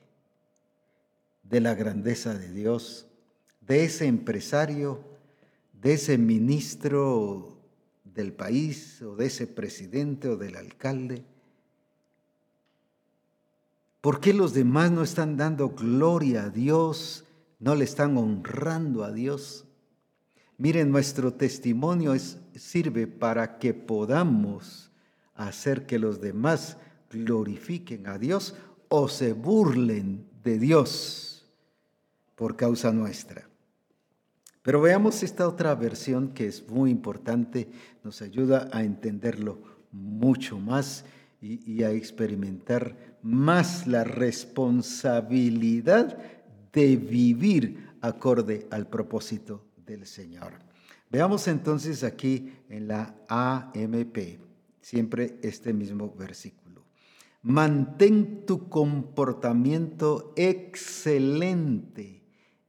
de 1.43 1.61
la 1.61 1.75
grandeza 1.75 2.39
de 2.39 2.53
Dios, 2.53 3.09
de 3.61 3.83
ese 3.83 4.07
empresario, 4.07 5.03
de 5.73 5.95
ese 5.95 6.17
ministro 6.17 7.59
del 8.05 8.33
país 8.33 9.03
o 9.03 9.17
de 9.17 9.27
ese 9.27 9.49
presidente 9.49 10.29
o 10.29 10.37
del 10.37 10.55
alcalde? 10.55 11.25
¿Por 14.01 14.21
qué 14.21 14.33
los 14.33 14.55
demás 14.55 14.93
no 14.93 15.03
están 15.03 15.37
dando 15.37 15.71
gloria 15.71 16.45
a 16.45 16.51
Dios, 16.51 17.25
no 17.59 17.75
le 17.75 17.83
están 17.83 18.17
honrando 18.17 19.03
a 19.03 19.11
Dios? 19.11 19.65
Miren, 20.57 20.93
nuestro 20.93 21.35
testimonio 21.35 22.15
sirve 22.55 23.09
para 23.09 23.59
que 23.59 23.75
podamos 23.75 24.93
hacer 25.35 25.85
que 25.85 25.99
los 25.99 26.21
demás 26.21 26.77
glorifiquen 27.11 28.07
a 28.07 28.19
Dios 28.19 28.55
o 28.89 29.09
se 29.09 29.33
burlen 29.33 30.29
de 30.45 30.61
Dios 30.61 31.45
por 32.37 32.55
causa 32.55 32.93
nuestra. 32.93 33.49
Pero 34.63 34.81
veamos 34.81 35.25
esta 35.25 35.49
otra 35.49 35.75
versión 35.75 36.29
que 36.29 36.47
es 36.47 36.69
muy 36.69 36.91
importante, 36.91 37.69
nos 38.05 38.23
ayuda 38.23 38.69
a 38.73 38.85
entenderlo 38.85 39.59
mucho 39.91 40.57
más 40.59 41.05
y, 41.41 41.83
a 41.83 41.91
experimentar 41.91 42.97
más 43.23 43.89
la 43.89 44.05
responsabilidad 44.05 46.17
de 46.73 46.97
vivir 46.97 47.91
acorde 48.01 48.69
al 48.71 48.87
propósito 48.87 49.64
del 49.87 50.07
Señor. 50.07 50.53
Veamos 51.11 51.49
entonces 51.49 52.03
aquí 52.03 52.53
en 52.69 52.89
la 52.89 53.15
AMP, 53.29 54.39
siempre 54.81 55.39
este 55.43 55.73
mismo 55.73 56.13
versículo. 56.15 56.85
Mantén 57.43 58.47
tu 58.47 58.69
comportamiento 58.69 60.33
excelente 60.37 62.23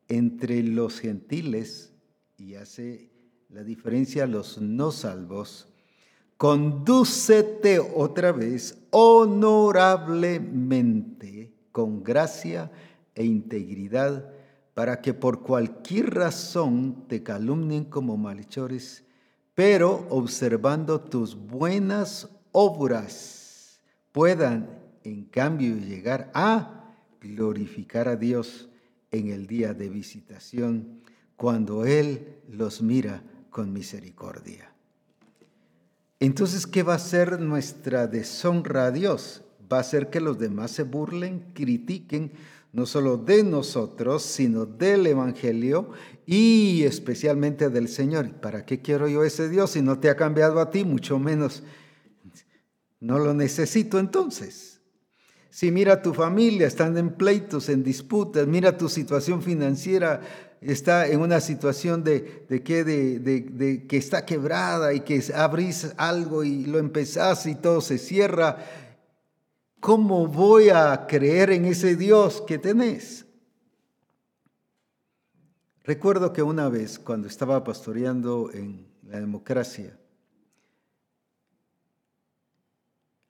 entre 0.07 0.63
los 0.63 0.99
gentiles 0.99 1.93
y 2.37 2.53
hace 2.55 3.11
la 3.49 3.63
diferencia 3.63 4.23
a 4.25 4.27
los 4.27 4.61
no 4.61 4.91
salvos. 4.91 5.69
Condúcete 6.37 7.79
otra 7.79 8.33
vez 8.33 8.77
honorablemente, 8.91 11.53
con 11.71 12.03
gracia 12.03 12.69
e 13.15 13.23
integridad, 13.23 14.34
para 14.75 15.01
que 15.01 15.13
por 15.13 15.41
cualquier 15.41 16.13
razón 16.13 17.05
te 17.07 17.23
calumnien 17.23 17.85
como 17.85 18.17
malhechores, 18.17 19.05
pero 19.55 20.05
observando 20.09 20.99
tus 20.99 21.35
buenas 21.35 22.29
obras 22.51 23.79
puedan 24.11 24.69
en 25.05 25.23
cambio 25.25 25.77
llegar 25.77 26.29
a 26.33 26.93
glorificar 27.21 28.09
a 28.09 28.17
Dios 28.17 28.69
en 29.11 29.29
el 29.29 29.47
día 29.47 29.73
de 29.73 29.87
visitación, 29.87 31.01
cuando 31.37 31.85
Él 31.85 32.41
los 32.49 32.81
mira 32.81 33.23
con 33.49 33.71
misericordia. 33.71 34.73
Entonces, 36.19 36.67
¿qué 36.67 36.83
va 36.83 36.95
a 36.95 36.99
ser 36.99 37.39
nuestra 37.39 38.07
deshonra 38.07 38.87
a 38.87 38.91
Dios? 38.91 39.41
Va 39.71 39.79
a 39.79 39.83
ser 39.83 40.09
que 40.09 40.19
los 40.19 40.37
demás 40.37 40.71
se 40.71 40.83
burlen, 40.83 41.51
critiquen, 41.53 42.33
no 42.75 42.85
solo 42.85 43.15
de 43.15 43.41
nosotros, 43.41 44.21
sino 44.21 44.65
del 44.65 45.07
Evangelio 45.07 45.91
y 46.25 46.83
especialmente 46.83 47.69
del 47.69 47.87
Señor. 47.87 48.33
¿Para 48.41 48.65
qué 48.65 48.81
quiero 48.81 49.07
yo 49.07 49.23
ese 49.23 49.47
Dios 49.47 49.71
si 49.71 49.81
no 49.81 49.99
te 49.99 50.09
ha 50.09 50.17
cambiado 50.17 50.59
a 50.59 50.71
ti? 50.71 50.83
Mucho 50.83 51.17
menos. 51.17 51.63
No 52.99 53.17
lo 53.17 53.33
necesito 53.33 53.97
entonces. 53.97 54.81
Si 55.49 55.71
mira 55.71 56.01
tu 56.01 56.13
familia, 56.13 56.67
están 56.67 56.97
en 56.97 57.11
pleitos, 57.11 57.69
en 57.69 57.81
disputas, 57.81 58.45
mira 58.45 58.77
tu 58.77 58.89
situación 58.89 59.41
financiera, 59.41 60.19
está 60.59 61.07
en 61.07 61.21
una 61.21 61.39
situación 61.39 62.03
de, 62.03 62.45
que, 62.65 62.83
de, 62.83 63.85
que 63.87 63.95
está 63.95 64.25
quebrada 64.25 64.93
y 64.93 64.99
que 64.99 65.23
abrís 65.33 65.93
algo 65.95 66.43
y 66.43 66.65
lo 66.65 66.77
empezás 66.77 67.45
y 67.45 67.55
todo 67.55 67.79
se 67.79 67.99
cierra, 67.99 68.57
¿cómo 69.85 70.25
voy 70.25 70.69
a 70.69 71.05
creer 71.05 71.51
en 71.51 71.65
ese 71.65 71.95
Dios 71.95 72.41
que 72.41 72.57
tenés? 72.57 73.23
Recuerdo 75.83 76.33
que 76.33 76.41
una 76.41 76.69
vez, 76.69 76.97
cuando 76.97 77.27
estaba 77.27 77.63
pastoreando 77.63 78.49
en 78.51 78.91
la 79.03 79.19
democracia, 79.19 79.95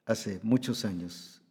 hace 0.06 0.40
muchos 0.42 0.86
años, 0.86 1.42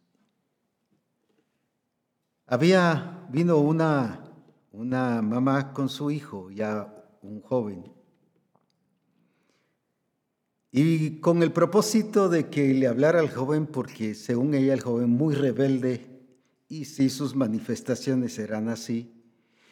había, 2.44 3.24
vino 3.30 3.58
una 3.58 4.26
una 4.72 5.22
mamá 5.22 5.72
con 5.72 5.88
su 5.88 6.10
hijo, 6.10 6.50
ya 6.50 6.92
un 7.22 7.40
joven. 7.40 7.95
Y 10.78 11.20
con 11.20 11.42
el 11.42 11.52
propósito 11.52 12.28
de 12.28 12.50
que 12.50 12.74
le 12.74 12.86
hablara 12.86 13.20
al 13.20 13.30
joven, 13.30 13.64
porque 13.64 14.14
según 14.14 14.52
ella 14.52 14.74
el 14.74 14.82
joven 14.82 15.08
muy 15.08 15.34
rebelde, 15.34 16.04
y 16.68 16.84
si 16.84 17.08
sus 17.08 17.34
manifestaciones 17.34 18.38
eran 18.38 18.68
así, 18.68 19.10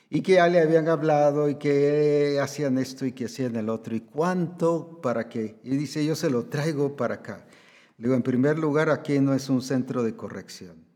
y 0.08 0.22
que 0.22 0.36
ya 0.36 0.48
le 0.48 0.60
habían 0.60 0.88
hablado 0.88 1.50
y 1.50 1.56
que 1.56 2.38
hacían 2.40 2.78
esto 2.78 3.04
y 3.04 3.12
que 3.12 3.26
hacían 3.26 3.54
el 3.56 3.68
otro, 3.68 3.94
y 3.94 4.00
cuánto 4.00 5.02
para 5.02 5.28
qué. 5.28 5.60
Y 5.62 5.76
dice, 5.76 6.06
yo 6.06 6.16
se 6.16 6.30
lo 6.30 6.46
traigo 6.46 6.96
para 6.96 7.16
acá. 7.16 7.46
Le 7.98 8.04
digo, 8.04 8.14
en 8.14 8.22
primer 8.22 8.58
lugar, 8.58 8.88
aquí 8.88 9.18
no 9.18 9.34
es 9.34 9.50
un 9.50 9.60
centro 9.60 10.02
de 10.04 10.16
corrección. 10.16 10.86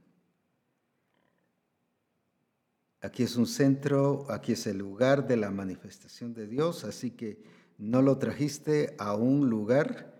Aquí 3.02 3.24
es 3.24 3.36
un 3.36 3.46
centro, 3.46 4.24
aquí 4.30 4.52
es 4.52 4.66
el 4.66 4.78
lugar 4.78 5.28
de 5.28 5.36
la 5.36 5.50
manifestación 5.50 6.32
de 6.32 6.46
Dios, 6.46 6.84
así 6.84 7.10
que 7.10 7.57
no 7.78 8.02
lo 8.02 8.18
trajiste 8.18 8.94
a 8.98 9.14
un 9.14 9.48
lugar 9.48 10.12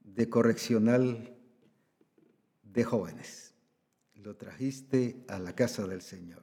de 0.00 0.28
correccional 0.28 1.36
de 2.62 2.84
jóvenes, 2.84 3.54
lo 4.14 4.36
trajiste 4.36 5.22
a 5.28 5.38
la 5.38 5.54
casa 5.54 5.86
del 5.86 6.00
Señor. 6.00 6.42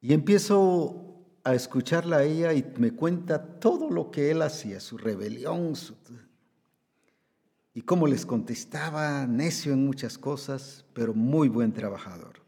Y 0.00 0.12
empiezo 0.12 1.26
a 1.42 1.54
escucharla 1.54 2.18
a 2.18 2.24
ella 2.24 2.52
y 2.52 2.64
me 2.78 2.92
cuenta 2.92 3.58
todo 3.58 3.90
lo 3.90 4.10
que 4.10 4.30
él 4.30 4.40
hacía, 4.42 4.80
su 4.80 4.96
rebelión, 4.96 5.74
y 7.74 7.82
cómo 7.82 8.06
les 8.06 8.24
contestaba, 8.24 9.26
necio 9.26 9.72
en 9.72 9.84
muchas 9.84 10.16
cosas, 10.16 10.84
pero 10.94 11.12
muy 11.12 11.48
buen 11.48 11.72
trabajador. 11.72 12.44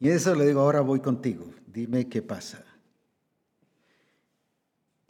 Y 0.00 0.08
eso 0.08 0.34
le 0.34 0.46
digo, 0.46 0.60
ahora 0.60 0.80
voy 0.80 0.98
contigo, 0.98 1.46
dime 1.68 2.08
qué 2.08 2.22
pasa. 2.22 2.64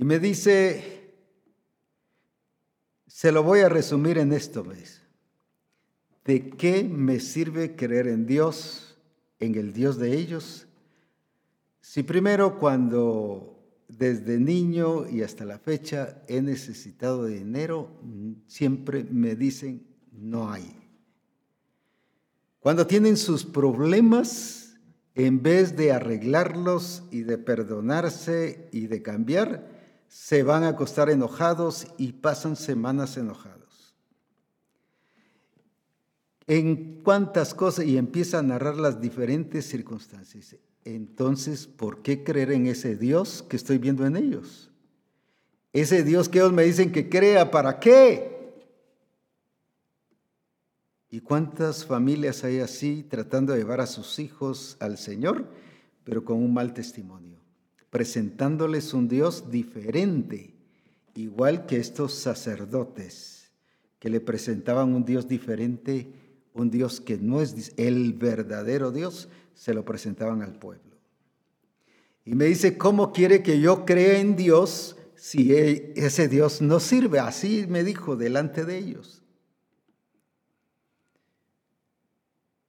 Y 0.02 0.04
me 0.04 0.18
dice, 0.18 1.14
se 3.06 3.30
lo 3.30 3.44
voy 3.44 3.60
a 3.60 3.68
resumir 3.68 4.18
en 4.18 4.32
esto, 4.32 4.64
¿ves? 4.64 5.00
¿De 6.24 6.50
qué 6.50 6.82
me 6.82 7.20
sirve 7.20 7.76
creer 7.76 8.08
en 8.08 8.26
Dios, 8.26 8.98
en 9.38 9.54
el 9.54 9.72
Dios 9.72 9.98
de 9.98 10.16
ellos? 10.18 10.66
Si 11.80 12.02
primero 12.02 12.58
cuando 12.58 13.64
desde 13.86 14.40
niño 14.40 15.08
y 15.08 15.22
hasta 15.22 15.44
la 15.44 15.60
fecha 15.60 16.24
he 16.26 16.42
necesitado 16.42 17.26
dinero, 17.26 17.88
siempre 18.48 19.04
me 19.04 19.36
dicen, 19.36 19.86
no 20.10 20.50
hay. 20.50 20.80
Cuando 22.58 22.88
tienen 22.88 23.16
sus 23.16 23.44
problemas, 23.44 24.80
en 25.14 25.44
vez 25.44 25.76
de 25.76 25.92
arreglarlos 25.92 27.04
y 27.12 27.20
de 27.20 27.38
perdonarse 27.38 28.68
y 28.72 28.88
de 28.88 29.00
cambiar, 29.00 29.71
se 30.12 30.42
van 30.42 30.62
a 30.62 30.68
acostar 30.68 31.08
enojados 31.08 31.86
y 31.96 32.12
pasan 32.12 32.54
semanas 32.54 33.16
enojados. 33.16 33.96
En 36.46 37.00
cuántas 37.02 37.54
cosas, 37.54 37.86
y 37.86 37.96
empieza 37.96 38.38
a 38.38 38.42
narrar 38.42 38.76
las 38.76 39.00
diferentes 39.00 39.64
circunstancias. 39.66 40.56
Entonces, 40.84 41.66
¿por 41.66 42.02
qué 42.02 42.22
creer 42.24 42.52
en 42.52 42.66
ese 42.66 42.94
Dios 42.94 43.42
que 43.48 43.56
estoy 43.56 43.78
viendo 43.78 44.04
en 44.04 44.16
ellos? 44.16 44.70
Ese 45.72 46.04
Dios 46.04 46.28
que 46.28 46.40
ellos 46.40 46.52
me 46.52 46.64
dicen 46.64 46.92
que 46.92 47.08
crea, 47.08 47.50
¿para 47.50 47.80
qué? 47.80 48.52
¿Y 51.08 51.20
cuántas 51.20 51.86
familias 51.86 52.44
hay 52.44 52.60
así 52.60 53.02
tratando 53.02 53.54
de 53.54 53.60
llevar 53.60 53.80
a 53.80 53.86
sus 53.86 54.18
hijos 54.18 54.76
al 54.78 54.98
Señor, 54.98 55.48
pero 56.04 56.22
con 56.22 56.36
un 56.36 56.52
mal 56.52 56.74
testimonio? 56.74 57.41
Presentándoles 57.92 58.94
un 58.94 59.06
Dios 59.06 59.50
diferente, 59.50 60.54
igual 61.14 61.66
que 61.66 61.76
estos 61.76 62.14
sacerdotes 62.14 63.50
que 63.98 64.08
le 64.08 64.18
presentaban 64.18 64.94
un 64.94 65.04
Dios 65.04 65.28
diferente, 65.28 66.10
un 66.54 66.70
Dios 66.70 67.02
que 67.02 67.18
no 67.18 67.42
es 67.42 67.74
el 67.76 68.14
verdadero 68.14 68.92
Dios, 68.92 69.28
se 69.52 69.74
lo 69.74 69.84
presentaban 69.84 70.40
al 70.40 70.58
pueblo. 70.58 70.96
Y 72.24 72.34
me 72.34 72.46
dice, 72.46 72.78
¿cómo 72.78 73.12
quiere 73.12 73.42
que 73.42 73.60
yo 73.60 73.84
crea 73.84 74.20
en 74.20 74.36
Dios 74.36 74.96
si 75.14 75.54
e, 75.54 75.92
ese 75.94 76.28
Dios 76.28 76.62
no 76.62 76.80
sirve? 76.80 77.18
Así 77.18 77.66
me 77.68 77.84
dijo 77.84 78.16
delante 78.16 78.64
de 78.64 78.78
ellos. 78.78 79.22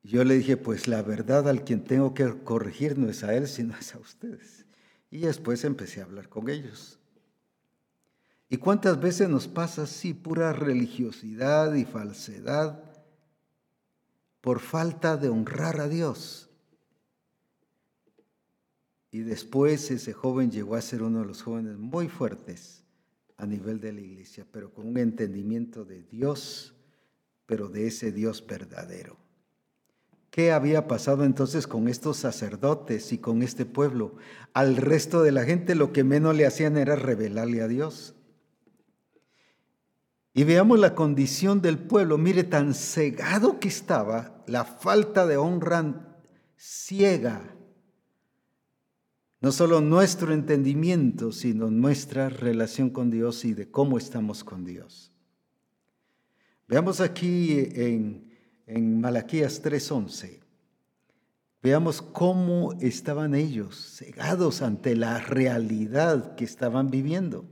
Yo 0.04 0.26
le 0.26 0.36
dije, 0.36 0.58
pues 0.58 0.90
la 0.90 1.02
verdad 1.02 1.48
al 1.48 1.64
quien 1.64 1.86
tengo 1.86 2.14
que 2.14 2.30
corregir 2.44 2.98
no 2.98 3.08
es 3.08 3.24
a 3.24 3.34
él, 3.34 3.48
sino 3.48 3.74
es 3.78 3.96
a 3.96 4.00
ustedes. 4.00 4.66
Y 5.14 5.20
después 5.20 5.64
empecé 5.64 6.02
a 6.02 6.06
hablar 6.06 6.28
con 6.28 6.50
ellos. 6.50 6.98
¿Y 8.50 8.58
cuántas 8.58 9.00
veces 9.00 9.30
nos 9.30 9.48
pasa 9.48 9.84
así 9.84 10.12
pura 10.16 10.54
religiosidad 10.54 11.76
y 11.76 11.86
falsedad 11.86 12.84
por 14.42 14.60
falta 14.60 15.16
de 15.16 15.30
honrar 15.30 15.80
a 15.82 15.88
Dios? 15.88 16.50
Y 19.12 19.20
después 19.20 19.92
ese 19.92 20.14
joven 20.14 20.50
llegó 20.50 20.74
a 20.74 20.82
ser 20.82 21.04
uno 21.04 21.20
de 21.20 21.28
los 21.28 21.44
jóvenes 21.44 21.78
muy 21.78 22.10
fuertes 22.10 22.84
a 23.38 23.46
nivel 23.46 23.80
de 23.80 23.94
la 23.94 24.02
iglesia, 24.02 24.48
pero 24.52 24.74
con 24.74 24.88
un 24.88 24.98
entendimiento 24.98 25.86
de 25.86 26.02
Dios, 26.02 26.74
pero 27.46 27.70
de 27.70 27.86
ese 27.86 28.12
Dios 28.12 28.44
verdadero. 28.48 29.23
¿Qué 30.34 30.52
había 30.52 30.88
pasado 30.88 31.26
entonces 31.26 31.68
con 31.68 31.88
estos 31.88 32.18
sacerdotes 32.18 33.14
y 33.14 33.20
con 33.20 33.44
este 33.44 33.68
pueblo? 33.68 34.16
Al 34.52 34.78
resto 34.78 35.22
de 35.22 35.32
la 35.32 35.44
gente 35.44 35.76
lo 35.76 35.94
que 35.94 36.04
menos 36.04 36.36
le 36.36 36.48
hacían 36.48 36.76
era 36.76 36.96
revelarle 36.96 37.62
a 37.62 37.68
Dios. 37.68 38.16
Y 40.34 40.44
veamos 40.44 40.80
la 40.80 40.96
condición 40.96 41.62
del 41.62 41.78
pueblo. 41.78 42.18
Mire, 42.18 42.44
tan 42.44 42.74
cegado 42.74 43.60
que 43.60 43.68
estaba, 43.68 44.44
la 44.48 44.66
falta 44.66 45.28
de 45.28 45.38
honra 45.38 46.18
ciega. 46.58 47.56
No 49.40 49.52
solo 49.52 49.82
nuestro 49.82 50.34
entendimiento, 50.34 51.32
sino 51.32 51.70
nuestra 51.70 52.30
relación 52.30 52.90
con 52.90 53.12
Dios 53.12 53.46
y 53.46 53.54
de 53.54 53.70
cómo 53.70 54.00
estamos 54.00 54.44
con 54.44 54.66
Dios. 54.66 55.14
Veamos 56.68 57.02
aquí 57.02 57.70
en, 57.76 58.33
en 58.68 59.02
Malaquías 59.02 59.62
3:11. 59.62 60.42
Veamos 61.62 62.02
cómo 62.02 62.74
estaban 62.82 63.36
ellos 63.36 63.96
cegados 63.98 64.62
ante 64.62 64.96
la 64.96 65.20
realidad 65.20 66.36
que 66.36 66.44
estaban 66.44 66.90
viviendo. 66.90 67.46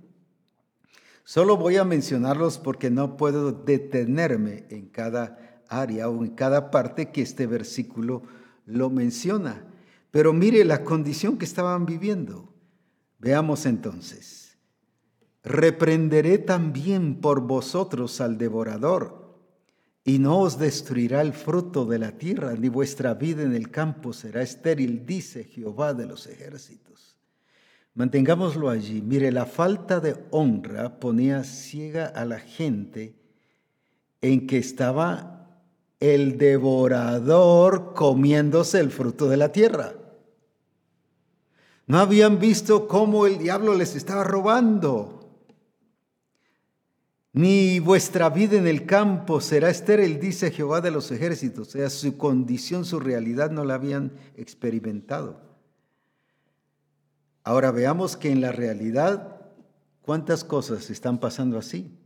Solo 1.23 1.55
voy 1.55 1.77
a 1.77 1.85
mencionarlos 1.85 2.57
porque 2.57 2.89
no 2.89 3.15
puedo 3.15 3.53
detenerme 3.53 4.65
en 4.69 4.87
cada 4.87 5.63
área 5.69 6.09
o 6.09 6.25
en 6.25 6.31
cada 6.31 6.71
parte 6.71 7.11
que 7.11 7.21
este 7.21 7.47
versículo 7.47 8.23
lo 8.65 8.89
menciona. 8.89 9.65
Pero 10.11 10.33
mire 10.33 10.65
la 10.65 10.83
condición 10.83 11.37
que 11.37 11.45
estaban 11.45 11.85
viviendo. 11.85 12.53
Veamos 13.17 13.65
entonces. 13.65 14.57
Reprenderé 15.43 16.37
también 16.37 17.21
por 17.21 17.41
vosotros 17.41 18.19
al 18.19 18.37
devorador, 18.37 19.20
y 20.03 20.19
no 20.19 20.39
os 20.39 20.57
destruirá 20.57 21.21
el 21.21 21.33
fruto 21.33 21.85
de 21.85 21.99
la 21.99 22.11
tierra, 22.13 22.53
ni 22.53 22.69
vuestra 22.69 23.13
vida 23.13 23.43
en 23.43 23.53
el 23.53 23.69
campo 23.69 24.13
será 24.13 24.41
estéril, 24.41 25.05
dice 25.05 25.43
Jehová 25.43 25.93
de 25.93 26.07
los 26.07 26.25
ejércitos. 26.27 27.17
Mantengámoslo 27.93 28.69
allí. 28.69 29.01
Mire, 29.01 29.31
la 29.31 29.45
falta 29.45 29.99
de 29.99 30.15
honra 30.31 30.99
ponía 30.99 31.43
ciega 31.43 32.07
a 32.07 32.25
la 32.25 32.39
gente 32.39 33.15
en 34.21 34.47
que 34.47 34.57
estaba 34.57 35.41
el 35.99 36.37
devorador 36.37 37.93
comiéndose 37.93 38.79
el 38.79 38.91
fruto 38.91 39.27
de 39.29 39.37
la 39.37 39.51
tierra. 39.51 39.93
No 41.85 41.99
habían 41.99 42.39
visto 42.39 42.87
cómo 42.87 43.27
el 43.27 43.37
diablo 43.37 43.75
les 43.75 43.95
estaba 43.95 44.23
robando. 44.23 45.20
Ni 47.33 47.79
vuestra 47.79 48.29
vida 48.29 48.57
en 48.57 48.67
el 48.67 48.85
campo 48.85 49.39
será 49.39 49.69
estéril, 49.69 50.19
dice 50.19 50.51
Jehová 50.51 50.81
de 50.81 50.91
los 50.91 51.11
ejércitos. 51.11 51.69
O 51.69 51.71
sea, 51.71 51.89
su 51.89 52.17
condición, 52.17 52.83
su 52.83 52.99
realidad 52.99 53.51
no 53.51 53.63
la 53.63 53.75
habían 53.75 54.11
experimentado. 54.35 55.39
Ahora 57.43 57.71
veamos 57.71 58.17
que 58.17 58.31
en 58.31 58.41
la 58.41 58.51
realidad, 58.51 59.41
¿cuántas 60.01 60.43
cosas 60.43 60.89
están 60.89 61.19
pasando 61.19 61.57
así? 61.57 61.97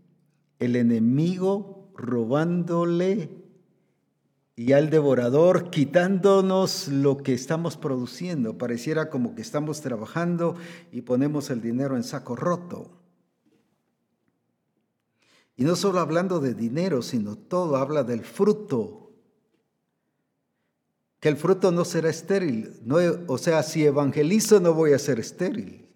El 0.59 0.75
enemigo 0.75 1.91
robándole 1.95 3.29
y 4.55 4.71
al 4.71 4.89
devorador 4.89 5.71
quitándonos 5.71 6.87
lo 6.87 7.17
que 7.17 7.33
estamos 7.33 7.77
produciendo. 7.77 8.57
Pareciera 8.57 9.09
como 9.09 9.33
que 9.33 9.41
estamos 9.41 9.81
trabajando 9.81 10.55
y 10.91 11.01
ponemos 11.01 11.49
el 11.49 11.61
dinero 11.61 11.97
en 11.97 12.03
saco 12.03 12.35
roto. 12.35 13.04
Y 15.55 15.63
no 15.63 15.75
solo 15.75 15.99
hablando 15.99 16.39
de 16.39 16.53
dinero, 16.53 17.01
sino 17.01 17.37
todo 17.37 17.77
habla 17.77 18.03
del 18.03 18.23
fruto 18.23 19.05
que 21.25 21.29
el 21.29 21.37
fruto 21.37 21.71
no 21.71 21.85
será 21.85 22.11
estéril. 22.11 22.83
O 23.25 23.39
sea, 23.39 23.63
si 23.63 23.83
evangelizo 23.83 24.59
no 24.59 24.75
voy 24.75 24.93
a 24.93 24.99
ser 24.99 25.19
estéril. 25.19 25.89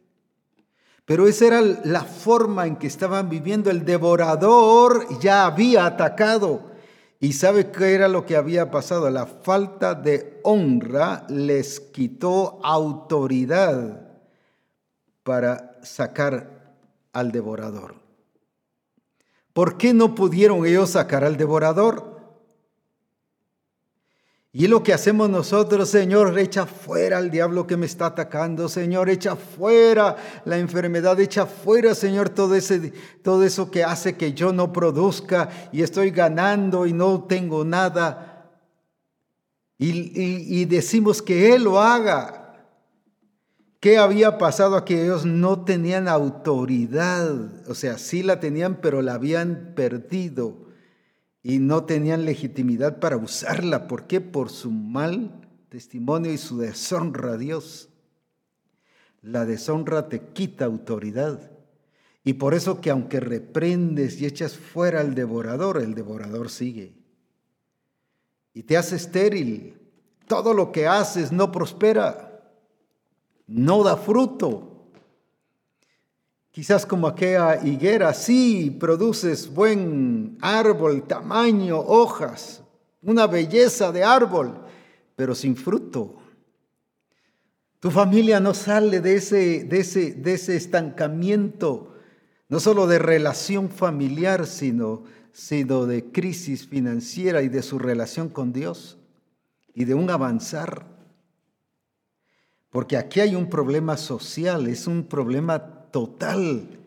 Pero 1.05 1.27
esa 1.27 1.45
era 1.45 1.61
la 1.61 2.03
forma 2.03 2.65
en 2.65 2.77
que 2.77 2.87
estaban 2.87 3.29
viviendo. 3.29 3.69
El 3.69 3.85
devorador 3.85 5.05
ya 5.19 5.45
había 5.45 5.85
atacado. 5.85 6.71
¿Y 7.19 7.33
sabe 7.33 7.69
qué 7.69 7.93
era 7.93 8.07
lo 8.07 8.25
que 8.25 8.37
había 8.37 8.71
pasado? 8.71 9.07
La 9.11 9.27
falta 9.27 9.93
de 9.93 10.39
honra 10.43 11.27
les 11.29 11.79
quitó 11.79 12.59
autoridad 12.63 14.09
para 15.21 15.79
sacar 15.83 16.75
al 17.13 17.31
devorador. 17.31 17.98
¿Por 19.59 19.75
qué 19.75 19.93
no 19.93 20.15
pudieron 20.15 20.65
ellos 20.65 20.91
sacar 20.91 21.25
al 21.25 21.35
devorador? 21.35 22.17
Y 24.53 24.67
lo 24.67 24.83
que 24.83 24.93
hacemos 24.93 25.29
nosotros, 25.29 25.89
Señor, 25.89 26.39
echa 26.39 26.65
fuera 26.65 27.17
al 27.17 27.29
diablo 27.29 27.67
que 27.67 27.75
me 27.75 27.85
está 27.85 28.05
atacando, 28.05 28.69
Señor, 28.69 29.09
echa 29.09 29.35
fuera 29.35 30.15
la 30.45 30.57
enfermedad, 30.59 31.19
echa 31.19 31.45
fuera, 31.45 31.93
Señor, 31.93 32.29
todo, 32.29 32.55
ese, 32.55 32.93
todo 33.21 33.43
eso 33.43 33.69
que 33.69 33.83
hace 33.83 34.15
que 34.15 34.31
yo 34.31 34.53
no 34.53 34.71
produzca 34.71 35.49
y 35.73 35.81
estoy 35.81 36.11
ganando 36.11 36.85
y 36.85 36.93
no 36.93 37.25
tengo 37.25 37.65
nada. 37.65 38.49
Y, 39.77 40.61
y 40.61 40.63
decimos 40.63 41.21
que 41.21 41.53
Él 41.53 41.65
lo 41.65 41.81
haga. 41.81 42.38
¿Qué 43.79 43.97
había 43.97 44.37
pasado 44.37 44.75
a 44.75 44.83
que 44.83 45.03
ellos 45.03 45.25
no 45.25 45.63
tenían 45.63 46.09
autoridad? 46.09 47.69
O 47.69 47.75
sea, 47.75 47.97
sí 47.97 48.23
la 48.23 48.41
tenían, 48.41 48.81
pero 48.81 49.01
la 49.01 49.13
habían 49.13 49.73
perdido 49.73 50.67
y 51.43 51.59
no 51.59 51.85
tenían 51.85 52.25
legitimidad 52.25 52.99
para 52.99 53.15
usarla. 53.15 53.87
¿Por 53.87 54.05
qué? 54.05 54.19
Por 54.19 54.49
su 54.49 54.69
mal 54.69 55.47
testimonio 55.69 56.33
y 56.33 56.37
su 56.37 56.57
deshonra 56.57 57.33
a 57.33 57.37
Dios. 57.37 57.89
La 59.21 59.45
deshonra 59.45 60.09
te 60.09 60.19
quita 60.33 60.65
autoridad. 60.65 61.51
Y 62.25 62.33
por 62.33 62.53
eso 62.53 62.81
que 62.81 62.89
aunque 62.89 63.21
reprendes 63.21 64.19
y 64.19 64.25
echas 64.25 64.57
fuera 64.57 64.99
al 64.99 65.15
devorador, 65.15 65.81
el 65.81 65.95
devorador 65.95 66.49
sigue. 66.49 66.95
Y 68.53 68.63
te 68.63 68.75
hace 68.75 68.97
estéril. 68.97 69.77
Todo 70.27 70.53
lo 70.53 70.73
que 70.73 70.85
haces 70.85 71.31
no 71.31 71.51
prospera, 71.51 72.28
no 73.49 73.83
da 73.83 73.97
fruto. 73.97 74.91
Quizás 76.51 76.85
como 76.85 77.07
aquella 77.07 77.65
higuera, 77.65 78.13
sí, 78.13 78.75
produces 78.79 79.51
buen 79.51 80.37
árbol, 80.41 81.03
tamaño, 81.03 81.79
hojas, 81.79 82.63
una 83.01 83.27
belleza 83.27 83.91
de 83.91 84.03
árbol, 84.03 84.61
pero 85.15 85.33
sin 85.35 85.55
fruto. 85.55 86.15
Tu 87.79 87.89
familia 87.91 88.39
no 88.39 88.53
sale 88.53 88.99
de 88.99 89.15
ese, 89.15 89.63
de 89.63 89.79
ese, 89.79 90.11
de 90.11 90.33
ese 90.33 90.55
estancamiento, 90.55 91.95
no 92.49 92.59
solo 92.59 92.87
de 92.87 92.99
relación 92.99 93.69
familiar, 93.69 94.45
sino, 94.47 95.03
sino 95.31 95.85
de 95.85 96.11
crisis 96.11 96.67
financiera 96.67 97.41
y 97.41 97.47
de 97.47 97.61
su 97.61 97.79
relación 97.79 98.29
con 98.29 98.51
Dios 98.51 98.97
y 99.73 99.85
de 99.85 99.93
un 99.93 100.09
avanzar. 100.09 100.98
Porque 102.69 102.97
aquí 102.97 103.19
hay 103.19 103.35
un 103.35 103.49
problema 103.49 103.97
social, 103.97 104.67
es 104.67 104.85
un 104.85 105.03
problema 105.03 105.59
total. 105.91 106.79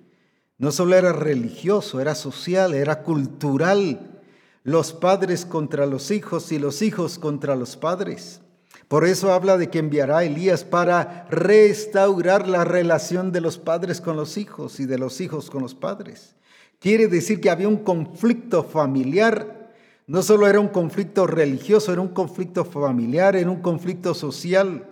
No 0.58 0.70
solo 0.70 0.94
era 0.94 1.12
religioso, 1.12 2.00
era 2.00 2.14
social, 2.14 2.74
era 2.74 3.02
cultural. 3.02 4.22
Los 4.62 4.92
padres 4.92 5.44
contra 5.44 5.86
los 5.86 6.12
hijos 6.12 6.52
y 6.52 6.60
los 6.60 6.82
hijos 6.82 7.18
contra 7.18 7.56
los 7.56 7.76
padres. 7.76 8.40
Por 8.86 9.06
eso 9.06 9.32
habla 9.32 9.56
de 9.56 9.70
que 9.70 9.80
enviará 9.80 10.18
a 10.18 10.24
Elías 10.24 10.64
para 10.64 11.26
restaurar 11.30 12.46
la 12.46 12.62
relación 12.62 13.32
de 13.32 13.40
los 13.40 13.58
padres 13.58 14.00
con 14.00 14.16
los 14.16 14.36
hijos 14.36 14.78
y 14.78 14.86
de 14.86 14.98
los 14.98 15.20
hijos 15.20 15.50
con 15.50 15.62
los 15.62 15.74
padres. 15.74 16.36
Quiere 16.78 17.08
decir 17.08 17.40
que 17.40 17.50
había 17.50 17.68
un 17.68 17.78
conflicto 17.78 18.62
familiar. 18.62 19.72
No 20.06 20.22
solo 20.22 20.46
era 20.46 20.60
un 20.60 20.68
conflicto 20.68 21.26
religioso, 21.26 21.92
era 21.92 22.02
un 22.02 22.08
conflicto 22.08 22.64
familiar, 22.64 23.34
era 23.34 23.50
un 23.50 23.62
conflicto 23.62 24.14
social. 24.14 24.91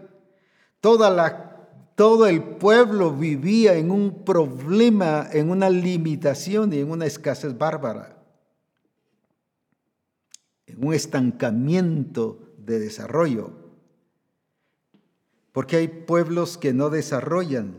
Toda 0.81 1.11
la 1.11 1.51
todo 2.01 2.27
el 2.27 2.43
pueblo 2.43 3.13
vivía 3.13 3.75
en 3.75 3.91
un 3.91 4.25
problema, 4.25 5.29
en 5.31 5.51
una 5.51 5.69
limitación 5.69 6.73
y 6.73 6.79
en 6.79 6.91
una 6.91 7.05
escasez 7.05 7.59
bárbara, 7.59 8.17
en 10.65 10.83
un 10.83 10.95
estancamiento 10.95 12.55
de 12.57 12.79
desarrollo. 12.79 13.51
Porque 15.53 15.77
hay 15.77 15.89
pueblos 15.89 16.57
que 16.57 16.73
no 16.73 16.89
desarrollan, 16.89 17.75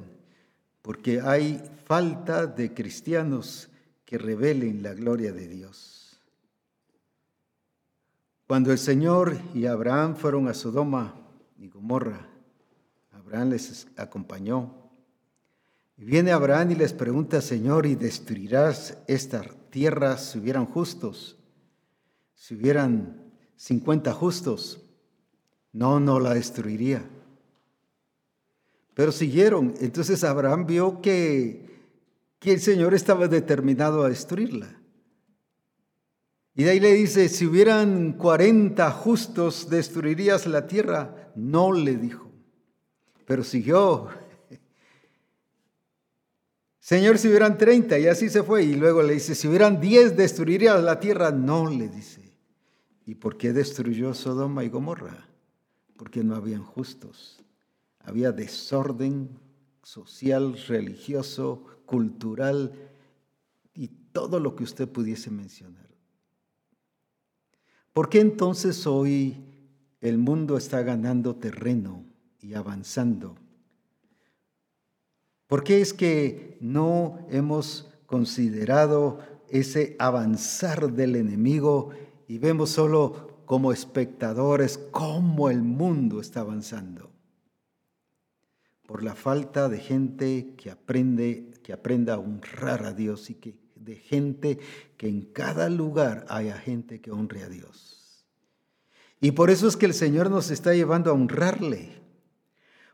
porque 0.84 1.20
hay 1.22 1.60
falta 1.86 2.45
de 2.45 2.76
cristianos 2.76 3.70
que 4.06 4.20
revelen 4.20 4.84
la 4.84 4.93
gloria 4.93 5.34
de 5.34 5.47
Dios. 5.47 6.22
Cuando 8.45 8.72
el 8.72 8.78
Señor 8.78 9.36
y 9.56 9.66
Abraham 9.66 10.16
fueron 10.16 10.47
a 10.47 10.54
Sodoma 10.54 11.16
y 11.58 11.70
Gomorra, 11.70 12.31
Abraham 13.32 13.52
les 13.52 13.88
acompañó. 13.96 14.74
Y 15.96 16.04
viene 16.04 16.34
Abraham 16.34 16.72
y 16.72 16.76
les 16.76 16.92
pregunta, 16.92 17.40
Señor, 17.40 17.86
¿y 17.86 17.96
destruirás 17.96 18.98
esta 19.08 19.42
tierra 19.70 20.18
si 20.18 20.40
hubieran 20.40 20.66
justos? 20.66 21.38
Si 22.36 22.56
hubieran 22.56 23.32
50 23.56 24.12
justos. 24.12 24.82
No, 25.72 26.02
no 26.02 26.20
la 26.20 26.34
destruiría. 26.34 27.08
Pero 28.96 29.14
siguieron. 29.14 29.76
Entonces 29.80 30.26
Abraham 30.26 30.66
vio 30.66 31.02
que, 31.02 31.88
que 32.38 32.52
el 32.52 32.60
Señor 32.60 32.94
estaba 32.94 33.30
determinado 33.30 34.04
a 34.04 34.10
destruirla. 34.10 34.78
Y 36.54 36.64
de 36.64 36.72
ahí 36.72 36.82
le 36.82 36.94
dice, 36.96 37.30
si 37.30 37.46
hubieran 37.46 38.12
40 38.12 38.92
justos, 38.92 39.70
¿destruirías 39.70 40.48
la 40.48 40.68
tierra? 40.68 41.32
No 41.38 41.72
le 41.72 41.96
dijo. 41.96 42.31
Pero 43.32 43.46
siguió. 43.46 44.10
Señor, 46.82 47.18
si 47.18 47.30
hubieran 47.30 47.58
30, 47.58 47.98
y 47.98 48.08
así 48.08 48.28
se 48.28 48.44
fue. 48.44 48.66
Y 48.66 48.76
luego 48.76 49.02
le 49.02 49.14
dice, 49.14 49.36
si 49.36 49.48
hubieran 49.48 49.80
10, 49.80 50.18
¿destruirías 50.18 50.84
la 50.84 51.00
tierra? 51.00 51.32
No 51.32 51.70
le 51.70 51.88
dice. 51.88 52.36
¿Y 53.06 53.16
por 53.16 53.38
qué 53.38 53.54
destruyó 53.54 54.14
Sodoma 54.14 54.66
y 54.66 54.70
Gomorra? 54.70 55.30
Porque 55.96 56.26
no 56.26 56.36
habían 56.36 56.62
justos. 56.62 57.42
Había 58.00 58.34
desorden 58.34 59.30
social, 59.82 60.58
religioso, 60.68 61.64
cultural 61.86 62.74
y 63.74 63.88
todo 64.12 64.42
lo 64.42 64.58
que 64.58 64.66
usted 64.66 64.90
pudiese 64.90 65.32
mencionar. 65.32 65.88
¿Por 67.94 68.10
qué 68.10 68.20
entonces 68.20 68.86
hoy 68.86 69.38
el 70.02 70.18
mundo 70.18 70.58
está 70.58 70.82
ganando 70.82 71.38
terreno 71.38 72.11
y 72.42 72.54
avanzando? 72.54 73.36
¿Por 75.48 75.64
qué 75.64 75.82
es 75.82 75.94
que 75.94 76.58
no 76.62 77.28
hemos 77.30 77.89
considerado 78.06 79.20
ese 79.50 79.96
avanzar 80.00 80.94
del 80.94 81.16
enemigo 81.16 81.89
y 82.28 82.38
vemos 82.38 82.70
solo 82.70 83.44
como 83.46 83.74
espectadores 83.74 84.78
cómo 84.92 85.50
el 85.50 85.62
mundo 85.62 86.22
está 86.22 86.39
avanzando? 86.39 87.12
Por 88.88 89.04
la 89.04 89.14
falta 89.14 89.68
de 89.68 89.80
gente 89.80 90.54
que 90.58 90.72
aprende, 90.72 91.52
que 91.64 91.74
aprenda 91.74 92.14
a 92.14 92.20
honrar 92.20 92.86
a 92.86 92.94
Dios 92.94 93.30
y 93.30 93.36
que 93.36 93.60
de 93.76 93.96
gente 93.96 94.60
que 94.98 95.08
en 95.08 95.22
cada 95.22 95.70
lugar 95.70 96.26
haya 96.30 96.58
gente 96.58 97.02
que 97.02 97.12
honre 97.12 97.44
a 97.44 97.50
Dios. 97.50 98.26
Y 99.20 99.32
por 99.32 99.50
eso 99.50 99.68
es 99.68 99.78
que 99.78 99.86
el 99.86 99.94
Señor 99.94 100.30
nos 100.30 100.50
está 100.50 100.74
llevando 100.74 101.12
a 101.12 101.14
honrarle. 101.14 102.01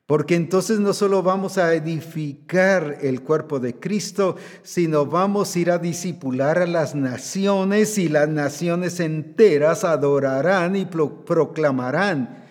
Porque 0.08 0.36
entonces 0.36 0.80
no 0.80 0.94
solo 0.94 1.22
vamos 1.22 1.58
a 1.58 1.74
edificar 1.76 3.00
el 3.02 3.22
cuerpo 3.24 3.60
de 3.60 3.78
Cristo, 3.78 4.38
sino 4.64 5.06
vamos 5.06 5.54
a 5.54 5.60
ir 5.60 5.70
a 5.70 5.80
disipular 5.80 6.60
a 6.60 6.66
las 6.66 6.96
naciones 6.96 7.98
y 7.98 8.08
las 8.08 8.30
naciones 8.30 9.02
enteras 9.02 9.84
adorarán 9.84 10.78
y 10.78 10.86
proclamarán 10.86 12.46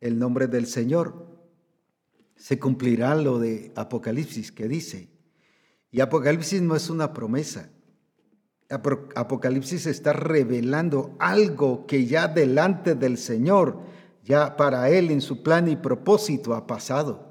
el 0.00 0.18
nombre 0.18 0.48
del 0.48 0.66
Señor. 0.66 1.28
Se 2.34 2.58
cumplirá 2.58 3.14
lo 3.14 3.38
de 3.38 3.72
Apocalipsis 3.76 4.50
que 4.50 4.66
dice, 4.66 5.08
y 5.92 6.00
Apocalipsis 6.00 6.60
no 6.62 6.74
es 6.74 6.90
una 6.90 7.12
promesa. 7.12 7.70
Apocalipsis 8.70 9.86
está 9.86 10.12
revelando 10.12 11.16
algo 11.20 11.86
que 11.86 12.06
ya 12.06 12.26
delante 12.26 12.96
del 12.96 13.18
Señor, 13.18 13.78
ya 14.24 14.56
para 14.56 14.90
Él 14.90 15.10
en 15.10 15.20
su 15.20 15.42
plan 15.42 15.68
y 15.68 15.76
propósito 15.76 16.54
ha 16.54 16.66
pasado. 16.66 17.26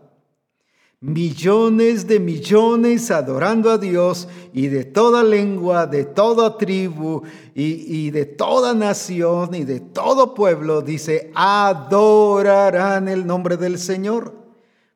Millones 0.99 2.07
de 2.07 2.19
millones 2.19 3.11
adorando 3.11 3.69
a 3.69 3.77
Dios 3.77 4.27
y 4.51 4.67
de 4.67 4.83
toda 4.83 5.23
lengua, 5.23 5.85
de 5.85 6.05
toda 6.05 6.57
tribu 6.57 7.21
y, 7.53 8.09
de 8.09 8.25
toda 8.25 8.73
nación 8.73 9.53
y 9.53 9.63
de 9.63 9.79
todo 9.79 10.33
pueblo, 10.33 10.81
dice, 10.81 11.31
adorarán 11.35 13.07
el 13.07 13.27
nombre 13.27 13.57
del 13.57 13.77
Señor. 13.77 14.33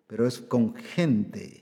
Pero 0.07 0.27
es 0.27 0.39
con 0.39 0.73
gente 0.73 1.61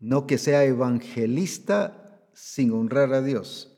no 0.00 0.26
que 0.26 0.38
sea 0.38 0.64
evangelista 0.64 2.20
sin 2.32 2.72
honrar 2.72 3.12
a 3.12 3.22
Dios, 3.22 3.76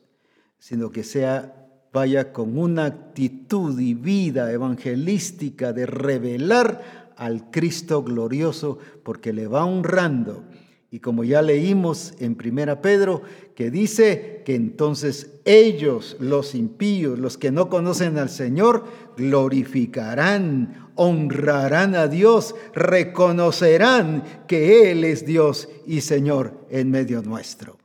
sino 0.59 0.91
que 0.91 1.03
sea 1.03 1.58
vaya 1.91 2.31
con 2.31 2.57
una 2.57 2.85
actitud 2.85 3.79
y 3.79 3.93
vida 3.93 4.51
evangelística 4.51 5.73
de 5.73 5.85
revelar 5.85 7.13
al 7.15 7.51
Cristo 7.51 8.03
glorioso, 8.03 8.77
porque 9.03 9.33
le 9.33 9.47
va 9.47 9.65
honrando. 9.65 10.43
Y 10.91 10.99
como 10.99 11.23
ya 11.23 11.41
leímos 11.41 12.13
en 12.19 12.35
Primera 12.35 12.81
Pedro, 12.81 13.21
que 13.53 13.69
dice 13.69 14.41
que 14.45 14.55
entonces 14.55 15.33
ellos, 15.45 16.17
los 16.19 16.55
impíos, 16.55 17.19
los 17.19 17.37
que 17.37 17.51
no 17.51 17.69
conocen 17.69 18.17
al 18.17 18.29
Señor, 18.29 18.85
glorificarán, 19.17 20.91
honrarán 20.95 21.93
a 21.93 22.07
Dios, 22.07 22.55
reconocerán 22.73 24.23
que 24.47 24.91
Él 24.91 25.03
es 25.03 25.25
Dios 25.25 25.69
y 25.85 26.01
Señor 26.01 26.65
en 26.69 26.89
medio 26.89 27.21
nuestro. 27.21 27.77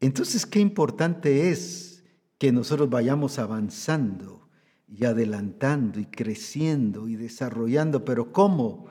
Entonces, 0.00 0.46
qué 0.46 0.60
importante 0.60 1.50
es 1.50 1.87
que 2.38 2.52
nosotros 2.52 2.88
vayamos 2.88 3.38
avanzando 3.38 4.48
y 4.86 5.04
adelantando 5.04 6.00
y 6.00 6.06
creciendo 6.06 7.08
y 7.08 7.16
desarrollando, 7.16 8.04
pero 8.04 8.32
¿cómo? 8.32 8.86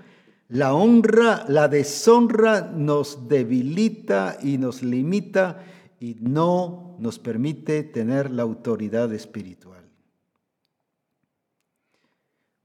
La 0.49 0.73
honra, 0.73 1.45
la 1.47 1.67
deshonra 1.67 2.61
nos 2.61 3.27
debilita 3.27 4.37
y 4.41 4.57
nos 4.57 4.83
limita 4.83 5.65
y 5.99 6.17
no 6.21 6.95
nos 6.99 7.19
permite 7.19 7.83
tener 7.83 8.31
la 8.31 8.43
autoridad 8.43 9.11
espiritual. 9.13 9.83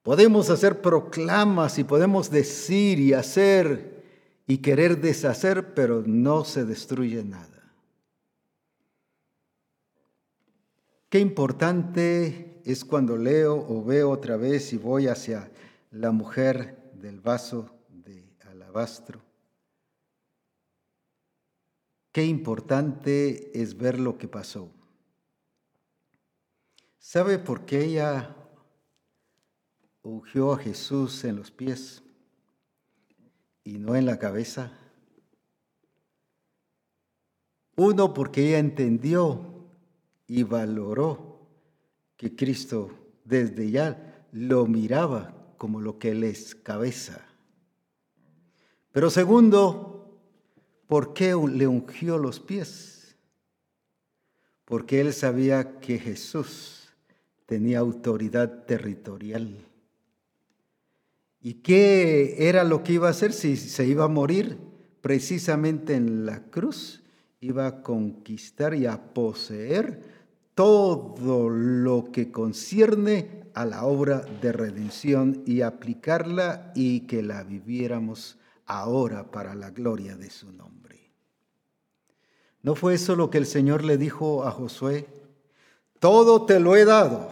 Podemos 0.03 0.51
hacer 0.51 0.81
proclamas 0.81 1.79
y 1.79 1.85
podemos 1.85 2.31
decir 2.31 2.99
y 2.99 3.13
hacer 3.13 4.03
y 4.47 4.59
querer 4.59 5.01
deshacer, 5.01 5.75
pero 5.75 6.03
no 6.05 6.45
se 6.45 6.65
destruye 6.65 7.23
nada. 7.25 7.52
Qué 11.13 11.21
importante 11.21 12.63
es 12.65 12.87
cuando 12.87 13.19
leo 13.19 13.55
o 13.69 13.85
veo 13.85 14.09
otra 14.09 14.39
vez 14.39 14.73
y 14.73 14.79
voy 14.79 15.09
hacia 15.09 15.53
la 15.91 16.11
mujer 16.11 16.91
del 16.95 17.21
vaso 17.21 17.71
de 17.91 18.35
alabastro. 18.51 19.21
Qué 22.13 22.25
importante 22.25 23.61
es 23.61 23.77
ver 23.77 24.01
lo 24.01 24.17
que 24.17 24.27
pasó. 24.27 24.71
¿Sabe 26.99 27.39
por 27.39 27.67
qué 27.67 27.85
ella 27.85 28.35
ungió 30.01 30.55
a 30.55 30.59
Jesús 30.59 31.25
en 31.25 31.37
los 31.37 31.51
pies 31.51 32.03
y 33.65 33.77
no 33.77 33.97
en 33.97 34.07
la 34.07 34.19
cabeza. 34.19 34.73
Uno, 37.77 38.15
porque 38.15 38.49
ella 38.49 38.61
entendió 38.61 39.52
y 40.33 40.45
valoró 40.45 41.47
que 42.17 42.35
Cristo 42.35 42.91
desde 43.23 43.71
ya 43.71 44.27
lo 44.33 44.67
miraba 44.67 45.55
como 45.59 45.83
lo 45.83 45.99
que 45.99 46.13
él 46.13 46.25
es, 46.25 46.55
cabeza. 46.55 47.23
Pero 48.93 49.11
segundo, 49.11 50.19
¿por 50.87 51.13
qué 51.13 51.37
le 51.53 51.67
ungió 51.67 52.17
los 52.17 52.41
pies? 52.41 53.19
Porque 54.65 55.03
él 55.03 55.13
sabía 55.13 55.81
que 55.81 55.99
Jesús 55.99 56.89
tenía 57.45 57.81
autoridad 57.81 58.65
territorial 58.65 59.67
¿Y 61.45 61.55
qué 61.55 62.49
era 62.49 62.63
lo 62.63 62.85
que 62.85 62.93
iba 62.93 63.09
a 63.09 63.11
hacer 63.11 63.33
si 63.33 63.57
se 63.57 63.85
iba 63.85 64.05
a 64.05 64.09
morir? 64.09 64.59
Precisamente 65.01 65.95
en 65.95 66.25
la 66.25 66.45
cruz 66.45 67.03
iba 67.41 67.67
a 67.67 67.83
conquistar 67.83 68.75
y 68.75 68.87
a 68.87 69.13
poseer 69.13 70.12
todo 70.55 71.49
lo 71.49 72.11
que 72.13 72.31
concierne 72.31 73.43
a 73.55 73.65
la 73.65 73.85
obra 73.85 74.21
de 74.21 74.53
redención 74.53 75.43
y 75.47 75.63
aplicarla 75.63 76.73
y 76.75 77.01
que 77.01 77.23
la 77.23 77.43
viviéramos 77.43 78.39
ahora 78.67 79.31
para 79.31 79.55
la 79.55 79.71
gloria 79.71 80.17
de 80.17 80.31
su 80.31 80.53
nombre. 80.53 81.11
¿No 82.63 82.75
fue 82.75 82.95
eso 82.95 83.17
lo 83.17 83.29
que 83.29 83.39
el 83.39 83.47
Señor 83.47 83.85
le 83.85 83.99
dijo 83.99 84.45
a 84.45 84.51
Josué? 84.51 85.07
Todo 85.99 86.47
te 86.47 86.61
lo 86.61 86.77
he 86.77 86.85
dado, 86.85 87.29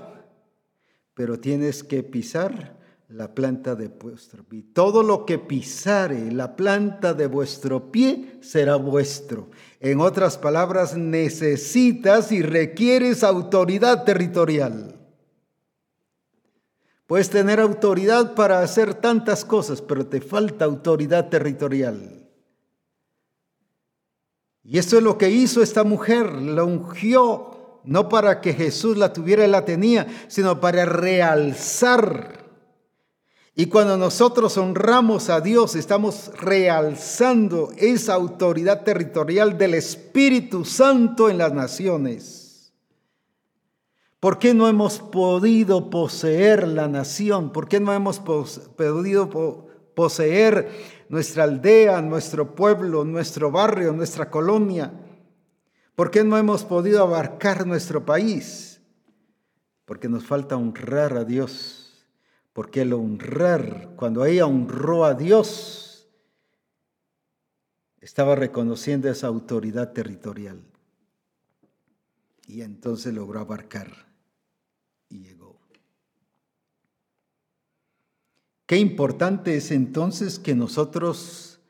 pero 1.14 1.39
tienes 1.39 1.85
que 1.85 2.03
pisar 2.03 2.80
la 3.11 3.35
planta 3.35 3.75
de 3.75 3.89
vuestro 3.89 4.45
pie. 4.45 4.65
Todo 4.73 5.03
lo 5.03 5.27
que 5.27 5.39
pisare 5.39 6.31
la 6.31 6.55
planta 6.55 7.13
de 7.13 7.27
vuestro 7.27 7.91
pie 7.91 8.39
será 8.41 8.77
vuestro. 8.77 9.51
En 9.81 10.01
otras 10.01 10.39
palabras, 10.39 10.97
necesitas 10.97 12.31
y 12.31 12.43
requieres 12.43 13.25
autoridad 13.25 14.05
territorial. 14.05 14.97
Puedes 17.07 17.31
tener 17.31 17.59
autoridad 17.59 18.35
para 18.35 18.61
hacer 18.61 18.95
tantas 18.95 19.45
cosas, 19.45 19.83
pero 19.83 20.07
te 20.07 20.21
falta 20.21 20.65
autoridad 20.65 21.29
territorial. 21.29 22.29
Y 24.63 24.79
eso 24.79 24.99
es 24.99 25.03
lo 25.03 25.19
que 25.19 25.31
hizo 25.31 25.63
esta 25.63 25.83
mujer, 25.83 26.31
la 26.31 26.63
ungió, 26.63 27.81
no 27.83 28.09
para 28.09 28.41
que 28.41 28.53
Jesús 28.53 28.97
la 28.97 29.13
tuviera 29.13 29.45
y 29.45 29.51
la 29.51 29.65
tenía, 29.65 30.07
sino 30.29 30.61
para 30.61 30.85
realzar 30.85 32.39
y 33.55 33.67
cuando 33.67 33.97
nosotros 33.97 34.57
honramos 34.57 35.29
a 35.29 35.41
Dios, 35.41 35.75
estamos 35.75 36.31
realzando 36.39 37.71
esa 37.77 38.15
autoridad 38.15 38.85
territorial 38.85 39.59
del 39.59 39.75
Espíritu 39.75 40.65
Santo 40.65 41.29
en 41.29 41.39
las 41.39 41.53
naciones. 41.53 42.73
¿Por 44.21 44.39
qué 44.39 44.55
no 44.55 44.69
hemos 44.69 44.99
podido 44.99 45.91
poseer 45.91 46.69
la 46.69 46.89
nación? 46.89 47.53
¿Por 47.53 47.69
qué 47.69 47.81
no 47.81 47.93
hemos 47.93 48.21
podido 48.21 49.67
poseer 49.95 50.71
nuestra 51.09 51.45
aldea, 51.45 52.03
nuestro 52.03 52.55
pueblo, 52.55 53.05
nuestro 53.05 53.51
barrio, 53.51 53.93
nuestra 53.93 54.31
colonia? 54.31 54.93
¿Por 55.97 56.11
qué 56.11 56.23
no 56.23 56.39
hemos 56.39 56.65
podido 56.65 57.03
abarcar 57.03 57.67
nuestro 57.67 58.05
país? 58.05 58.81
Porque 59.87 60.09
nos 60.09 60.25
falta 60.25 60.57
honrar 60.57 61.17
a 61.17 61.25
Dios. 61.25 61.80
Porque 62.53 62.83
el 62.83 62.93
honrar, 62.93 63.95
cuando 63.97 64.25
ella 64.25 64.47
honró 64.47 65.05
a 65.05 65.15
Dios, 65.15 66.09
estaba 68.01 68.35
reconociendo 68.35 69.09
esa 69.09 69.29
autoridad 69.29 69.93
territorial. 69.93 70.61
Y 72.47 72.63
entonces 72.63 73.15
logró 73.15 73.41
abarcar 73.41 74.09
y 75.09 75.21
llegó. 75.21 75.61
Qué 78.67 78.77
importante 78.79 79.57
es 79.57 79.71
entonces 79.71 80.39
que 80.39 80.55
nosotros, 80.55 81.61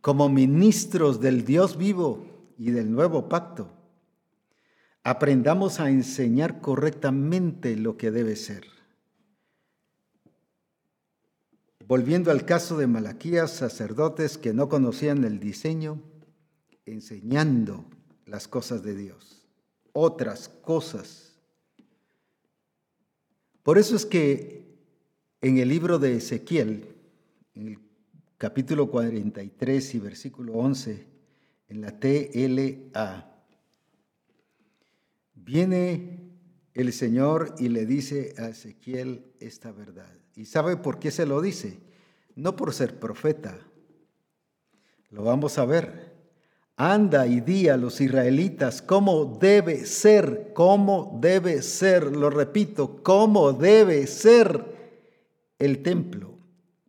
como 0.00 0.28
ministros 0.28 1.20
del 1.20 1.44
Dios 1.44 1.76
vivo 1.76 2.26
y 2.58 2.70
del 2.70 2.90
nuevo 2.90 3.28
pacto, 3.28 3.79
aprendamos 5.04 5.80
a 5.80 5.90
enseñar 5.90 6.60
correctamente 6.60 7.76
lo 7.76 7.96
que 7.96 8.10
debe 8.10 8.36
ser. 8.36 8.64
Volviendo 11.86 12.30
al 12.30 12.44
caso 12.44 12.76
de 12.78 12.86
Malaquías, 12.86 13.50
sacerdotes 13.50 14.38
que 14.38 14.52
no 14.52 14.68
conocían 14.68 15.24
el 15.24 15.40
diseño, 15.40 16.00
enseñando 16.86 17.84
las 18.26 18.46
cosas 18.46 18.82
de 18.82 18.94
Dios 18.94 19.40
otras 19.92 20.48
cosas. 20.48 21.34
Por 23.62 23.78
eso 23.78 23.96
es 23.96 24.06
que 24.06 24.64
en 25.40 25.58
el 25.58 25.68
libro 25.68 25.98
de 25.98 26.16
Ezequiel, 26.16 26.94
en 27.54 27.68
el 27.68 27.78
capítulo 28.38 28.90
43 28.90 29.94
y 29.94 29.98
versículo 29.98 30.54
11, 30.54 31.06
en 31.68 31.80
la 31.80 31.98
TLA, 31.98 33.29
viene 35.50 36.30
el 36.74 36.92
Señor 36.92 37.56
y 37.58 37.70
le 37.70 37.84
dice 37.84 38.34
a 38.38 38.50
Ezequiel 38.50 39.32
esta 39.40 39.72
verdad. 39.72 40.12
¿Y 40.36 40.44
sabe 40.44 40.76
por 40.76 41.00
qué 41.00 41.10
se 41.10 41.26
lo 41.26 41.40
dice? 41.40 41.80
No 42.36 42.54
por 42.54 42.72
ser 42.72 43.00
profeta. 43.00 43.58
Lo 45.10 45.24
vamos 45.24 45.58
a 45.58 45.64
ver. 45.64 46.14
Anda 46.76 47.26
y 47.26 47.40
di 47.40 47.68
a 47.68 47.76
los 47.76 48.00
israelitas 48.00 48.80
cómo 48.80 49.38
debe 49.40 49.84
ser, 49.86 50.52
cómo 50.54 51.18
debe 51.20 51.62
ser, 51.62 52.16
lo 52.16 52.30
repito, 52.30 53.02
cómo 53.02 53.52
debe 53.52 54.06
ser 54.06 54.64
el 55.58 55.82
templo 55.82 56.38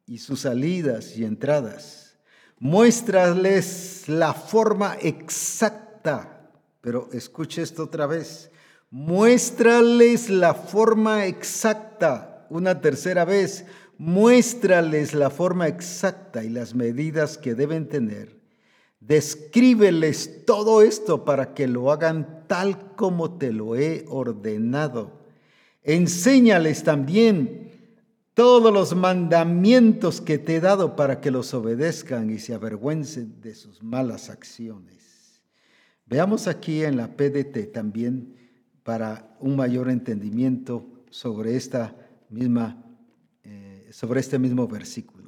y 0.05 0.19
sus 0.19 0.41
salidas 0.41 1.17
y 1.17 1.25
entradas. 1.25 2.19
Muéstrales 2.59 4.07
la 4.07 4.35
forma 4.35 4.97
exacta, 5.01 6.51
pero 6.79 7.09
escuche 7.11 7.63
esto 7.63 7.85
otra 7.85 8.05
vez. 8.05 8.50
Muéstrales 8.91 10.29
la 10.29 10.53
forma 10.53 11.25
exacta, 11.25 12.45
una 12.49 12.79
tercera 12.81 13.25
vez. 13.25 13.65
Muéstrales 13.97 15.15
la 15.15 15.31
forma 15.31 15.67
exacta 15.67 16.43
y 16.43 16.49
las 16.49 16.75
medidas 16.75 17.39
que 17.39 17.55
deben 17.55 17.87
tener 17.87 18.41
Descríbeles 19.01 20.45
todo 20.45 20.83
esto 20.83 21.25
para 21.25 21.55
que 21.55 21.67
lo 21.67 21.91
hagan 21.91 22.45
tal 22.47 22.95
como 22.95 23.39
te 23.39 23.51
lo 23.51 23.75
he 23.75 24.05
ordenado. 24.07 25.25
Enséñales 25.81 26.83
también 26.83 27.97
todos 28.35 28.71
los 28.71 28.95
mandamientos 28.95 30.21
que 30.21 30.37
te 30.37 30.57
he 30.57 30.59
dado 30.61 30.95
para 30.95 31.19
que 31.19 31.31
los 31.31 31.51
obedezcan 31.55 32.29
y 32.29 32.37
se 32.37 32.53
avergüencen 32.53 33.41
de 33.41 33.55
sus 33.55 33.81
malas 33.81 34.29
acciones. 34.29 35.41
Veamos 36.05 36.47
aquí 36.47 36.83
en 36.83 36.95
la 36.95 37.07
PDT 37.07 37.71
también 37.73 38.35
para 38.83 39.35
un 39.39 39.55
mayor 39.55 39.89
entendimiento 39.89 40.85
sobre 41.09 41.55
esta 41.55 41.95
misma, 42.29 42.83
eh, 43.43 43.89
sobre 43.91 44.19
este 44.19 44.39
mismo 44.39 44.67
versículo. 44.67 45.21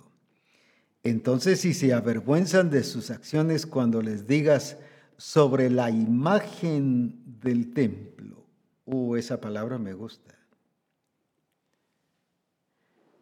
Entonces, 1.04 1.60
si 1.60 1.74
se 1.74 1.94
avergüenzan 1.94 2.70
de 2.70 2.84
sus 2.84 3.12
acciones 3.12 3.66
cuando 3.66 4.02
les 4.02 4.26
digas 4.26 4.78
sobre 5.18 5.70
la 5.70 5.92
imagen 5.92 7.22
del 7.42 7.74
templo, 7.74 8.46
uh, 8.86 9.16
esa 9.16 9.42
palabra 9.42 9.78
me 9.78 9.94
gusta. 9.94 10.34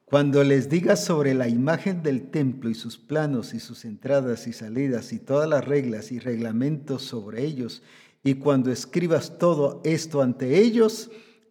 Cuando 0.05 0.43
les 0.43 0.69
digas 0.69 1.03
sobre 1.03 1.33
la 1.33 1.47
imagen 1.47 2.03
del 2.03 2.29
templo 2.29 2.69
y 2.69 2.75
sus 2.75 2.97
planos 2.97 3.53
y 3.53 3.61
sus 3.61 3.85
entradas 3.85 4.45
y 4.45 4.51
salidas 4.53 5.13
y 5.13 5.19
todas 5.19 5.49
las 5.49 5.63
reglas 5.65 6.11
y 6.11 6.19
reglamentos 6.19 7.03
sobre 7.03 7.45
ellos, 7.45 7.81
y 8.23 8.35
cuando 8.35 8.71
escribas 8.71 9.37
todo 9.37 9.81
esto 9.83 10.21
ante 10.21 10.59
ellos, 10.59 11.09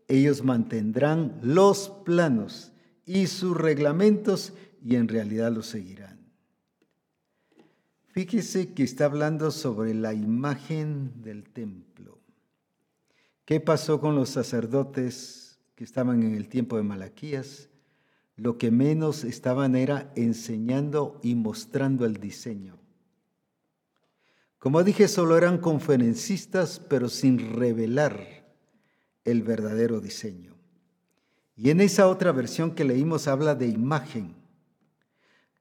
ellos 0.09 0.45
mantendrán 0.45 1.39
los 1.43 1.89
planos 2.05 2.73
y 3.05 3.27
sus 3.27 3.57
reglamentos 3.57 4.53
y 4.85 4.97
en 4.97 5.09
realidad 5.09 5.53
los 5.53 5.67
seguirán. 5.67 6.21
Fíjese 8.09 8.75
que 8.75 8.83
está 8.83 9.05
hablando 9.05 9.51
sobre 9.51 9.95
la 9.95 10.15
imagen 10.15 11.23
del 11.23 11.45
templo. 11.49 12.19
¿Qué 13.45 13.61
pasó 13.61 14.01
con 14.01 14.17
los 14.17 14.31
sacerdotes 14.31 15.61
que 15.75 15.85
estaban 15.85 16.23
en 16.23 16.35
el 16.35 16.49
tiempo 16.49 16.77
de 16.77 16.83
Malaquías? 16.83 17.69
Lo 18.37 18.59
que 18.59 18.71
menos 18.71 19.23
estaban 19.23 19.77
era 19.77 20.13
enseñando 20.17 21.21
y 21.23 21.35
mostrando 21.35 22.05
el 22.05 22.19
diseño. 22.19 22.80
Como 24.61 24.85
dije, 24.85 25.09
solo 25.09 25.39
eran 25.39 25.57
conferencistas, 25.57 26.79
pero 26.79 27.09
sin 27.09 27.57
revelar 27.57 28.45
el 29.25 29.43
verdadero 29.43 30.01
diseño. 30.01 30.55
Y 31.57 31.71
en 31.71 31.81
esa 31.81 32.09
otra 32.09 32.31
versión 32.31 32.75
que 32.75 32.85
leímos 32.85 33.27
habla 33.27 33.55
de 33.55 33.69
imagen. 33.69 34.37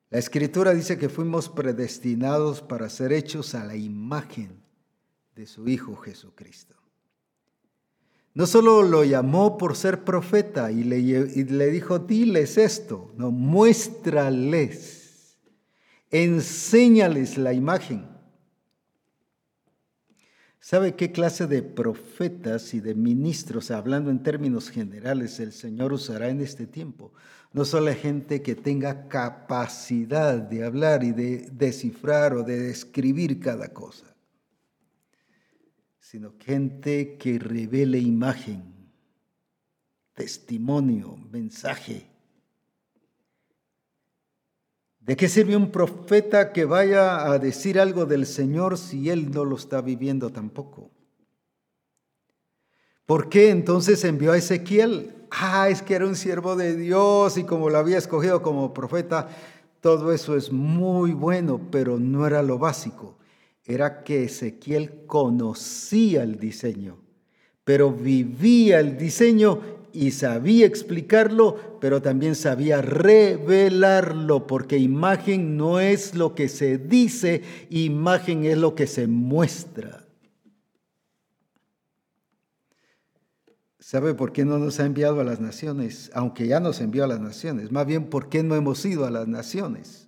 La 0.09 0.19
escritura 0.19 0.73
dice 0.73 0.97
que 0.97 1.07
fuimos 1.07 1.47
predestinados 1.47 2.61
para 2.61 2.89
ser 2.89 3.13
hechos 3.13 3.55
a 3.55 3.63
la 3.63 3.77
imagen 3.77 4.61
de 5.33 5.47
su 5.47 5.69
Hijo 5.69 5.95
Jesucristo. 5.95 6.75
No 8.33 8.47
solo 8.47 8.83
lo 8.83 9.05
llamó 9.05 9.57
por 9.57 9.77
ser 9.77 10.03
profeta 10.03 10.73
y 10.73 10.83
le, 10.83 11.71
dijo, 11.71 11.99
diles 11.99 12.57
esto, 12.57 13.13
no, 13.15 13.31
muéstrales, 13.31 15.37
enséñales 16.11 17.37
la 17.37 17.53
imagen. 17.53 18.08
¿Sabe 20.61 20.95
qué 20.95 21.11
clase 21.11 21.47
de 21.47 21.63
profetas 21.63 22.73
y 22.73 22.81
de 22.81 22.93
ministros, 22.93 23.71
hablando 23.71 24.11
en 24.11 24.21
términos 24.21 24.69
generales, 24.69 25.39
el 25.39 25.53
Señor 25.53 25.93
usará 25.93 26.29
en 26.29 26.41
este 26.41 26.67
tiempo? 26.67 27.13
No 27.53 27.63
solo 27.63 27.93
gente 27.95 28.41
que 28.41 28.55
tenga 28.55 29.07
capacidad 29.07 30.37
de 30.37 30.65
hablar 30.65 31.03
y 31.03 31.13
de 31.13 31.49
descifrar 31.51 32.33
o 32.33 32.43
de 32.43 32.59
describir 32.59 33.39
cada 33.39 33.69
cosa, 33.69 34.15
sino 35.99 36.35
gente 36.39 37.17
que 37.17 37.39
revele 37.39 37.99
imagen, 37.99 38.91
testimonio, 40.13 41.15
mensaje. 41.31 42.08
¿De 45.09 45.17
qué 45.17 45.27
sirve 45.27 45.55
un 45.55 45.71
profeta 45.71 46.53
que 46.53 46.65
vaya 46.65 47.31
a 47.31 47.39
decir 47.39 47.79
algo 47.79 48.05
del 48.05 48.27
Señor 48.27 48.77
si 48.77 49.09
él 49.09 49.31
no 49.31 49.43
lo 49.43 49.55
está 49.55 49.81
viviendo 49.81 50.29
tampoco? 50.29 50.91
¿Por 53.07 53.27
qué 53.27 53.49
entonces 53.49 54.03
envió 54.03 54.33
a 54.33 54.37
Ezequiel? 54.37 55.15
ah, 55.31 55.67
es 55.67 55.81
que 55.81 55.95
era 55.95 56.05
un 56.05 56.15
siervo 56.15 56.55
de 56.55 56.75
Dios 56.75 57.39
y 57.39 57.43
como 57.43 57.71
lo 57.71 57.79
había 57.79 57.97
escogido 57.97 58.43
como 58.43 58.71
profeta, 58.71 59.29
todo 59.81 60.13
eso 60.13 60.37
es 60.37 60.51
muy 60.51 61.13
bueno, 61.13 61.59
pero 61.71 61.97
no 61.97 62.27
era 62.27 62.43
lo 62.43 62.59
básico. 62.59 63.17
Era 63.65 64.03
que 64.03 64.25
Ezequiel 64.25 65.07
conocía 65.07 66.21
el 66.21 66.37
diseño, 66.37 66.99
pero 67.63 67.91
vivía 67.91 68.79
el 68.79 68.95
diseño 68.95 69.78
y 69.93 70.11
sabía 70.11 70.65
explicarlo, 70.65 71.79
pero 71.79 72.01
también 72.01 72.35
sabía 72.35 72.81
revelarlo, 72.81 74.47
porque 74.47 74.77
imagen 74.77 75.57
no 75.57 75.79
es 75.79 76.15
lo 76.15 76.35
que 76.35 76.49
se 76.49 76.77
dice, 76.77 77.43
imagen 77.69 78.45
es 78.45 78.57
lo 78.57 78.75
que 78.75 78.87
se 78.87 79.07
muestra. 79.07 80.05
¿Sabe 83.89 84.13
por 84.13 84.31
qué 84.33 84.45
no 84.45 84.59
nos 84.59 84.79
ha 84.79 84.85
enviado 84.85 85.19
a 85.19 85.23
las 85.23 85.39
naciones? 85.39 86.11
Aunque 86.13 86.45
ya 86.45 86.59
nos 86.59 86.79
envió 86.79 87.05
a 87.05 87.07
las 87.07 87.19
naciones. 87.19 87.71
Más 87.71 87.87
bien, 87.87 88.07
¿por 88.11 88.29
qué 88.29 88.43
no 88.43 88.53
hemos 88.53 88.85
ido 88.85 89.03
a 89.05 89.09
las 89.09 89.27
naciones? 89.27 90.07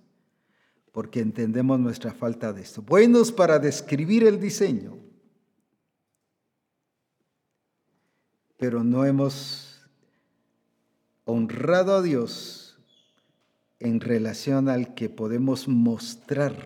Porque 0.92 1.18
entendemos 1.18 1.80
nuestra 1.80 2.12
falta 2.12 2.52
de 2.52 2.62
esto. 2.62 2.82
Buenos 2.82 3.32
para 3.32 3.58
describir 3.58 4.24
el 4.24 4.38
diseño, 4.38 4.98
pero 8.56 8.84
no 8.84 9.04
hemos 9.04 9.71
honrado 11.24 11.96
a 11.96 12.02
Dios 12.02 12.78
en 13.78 14.00
relación 14.00 14.68
al 14.68 14.94
que 14.94 15.08
podemos 15.08 15.68
mostrar 15.68 16.56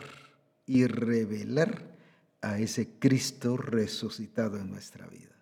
y 0.66 0.86
revelar 0.86 1.96
a 2.42 2.58
ese 2.58 2.88
Cristo 2.98 3.56
resucitado 3.56 4.58
en 4.58 4.70
nuestra 4.70 5.06
vida. 5.06 5.34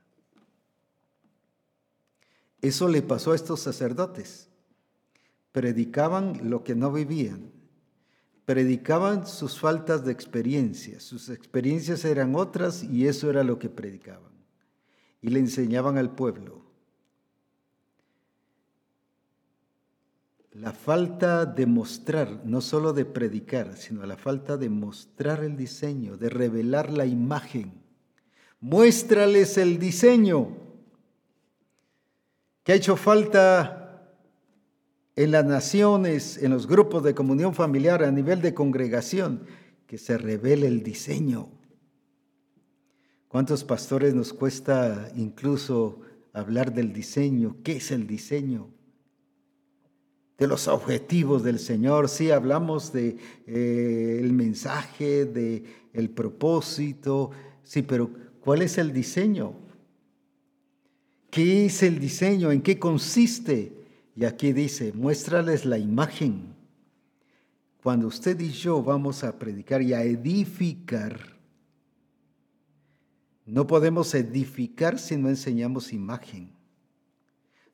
Eso 2.62 2.88
le 2.88 3.02
pasó 3.02 3.32
a 3.32 3.34
estos 3.34 3.60
sacerdotes. 3.60 4.48
Predicaban 5.52 6.48
lo 6.48 6.64
que 6.64 6.74
no 6.74 6.90
vivían. 6.90 7.52
Predicaban 8.46 9.26
sus 9.26 9.58
faltas 9.58 10.04
de 10.04 10.12
experiencia. 10.12 10.98
Sus 11.00 11.28
experiencias 11.28 12.04
eran 12.04 12.34
otras 12.34 12.82
y 12.82 13.06
eso 13.06 13.28
era 13.28 13.44
lo 13.44 13.58
que 13.58 13.68
predicaban. 13.68 14.32
Y 15.20 15.28
le 15.28 15.40
enseñaban 15.40 15.98
al 15.98 16.14
pueblo. 16.14 16.63
La 20.54 20.72
falta 20.72 21.46
de 21.46 21.66
mostrar, 21.66 22.42
no 22.44 22.60
solo 22.60 22.92
de 22.92 23.04
predicar, 23.04 23.76
sino 23.76 24.06
la 24.06 24.16
falta 24.16 24.56
de 24.56 24.68
mostrar 24.68 25.42
el 25.42 25.56
diseño, 25.56 26.16
de 26.16 26.28
revelar 26.30 26.92
la 26.92 27.06
imagen. 27.06 27.72
Muéstrales 28.60 29.58
el 29.58 29.80
diseño 29.80 30.56
que 32.62 32.70
ha 32.70 32.76
hecho 32.76 32.96
falta 32.96 34.14
en 35.16 35.32
las 35.32 35.44
naciones, 35.44 36.40
en 36.40 36.52
los 36.52 36.68
grupos 36.68 37.02
de 37.02 37.16
comunión 37.16 37.52
familiar, 37.52 38.04
a 38.04 38.12
nivel 38.12 38.40
de 38.40 38.54
congregación, 38.54 39.46
que 39.88 39.98
se 39.98 40.16
revele 40.16 40.68
el 40.68 40.84
diseño. 40.84 41.48
¿Cuántos 43.26 43.64
pastores 43.64 44.14
nos 44.14 44.32
cuesta 44.32 45.10
incluso 45.16 46.00
hablar 46.32 46.72
del 46.72 46.92
diseño? 46.92 47.56
¿Qué 47.64 47.78
es 47.78 47.90
el 47.90 48.06
diseño? 48.06 48.73
De 50.38 50.46
los 50.46 50.68
objetivos 50.68 51.42
del 51.42 51.58
Señor, 51.58 52.08
sí 52.08 52.30
hablamos 52.30 52.92
de 52.92 53.16
eh, 53.46 54.18
mensaje, 54.32 55.24
de 55.24 55.64
propósito, 56.10 57.30
sí, 57.62 57.82
pero 57.82 58.10
¿cuál 58.40 58.62
es 58.62 58.78
el 58.78 58.92
diseño? 58.92 59.54
¿Qué 61.30 61.66
es 61.66 61.82
el 61.82 61.98
diseño? 61.98 62.52
¿En 62.52 62.62
qué 62.62 62.78
consiste? 62.78 63.72
Y 64.16 64.24
aquí 64.24 64.52
dice, 64.52 64.92
muéstrales 64.92 65.64
la 65.64 65.78
imagen. 65.78 66.54
Cuando 67.82 68.06
usted 68.06 68.38
y 68.40 68.50
yo 68.50 68.82
vamos 68.82 69.24
a 69.24 69.38
predicar 69.38 69.82
y 69.82 69.92
a 69.92 70.02
edificar, 70.02 71.34
no 73.46 73.66
podemos 73.66 74.14
edificar 74.14 74.98
si 74.98 75.16
no 75.16 75.28
enseñamos 75.28 75.92
imagen. 75.92 76.50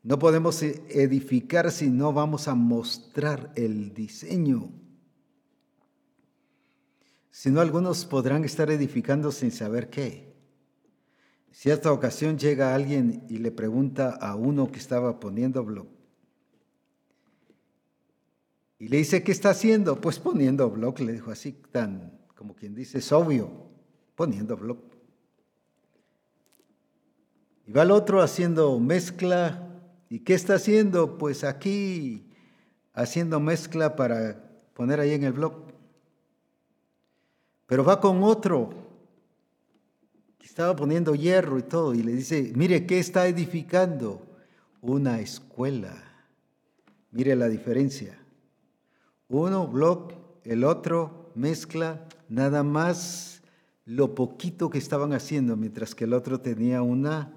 No 0.03 0.19
podemos 0.19 0.63
e-, 0.63 0.83
edificar 0.89 1.71
si 1.71 1.91
no 1.91 2.13
vamos 2.13 2.49
a 2.49 2.55
mostrar 2.55 3.53
el 3.57 3.93
diseño. 3.93 4.73
Si 7.31 7.51
no, 7.51 7.61
algunos 7.61 8.05
podrán 8.05 8.45
estar 8.45 8.71
edificando 8.71 9.33
sin 9.33 9.51
saber 9.51 9.91
qué. 9.91 10.35
Cierta 11.53 11.93
ocasión 11.93 12.39
llega 12.39 12.75
alguien 12.75 13.25
y 13.29 13.39
le 13.39 13.51
pregunta 13.51 14.11
a 14.11 14.35
uno 14.35 14.71
que 14.71 14.79
estaba 14.79 15.21
poniendo 15.21 15.65
blog. 15.65 15.89
Y 18.79 18.89
le 18.89 18.97
dice, 18.97 19.23
¿qué 19.23 19.33
está 19.33 19.51
haciendo? 19.51 20.01
Pues 20.01 20.19
poniendo 20.19 20.71
blog, 20.71 21.01
le 21.01 21.13
dijo 21.13 21.31
así, 21.31 21.53
tan 21.53 22.19
como 22.35 22.57
quien 22.57 22.75
dice, 22.75 22.99
es 22.99 23.13
obvio, 23.13 23.51
poniendo 24.15 24.57
blog. 24.57 24.79
Y 27.67 27.73
va 27.73 27.83
el 27.83 27.91
otro 27.91 28.23
haciendo 28.23 28.81
mezcla 28.81 29.70
¿Y 30.11 30.19
qué 30.19 30.35
está 30.35 30.55
haciendo? 30.57 31.19
Pues 31.19 31.45
aquí 31.45 32.27
haciendo 32.93 33.39
mezcla 33.39 33.95
para 33.95 34.43
poner 34.75 34.99
ahí 34.99 35.13
en 35.13 35.23
el 35.23 35.33
blog. 35.33 35.69
Pero 37.67 37.85
va 37.85 38.01
con 38.01 38.25
otro 38.25 38.71
que 40.37 40.47
estaba 40.47 40.75
poniendo 40.75 41.15
hierro 41.15 41.61
y 41.61 41.63
todo 41.63 41.95
y 41.95 42.03
le 42.03 42.13
dice, 42.13 42.53
mire, 42.57 42.87
¿qué 42.87 42.99
está 42.99 43.29
edificando? 43.29 44.21
Una 44.81 45.21
escuela. 45.21 45.95
Mire 47.13 47.37
la 47.37 47.49
diferencia. 47.49 48.19
Uno 49.29 49.69
blog, 49.69 50.13
el 50.43 50.65
otro 50.65 51.31
mezcla, 51.37 52.09
nada 52.29 52.65
más 52.65 53.43
lo 53.85 54.17
poquito 54.17 54.71
que 54.71 54.79
estaban 54.79 55.13
haciendo, 55.13 55.57
mientras 55.57 55.95
que 55.95 56.03
el 56.03 56.15
otro 56.15 56.41
tenía 56.41 56.83
una 56.83 57.33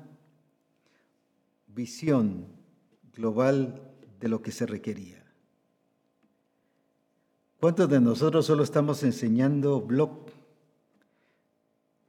visión 1.67 2.62
global 3.15 3.81
de 4.19 4.27
lo 4.27 4.41
que 4.41 4.51
se 4.51 4.65
requería. 4.65 5.23
¿Cuántos 7.59 7.89
de 7.89 8.01
nosotros 8.01 8.45
solo 8.45 8.63
estamos 8.63 9.03
enseñando 9.03 9.81
blog 9.81 10.25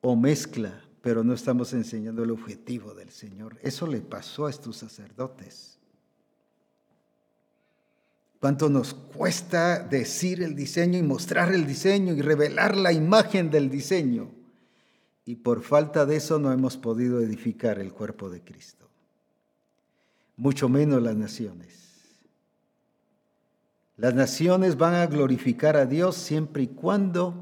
o 0.00 0.16
mezcla, 0.16 0.82
pero 1.00 1.22
no 1.22 1.32
estamos 1.32 1.72
enseñando 1.72 2.24
el 2.24 2.30
objetivo 2.30 2.94
del 2.94 3.10
Señor? 3.10 3.58
Eso 3.62 3.86
le 3.86 4.00
pasó 4.00 4.46
a 4.46 4.50
estos 4.50 4.76
sacerdotes. 4.76 5.78
¿Cuánto 8.40 8.68
nos 8.68 8.94
cuesta 8.94 9.78
decir 9.78 10.42
el 10.42 10.54
diseño 10.54 10.98
y 10.98 11.02
mostrar 11.02 11.54
el 11.54 11.66
diseño 11.66 12.14
y 12.14 12.20
revelar 12.20 12.76
la 12.76 12.92
imagen 12.92 13.50
del 13.50 13.70
diseño? 13.70 14.30
Y 15.24 15.36
por 15.36 15.62
falta 15.62 16.04
de 16.04 16.16
eso 16.16 16.38
no 16.38 16.52
hemos 16.52 16.76
podido 16.76 17.20
edificar 17.20 17.78
el 17.78 17.92
cuerpo 17.92 18.28
de 18.28 18.42
Cristo 18.42 18.83
mucho 20.36 20.68
menos 20.68 21.02
las 21.02 21.16
naciones. 21.16 21.74
Las 23.96 24.14
naciones 24.14 24.76
van 24.76 24.94
a 24.94 25.06
glorificar 25.06 25.76
a 25.76 25.86
Dios 25.86 26.16
siempre 26.16 26.64
y 26.64 26.66
cuando 26.68 27.34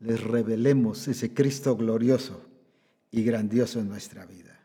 les 0.00 0.22
revelemos 0.22 1.06
ese 1.08 1.34
Cristo 1.34 1.76
glorioso 1.76 2.42
y 3.10 3.22
grandioso 3.22 3.80
en 3.80 3.88
nuestra 3.88 4.24
vida. 4.24 4.58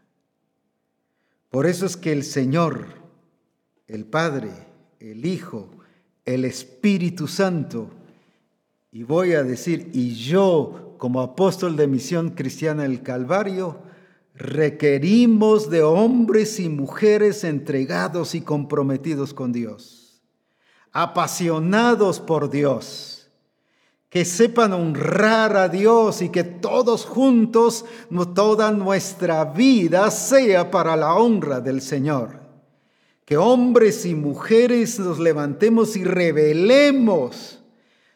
Por 1.50 1.66
eso 1.66 1.86
es 1.86 1.98
que 1.98 2.12
el 2.12 2.24
Señor, 2.24 2.88
el 3.88 4.06
Padre, 4.06 4.52
el 5.00 5.26
Hijo, 5.26 5.70
el 6.26 6.46
Espíritu 6.46 7.28
Santo, 7.28 7.90
y 8.92 9.04
voy 9.04 9.34
a 9.34 9.44
decir, 9.44 9.90
y 9.94 10.16
yo 10.16 10.96
como 10.98 11.22
apóstol 11.22 11.76
de 11.76 11.88
misión 11.88 12.30
cristiana 12.32 12.84
del 12.84 13.02
Calvario, 13.02 13.80
requerimos 14.36 15.70
de 15.70 15.84
hombres 15.84 16.60
y 16.60 16.70
mujeres 16.70 17.44
entregados 17.44 18.36
y 18.36 18.42
comprometidos 18.42 19.34
con 19.34 19.52
Dios, 19.52 20.22
apasionados 20.92 22.20
por 22.20 22.50
Dios, 22.50 23.30
que 24.10 24.26
sepan 24.26 24.74
honrar 24.74 25.58
a 25.58 25.70
Dios 25.70 26.22
y 26.22 26.30
que 26.30 26.44
todos 26.44 27.06
juntos, 27.06 27.86
toda 28.36 28.72
nuestra 28.72 29.44
vida 29.46 30.12
sea 30.12 30.70
para 30.70 30.96
la 30.96 31.16
honra 31.16 31.62
del 31.62 31.82
Señor. 31.82 32.42
Que 33.26 33.38
hombres 33.38 34.06
y 34.06 34.14
mujeres 34.14 35.00
nos 35.00 35.18
levantemos 35.18 35.96
y 35.96 36.04
revelemos 36.04 37.63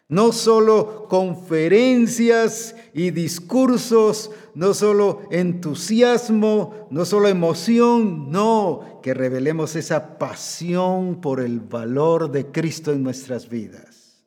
no 0.09 0.31
solo 0.31 1.07
conferencias 1.09 2.75
y 2.93 3.11
discursos, 3.11 4.31
no 4.55 4.73
solo 4.73 5.21
entusiasmo, 5.31 6.87
no 6.89 7.03
solo 7.03 7.27
emoción, 7.27 8.31
no, 8.31 8.99
que 9.03 9.13
revelemos 9.13 9.75
esa 9.75 10.17
pasión 10.17 11.19
por 11.19 11.41
el 11.41 11.59
valor 11.59 12.31
de 12.31 12.47
Cristo 12.47 12.93
en 12.93 13.03
nuestras 13.03 13.49
vidas. 13.49 14.23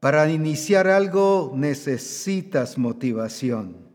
Para 0.00 0.30
iniciar 0.30 0.88
algo 0.88 1.52
necesitas 1.54 2.76
motivación, 2.76 3.88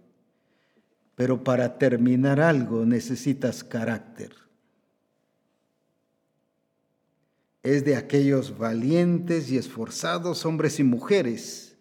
pero 1.16 1.44
para 1.44 1.78
terminar 1.78 2.40
algo 2.40 2.86
necesitas 2.86 3.64
carácter. 3.64 4.43
Es 7.64 7.86
de 7.86 7.96
aquellos 7.96 8.58
valientes 8.58 9.50
y 9.50 9.58
esforzados 9.58 10.46
hombres 10.46 10.80
y 10.80 10.84
mujeres 10.84 11.78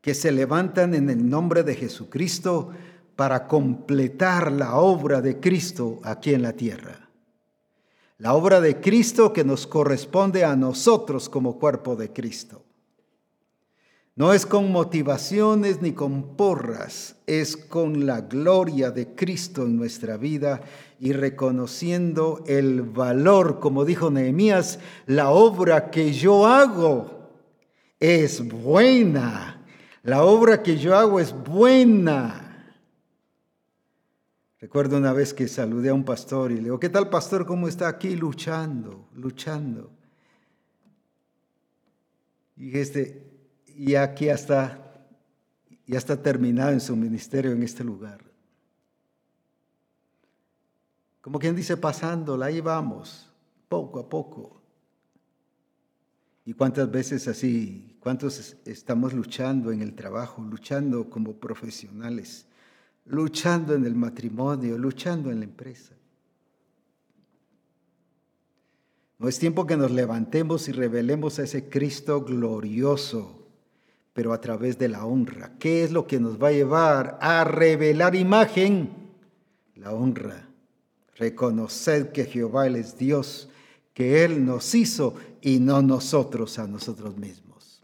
que 0.00 0.14
se 0.14 0.32
levantan 0.32 0.94
en 0.94 1.10
el 1.10 1.28
nombre 1.28 1.62
de 1.62 1.74
Jesucristo 1.74 2.70
para 3.14 3.46
completar 3.46 4.50
la 4.50 4.76
obra 4.76 5.20
de 5.20 5.38
Cristo 5.38 6.00
aquí 6.02 6.32
en 6.32 6.42
la 6.42 6.54
tierra. 6.54 7.10
La 8.18 8.34
obra 8.34 8.60
de 8.60 8.80
Cristo 8.80 9.32
que 9.32 9.44
nos 9.44 9.66
corresponde 9.66 10.44
a 10.44 10.56
nosotros 10.56 11.28
como 11.28 11.58
cuerpo 11.58 11.94
de 11.94 12.12
Cristo. 12.12 12.64
No 14.14 14.34
es 14.34 14.44
con 14.44 14.70
motivaciones 14.70 15.80
ni 15.80 15.92
con 15.92 16.36
porras, 16.36 17.16
es 17.26 17.56
con 17.56 18.04
la 18.04 18.20
gloria 18.20 18.90
de 18.90 19.14
Cristo 19.14 19.62
en 19.62 19.76
nuestra 19.76 20.18
vida 20.18 20.60
y 21.00 21.14
reconociendo 21.14 22.44
el 22.46 22.82
valor, 22.82 23.58
como 23.58 23.86
dijo 23.86 24.10
Nehemías, 24.10 24.80
la 25.06 25.30
obra 25.30 25.90
que 25.90 26.12
yo 26.12 26.46
hago 26.46 27.30
es 27.98 28.46
buena. 28.46 29.64
La 30.02 30.24
obra 30.24 30.62
que 30.62 30.76
yo 30.76 30.94
hago 30.94 31.18
es 31.18 31.32
buena. 31.32 32.76
Recuerdo 34.60 34.98
una 34.98 35.14
vez 35.14 35.32
que 35.32 35.48
saludé 35.48 35.88
a 35.88 35.94
un 35.94 36.04
pastor 36.04 36.52
y 36.52 36.56
le 36.56 36.64
digo, 36.64 36.78
¿qué 36.78 36.90
tal 36.90 37.08
pastor? 37.08 37.46
¿Cómo 37.46 37.66
está 37.66 37.88
aquí 37.88 38.14
luchando, 38.14 39.08
luchando? 39.14 39.90
Y 42.56 42.78
este, 42.78 43.31
y 43.76 43.94
aquí 43.94 44.28
hasta, 44.28 45.06
ya 45.86 45.98
está 45.98 46.20
terminado 46.22 46.70
en 46.70 46.80
su 46.80 46.96
ministerio 46.96 47.52
en 47.52 47.62
este 47.62 47.84
lugar. 47.84 48.20
Como 51.20 51.38
quien 51.38 51.54
dice, 51.54 51.76
pasándola, 51.76 52.46
ahí 52.46 52.60
vamos, 52.60 53.30
poco 53.68 54.00
a 54.00 54.08
poco. 54.08 54.60
¿Y 56.44 56.54
cuántas 56.54 56.90
veces 56.90 57.28
así, 57.28 57.96
cuántos 58.00 58.56
estamos 58.64 59.12
luchando 59.12 59.70
en 59.70 59.80
el 59.82 59.94
trabajo, 59.94 60.42
luchando 60.42 61.08
como 61.08 61.34
profesionales? 61.34 62.46
luchando 63.06 63.74
en 63.74 63.84
el 63.84 63.94
matrimonio, 63.94 64.78
luchando 64.78 65.30
en 65.30 65.40
la 65.40 65.44
empresa. 65.44 65.94
No 69.18 69.28
es 69.28 69.38
tiempo 69.38 69.66
que 69.66 69.76
nos 69.76 69.90
levantemos 69.90 70.68
y 70.68 70.72
revelemos 70.72 71.38
a 71.38 71.44
ese 71.44 71.68
Cristo 71.68 72.22
glorioso, 72.24 73.41
pero 74.12 74.32
a 74.32 74.40
través 74.40 74.78
de 74.78 74.88
la 74.88 75.04
honra. 75.04 75.52
¿Qué 75.58 75.84
es 75.84 75.92
lo 75.92 76.06
que 76.06 76.20
nos 76.20 76.42
va 76.42 76.48
a 76.48 76.52
llevar 76.52 77.18
a 77.20 77.44
revelar 77.44 78.14
imagen? 78.14 78.90
La 79.76 79.92
honra. 79.92 80.48
Reconoced 81.16 82.12
que 82.12 82.24
Jehová 82.24 82.66
es 82.66 82.98
Dios, 82.98 83.48
que 83.94 84.24
Él 84.24 84.44
nos 84.44 84.74
hizo 84.74 85.14
y 85.40 85.60
no 85.60 85.82
nosotros 85.82 86.58
a 86.58 86.66
nosotros 86.66 87.16
mismos. 87.16 87.82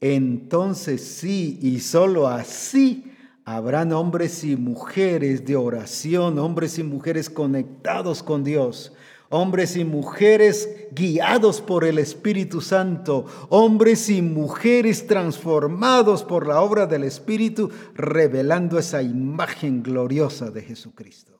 Entonces 0.00 1.02
sí, 1.04 1.58
y 1.62 1.80
solo 1.80 2.28
así 2.28 3.08
Habrán 3.50 3.94
hombres 3.94 4.44
y 4.44 4.56
mujeres 4.56 5.46
de 5.46 5.56
oración, 5.56 6.38
hombres 6.38 6.78
y 6.78 6.82
mujeres 6.82 7.30
conectados 7.30 8.22
con 8.22 8.44
Dios, 8.44 8.92
hombres 9.30 9.76
y 9.76 9.84
mujeres 9.84 10.68
guiados 10.92 11.60
por 11.60 11.84
el 11.84 11.98
Espíritu 11.98 12.60
Santo, 12.60 13.26
hombres 13.50 14.08
y 14.08 14.22
mujeres 14.22 15.06
transformados 15.06 16.24
por 16.24 16.46
la 16.46 16.60
obra 16.60 16.86
del 16.86 17.04
Espíritu, 17.04 17.70
revelando 17.94 18.78
esa 18.78 19.02
imagen 19.02 19.82
gloriosa 19.82 20.50
de 20.50 20.62
Jesucristo. 20.62 21.38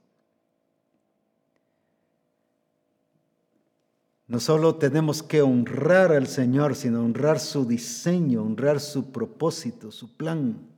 No 4.27 4.41
solo 4.41 4.75
tenemos 4.75 5.23
que 5.23 5.41
honrar 5.41 6.13
al 6.13 6.27
Señor, 6.27 6.77
sino 6.77 7.03
honrar 7.03 7.41
su 7.41 7.65
diseño, 7.65 8.43
honrar 8.43 8.79
su 8.79 9.11
propósito, 9.11 9.91
su 9.91 10.15
plan. 10.19 10.78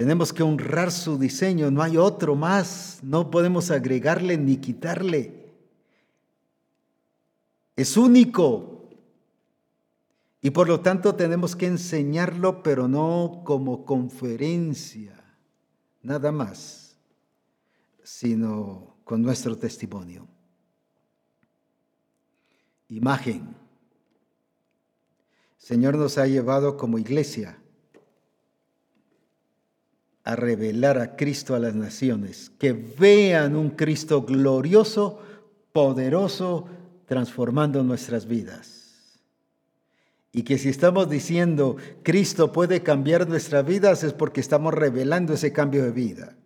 Tenemos 0.00 0.32
que 0.32 0.42
honrar 0.42 0.90
su 0.92 1.18
diseño, 1.18 1.70
no 1.70 1.82
hay 1.82 1.98
otro 1.98 2.34
más, 2.34 3.00
no 3.02 3.30
podemos 3.30 3.70
agregarle 3.70 4.38
ni 4.38 4.56
quitarle. 4.56 5.52
Es 7.76 7.98
único. 7.98 8.88
Y 10.40 10.52
por 10.52 10.68
lo 10.68 10.80
tanto 10.80 11.14
tenemos 11.16 11.54
que 11.54 11.66
enseñarlo, 11.66 12.62
pero 12.62 12.88
no 12.88 13.42
como 13.44 13.84
conferencia, 13.84 15.22
nada 16.00 16.32
más, 16.32 16.96
sino 18.02 18.96
con 19.04 19.20
nuestro 19.20 19.58
testimonio. 19.58 20.26
Imagen. 22.88 23.54
Señor 25.58 25.98
nos 25.98 26.16
ha 26.16 26.26
llevado 26.26 26.78
como 26.78 26.98
iglesia 26.98 27.59
a 30.24 30.36
revelar 30.36 30.98
a 30.98 31.16
Cristo 31.16 31.54
a 31.54 31.58
las 31.58 31.74
naciones, 31.74 32.50
que 32.58 32.72
vean 32.72 33.56
un 33.56 33.70
Cristo 33.70 34.22
glorioso, 34.22 35.20
poderoso, 35.72 36.66
transformando 37.06 37.82
nuestras 37.82 38.26
vidas. 38.26 39.20
Y 40.32 40.42
que 40.42 40.58
si 40.58 40.68
estamos 40.68 41.10
diciendo 41.10 41.76
Cristo 42.02 42.52
puede 42.52 42.82
cambiar 42.82 43.28
nuestras 43.28 43.66
vidas 43.66 44.04
es 44.04 44.12
porque 44.12 44.40
estamos 44.40 44.74
revelando 44.74 45.32
ese 45.32 45.52
cambio 45.52 45.82
de 45.82 45.90
vida. 45.90 46.36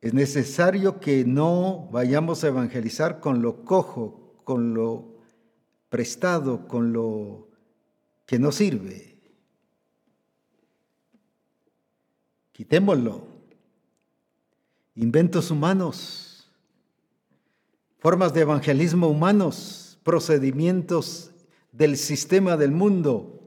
Es 0.00 0.14
necesario 0.14 0.98
que 0.98 1.24
no 1.24 1.88
vayamos 1.92 2.42
a 2.42 2.48
evangelizar 2.48 3.20
con 3.20 3.40
lo 3.40 3.64
cojo, 3.64 4.34
con 4.42 4.74
lo 4.74 5.18
prestado, 5.90 6.66
con 6.66 6.92
lo 6.92 7.48
que 8.26 8.38
no 8.38 8.50
sirve. 8.50 9.11
Quitémoslo. 12.52 13.26
Inventos 14.94 15.50
humanos, 15.50 16.50
formas 17.98 18.34
de 18.34 18.42
evangelismo 18.42 19.08
humanos, 19.08 19.98
procedimientos 20.02 21.30
del 21.72 21.96
sistema 21.96 22.58
del 22.58 22.72
mundo. 22.72 23.40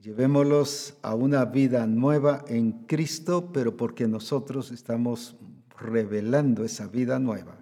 Llevémoslos 0.00 0.94
a 1.02 1.14
una 1.14 1.44
vida 1.44 1.86
nueva 1.86 2.44
en 2.48 2.86
Cristo, 2.86 3.52
pero 3.52 3.76
porque 3.76 4.08
nosotros 4.08 4.70
estamos 4.70 5.36
revelando 5.78 6.64
esa 6.64 6.86
vida 6.86 7.18
nueva. 7.18 7.58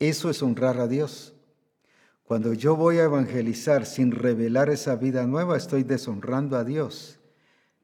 Eso 0.00 0.30
es 0.30 0.42
honrar 0.42 0.78
a 0.78 0.88
Dios. 0.88 1.34
Cuando 2.24 2.54
yo 2.54 2.74
voy 2.74 2.98
a 2.98 3.04
evangelizar 3.04 3.86
sin 3.86 4.10
revelar 4.10 4.68
esa 4.68 4.96
vida 4.96 5.28
nueva, 5.28 5.56
estoy 5.56 5.84
deshonrando 5.84 6.56
a 6.56 6.64
Dios 6.64 7.20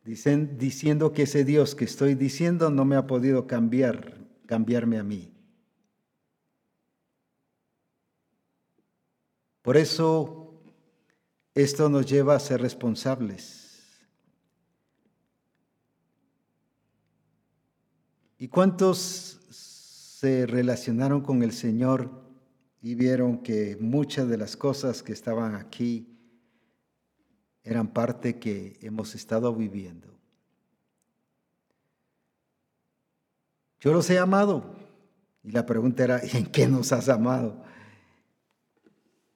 Dicen, 0.08 0.56
diciendo 0.56 1.12
que 1.12 1.24
ese 1.24 1.44
Dios 1.44 1.74
que 1.74 1.84
estoy 1.84 2.14
diciendo 2.14 2.70
no 2.70 2.86
me 2.86 2.96
ha 2.96 3.06
podido 3.06 3.46
cambiar, 3.46 4.26
cambiarme 4.46 4.98
a 4.98 5.02
mí. 5.02 5.34
Por 9.60 9.76
eso 9.76 10.62
esto 11.54 11.90
nos 11.90 12.06
lleva 12.06 12.34
a 12.34 12.40
ser 12.40 12.62
responsables. 12.62 14.08
¿Y 18.38 18.48
cuántos 18.48 19.40
se 19.50 20.46
relacionaron 20.46 21.20
con 21.20 21.42
el 21.42 21.52
Señor 21.52 22.10
y 22.80 22.94
vieron 22.94 23.42
que 23.42 23.76
muchas 23.78 24.26
de 24.26 24.38
las 24.38 24.56
cosas 24.56 25.02
que 25.02 25.12
estaban 25.12 25.54
aquí 25.54 26.17
eran 27.68 27.88
parte 27.88 28.38
que 28.38 28.78
hemos 28.80 29.14
estado 29.14 29.54
viviendo. 29.54 30.08
Yo 33.80 33.92
los 33.92 34.08
he 34.08 34.18
amado. 34.18 34.74
Y 35.44 35.50
la 35.50 35.66
pregunta 35.66 36.02
era, 36.02 36.18
¿en 36.20 36.46
qué 36.46 36.66
nos 36.66 36.92
has 36.92 37.10
amado? 37.10 37.62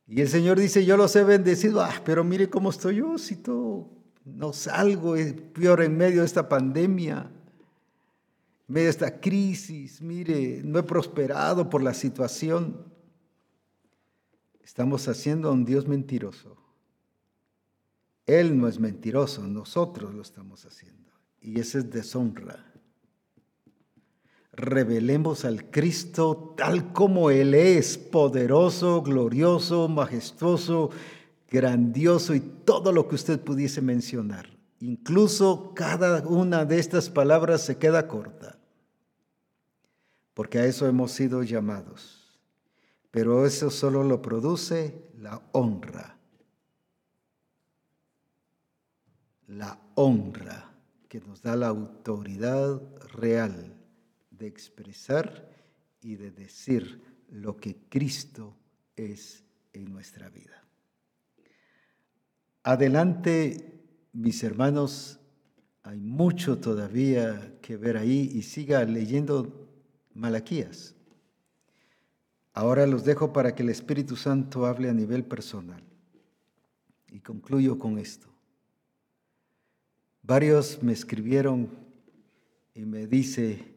Y 0.07 0.23
el 0.23 0.29
Señor 0.29 0.59
dice, 0.59 0.85
yo 0.87 0.97
los 0.97 1.15
he 1.15 1.25
bendecido. 1.25 1.83
Ah, 1.83 2.01
pero 2.07 2.25
mire 2.25 2.49
cómo 2.49 2.71
estoy 2.71 2.97
yo, 2.97 3.19
si 3.19 3.37
todo 3.37 3.91
no 4.25 4.55
salgo, 4.55 5.15
es 5.15 5.35
peor 5.35 5.83
en 5.83 5.97
medio 5.97 6.21
de 6.21 6.27
esta 6.27 6.49
pandemia, 6.49 7.31
en 8.67 8.75
medio 8.75 8.87
de 8.87 8.93
esta 8.93 9.21
crisis. 9.21 10.01
Mire, 10.01 10.63
no 10.65 10.79
he 10.79 10.83
prosperado 10.83 11.69
por 11.69 11.83
la 11.83 11.93
situación. 11.93 12.83
Estamos 14.63 15.07
haciendo 15.07 15.51
a 15.51 15.53
un 15.53 15.67
Dios 15.67 15.87
mentiroso. 15.87 16.62
Él 18.27 18.59
no 18.59 18.69
es 18.69 18.79
mentiroso, 18.79 19.47
nosotros 19.47 20.15
lo 20.15 20.23
estamos 20.23 20.65
haciendo. 20.65 21.11
Y 21.41 21.59
esa 21.59 21.79
es 21.79 21.91
deshonra. 21.91 22.65
Revelemos 24.53 25.45
al 25.45 25.71
Cristo 25.71 26.55
tal 26.57 26.93
como 26.93 27.31
Él 27.31 27.55
es, 27.55 27.99
poderoso, 27.99 29.03
glorioso, 29.03 29.89
majestuoso, 29.89 30.91
grandioso 31.51 32.35
y 32.35 32.41
todo 32.41 32.93
lo 32.93 33.09
que 33.09 33.17
usted 33.17 33.41
pudiese 33.41 33.81
mencionar. 33.81 34.51
Incluso 34.79 35.73
cada 35.75 36.27
una 36.27 36.65
de 36.65 36.79
estas 36.79 37.09
palabras 37.09 37.63
se 37.63 37.79
queda 37.79 38.09
corta, 38.09 38.59
porque 40.35 40.59
a 40.59 40.67
eso 40.67 40.87
hemos 40.87 41.13
sido 41.13 41.43
llamados. 41.43 42.39
Pero 43.11 43.47
eso 43.47 43.71
solo 43.71 44.03
lo 44.03 44.23
produce 44.23 45.11
la 45.19 45.43
honra 45.53 46.22
la 49.57 49.79
honra 49.95 50.73
que 51.09 51.21
nos 51.21 51.43
da 51.43 51.57
la 51.57 51.69
autoridad 51.69 52.81
real 53.13 53.77
de 54.31 54.47
expresar 54.47 55.51
y 56.01 56.17
de 56.17 56.31
decir 56.31 57.03
lo 57.31 57.57
que 57.57 57.77
Cristo 57.89 58.57
es 58.97 59.45
en 59.73 59.93
nuestra 59.93 60.31
vida. 60.31 60.65
Adelante, 62.63 63.83
mis 64.13 64.43
hermanos, 64.43 65.21
hay 65.83 66.01
mucho 66.01 66.59
todavía 66.59 67.59
que 67.61 67.77
ver 67.77 67.97
ahí 67.97 68.31
y 68.33 68.43
siga 68.43 68.85
leyendo 68.85 69.69
Malaquías. 70.15 70.95
Ahora 72.55 72.87
los 72.87 73.05
dejo 73.05 73.33
para 73.33 73.55
que 73.55 73.63
el 73.63 73.71
Espíritu 73.71 74.17
Santo 74.17 74.67
hable 74.67 74.89
a 74.89 74.95
nivel 74.95 75.25
personal. 75.25 75.83
concluyo 77.21 77.79
con 77.79 77.99
esto. 77.99 78.32
Varios 80.23 80.81
me 80.83 80.93
escribieron 80.93 81.69
y 82.75 82.85
me 82.85 83.09
dice, 83.09 83.73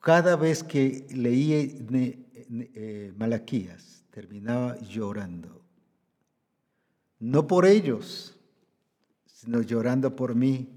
cada 0.00 0.36
vez 0.36 0.64
que 0.64 1.06
leí 1.10 1.52
eh, 2.74 3.12
Malaquías, 3.16 4.04
terminaba 4.10 4.78
llorando. 4.80 5.62
No 7.18 7.46
por 7.46 7.66
ellos, 7.66 8.38
sino 9.26 9.60
llorando 9.60 10.16
por 10.16 10.34
mí, 10.34 10.68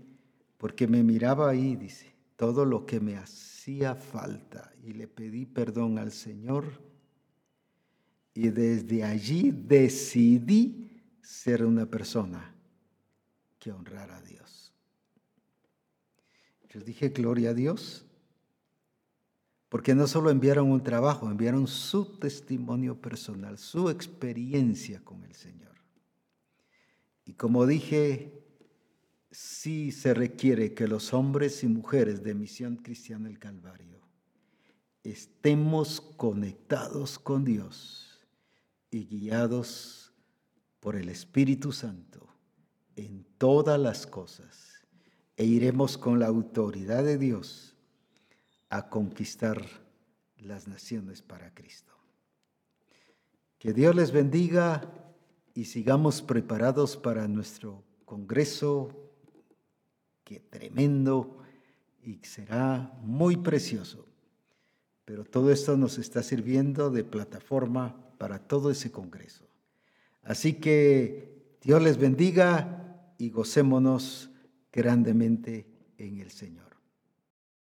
porque 0.58 0.86
me 0.86 1.02
miraba 1.02 1.50
ahí, 1.50 1.78
dice, 1.78 2.14
todo 2.36 2.66
lo 2.66 2.86
que 2.86 3.00
me 3.00 3.16
hacía 3.16 3.96
falta. 3.96 4.74
Y 4.84 4.94
le 4.94 5.08
pedí 5.08 5.46
perdón 5.46 5.98
al 5.98 6.12
Señor. 6.12 6.66
Y 8.34 8.50
desde 8.50 9.04
allí 9.04 9.52
decidí 9.52 10.89
ser 11.30 11.64
una 11.64 11.86
persona 11.86 12.56
que 13.60 13.72
honrara 13.72 14.18
a 14.18 14.22
Dios. 14.24 14.74
Yo 16.70 16.80
dije, 16.80 17.10
gloria 17.10 17.52
a 17.52 17.54
Dios, 17.54 18.04
porque 19.70 19.94
no 19.94 20.08
solo 20.08 20.32
enviaron 20.32 20.72
un 20.72 20.82
trabajo, 20.82 21.30
enviaron 21.30 21.68
su 21.68 22.18
testimonio 22.18 23.00
personal, 23.00 23.60
su 23.60 23.92
experiencia 23.92 25.06
con 25.06 25.24
el 25.24 25.36
Señor. 25.36 25.76
Y 27.26 27.34
como 27.34 27.68
dije, 27.68 28.34
sí 29.30 29.92
se 29.92 30.16
requiere 30.16 30.74
que 30.74 30.88
los 30.88 31.14
hombres 31.14 31.64
y 31.64 31.68
mujeres 31.68 32.24
de 32.24 32.34
Misión 32.34 32.78
Cristiana 32.78 33.28
del 33.28 33.38
Calvario 33.38 34.02
estemos 35.04 36.02
conectados 36.02 37.20
con 37.20 37.46
Dios 37.46 38.28
y 38.90 39.06
guiados 39.06 40.09
por 40.80 40.96
el 40.96 41.10
Espíritu 41.10 41.72
Santo 41.72 42.28
en 42.96 43.26
todas 43.38 43.80
las 43.80 44.08
cosas 44.08 44.86
e 45.38 45.46
iremos 45.46 45.98
con 45.98 46.20
la 46.20 46.28
autoridad 46.28 47.04
de 47.04 47.18
Dios 47.18 47.76
a 48.70 48.90
conquistar 48.90 49.62
las 50.38 50.68
naciones 50.68 51.22
para 51.22 51.54
Cristo. 51.54 51.94
Que 53.58 53.74
Dios 53.74 53.96
les 53.96 54.12
bendiga 54.12 54.90
y 55.54 55.66
sigamos 55.66 56.22
preparados 56.22 56.96
para 56.96 57.28
nuestro 57.28 57.84
Congreso, 58.06 58.90
que 60.24 60.40
tremendo 60.40 61.40
y 62.04 62.20
será 62.24 62.98
muy 63.02 63.38
precioso. 63.38 64.06
Pero 65.06 65.26
todo 65.26 65.52
esto 65.52 65.76
nos 65.76 65.98
está 65.98 66.24
sirviendo 66.24 66.92
de 66.92 67.04
plataforma 67.04 67.96
para 68.18 68.40
todo 68.40 68.72
ese 68.72 68.92
Congreso. 68.92 69.49
Así 70.24 70.54
que 70.54 71.58
Dios 71.62 71.82
les 71.82 71.98
bendiga 71.98 73.14
y 73.18 73.30
gocémonos 73.30 74.32
grandemente 74.72 75.68
en 75.98 76.20
el 76.20 76.32
Señor. 76.32 76.69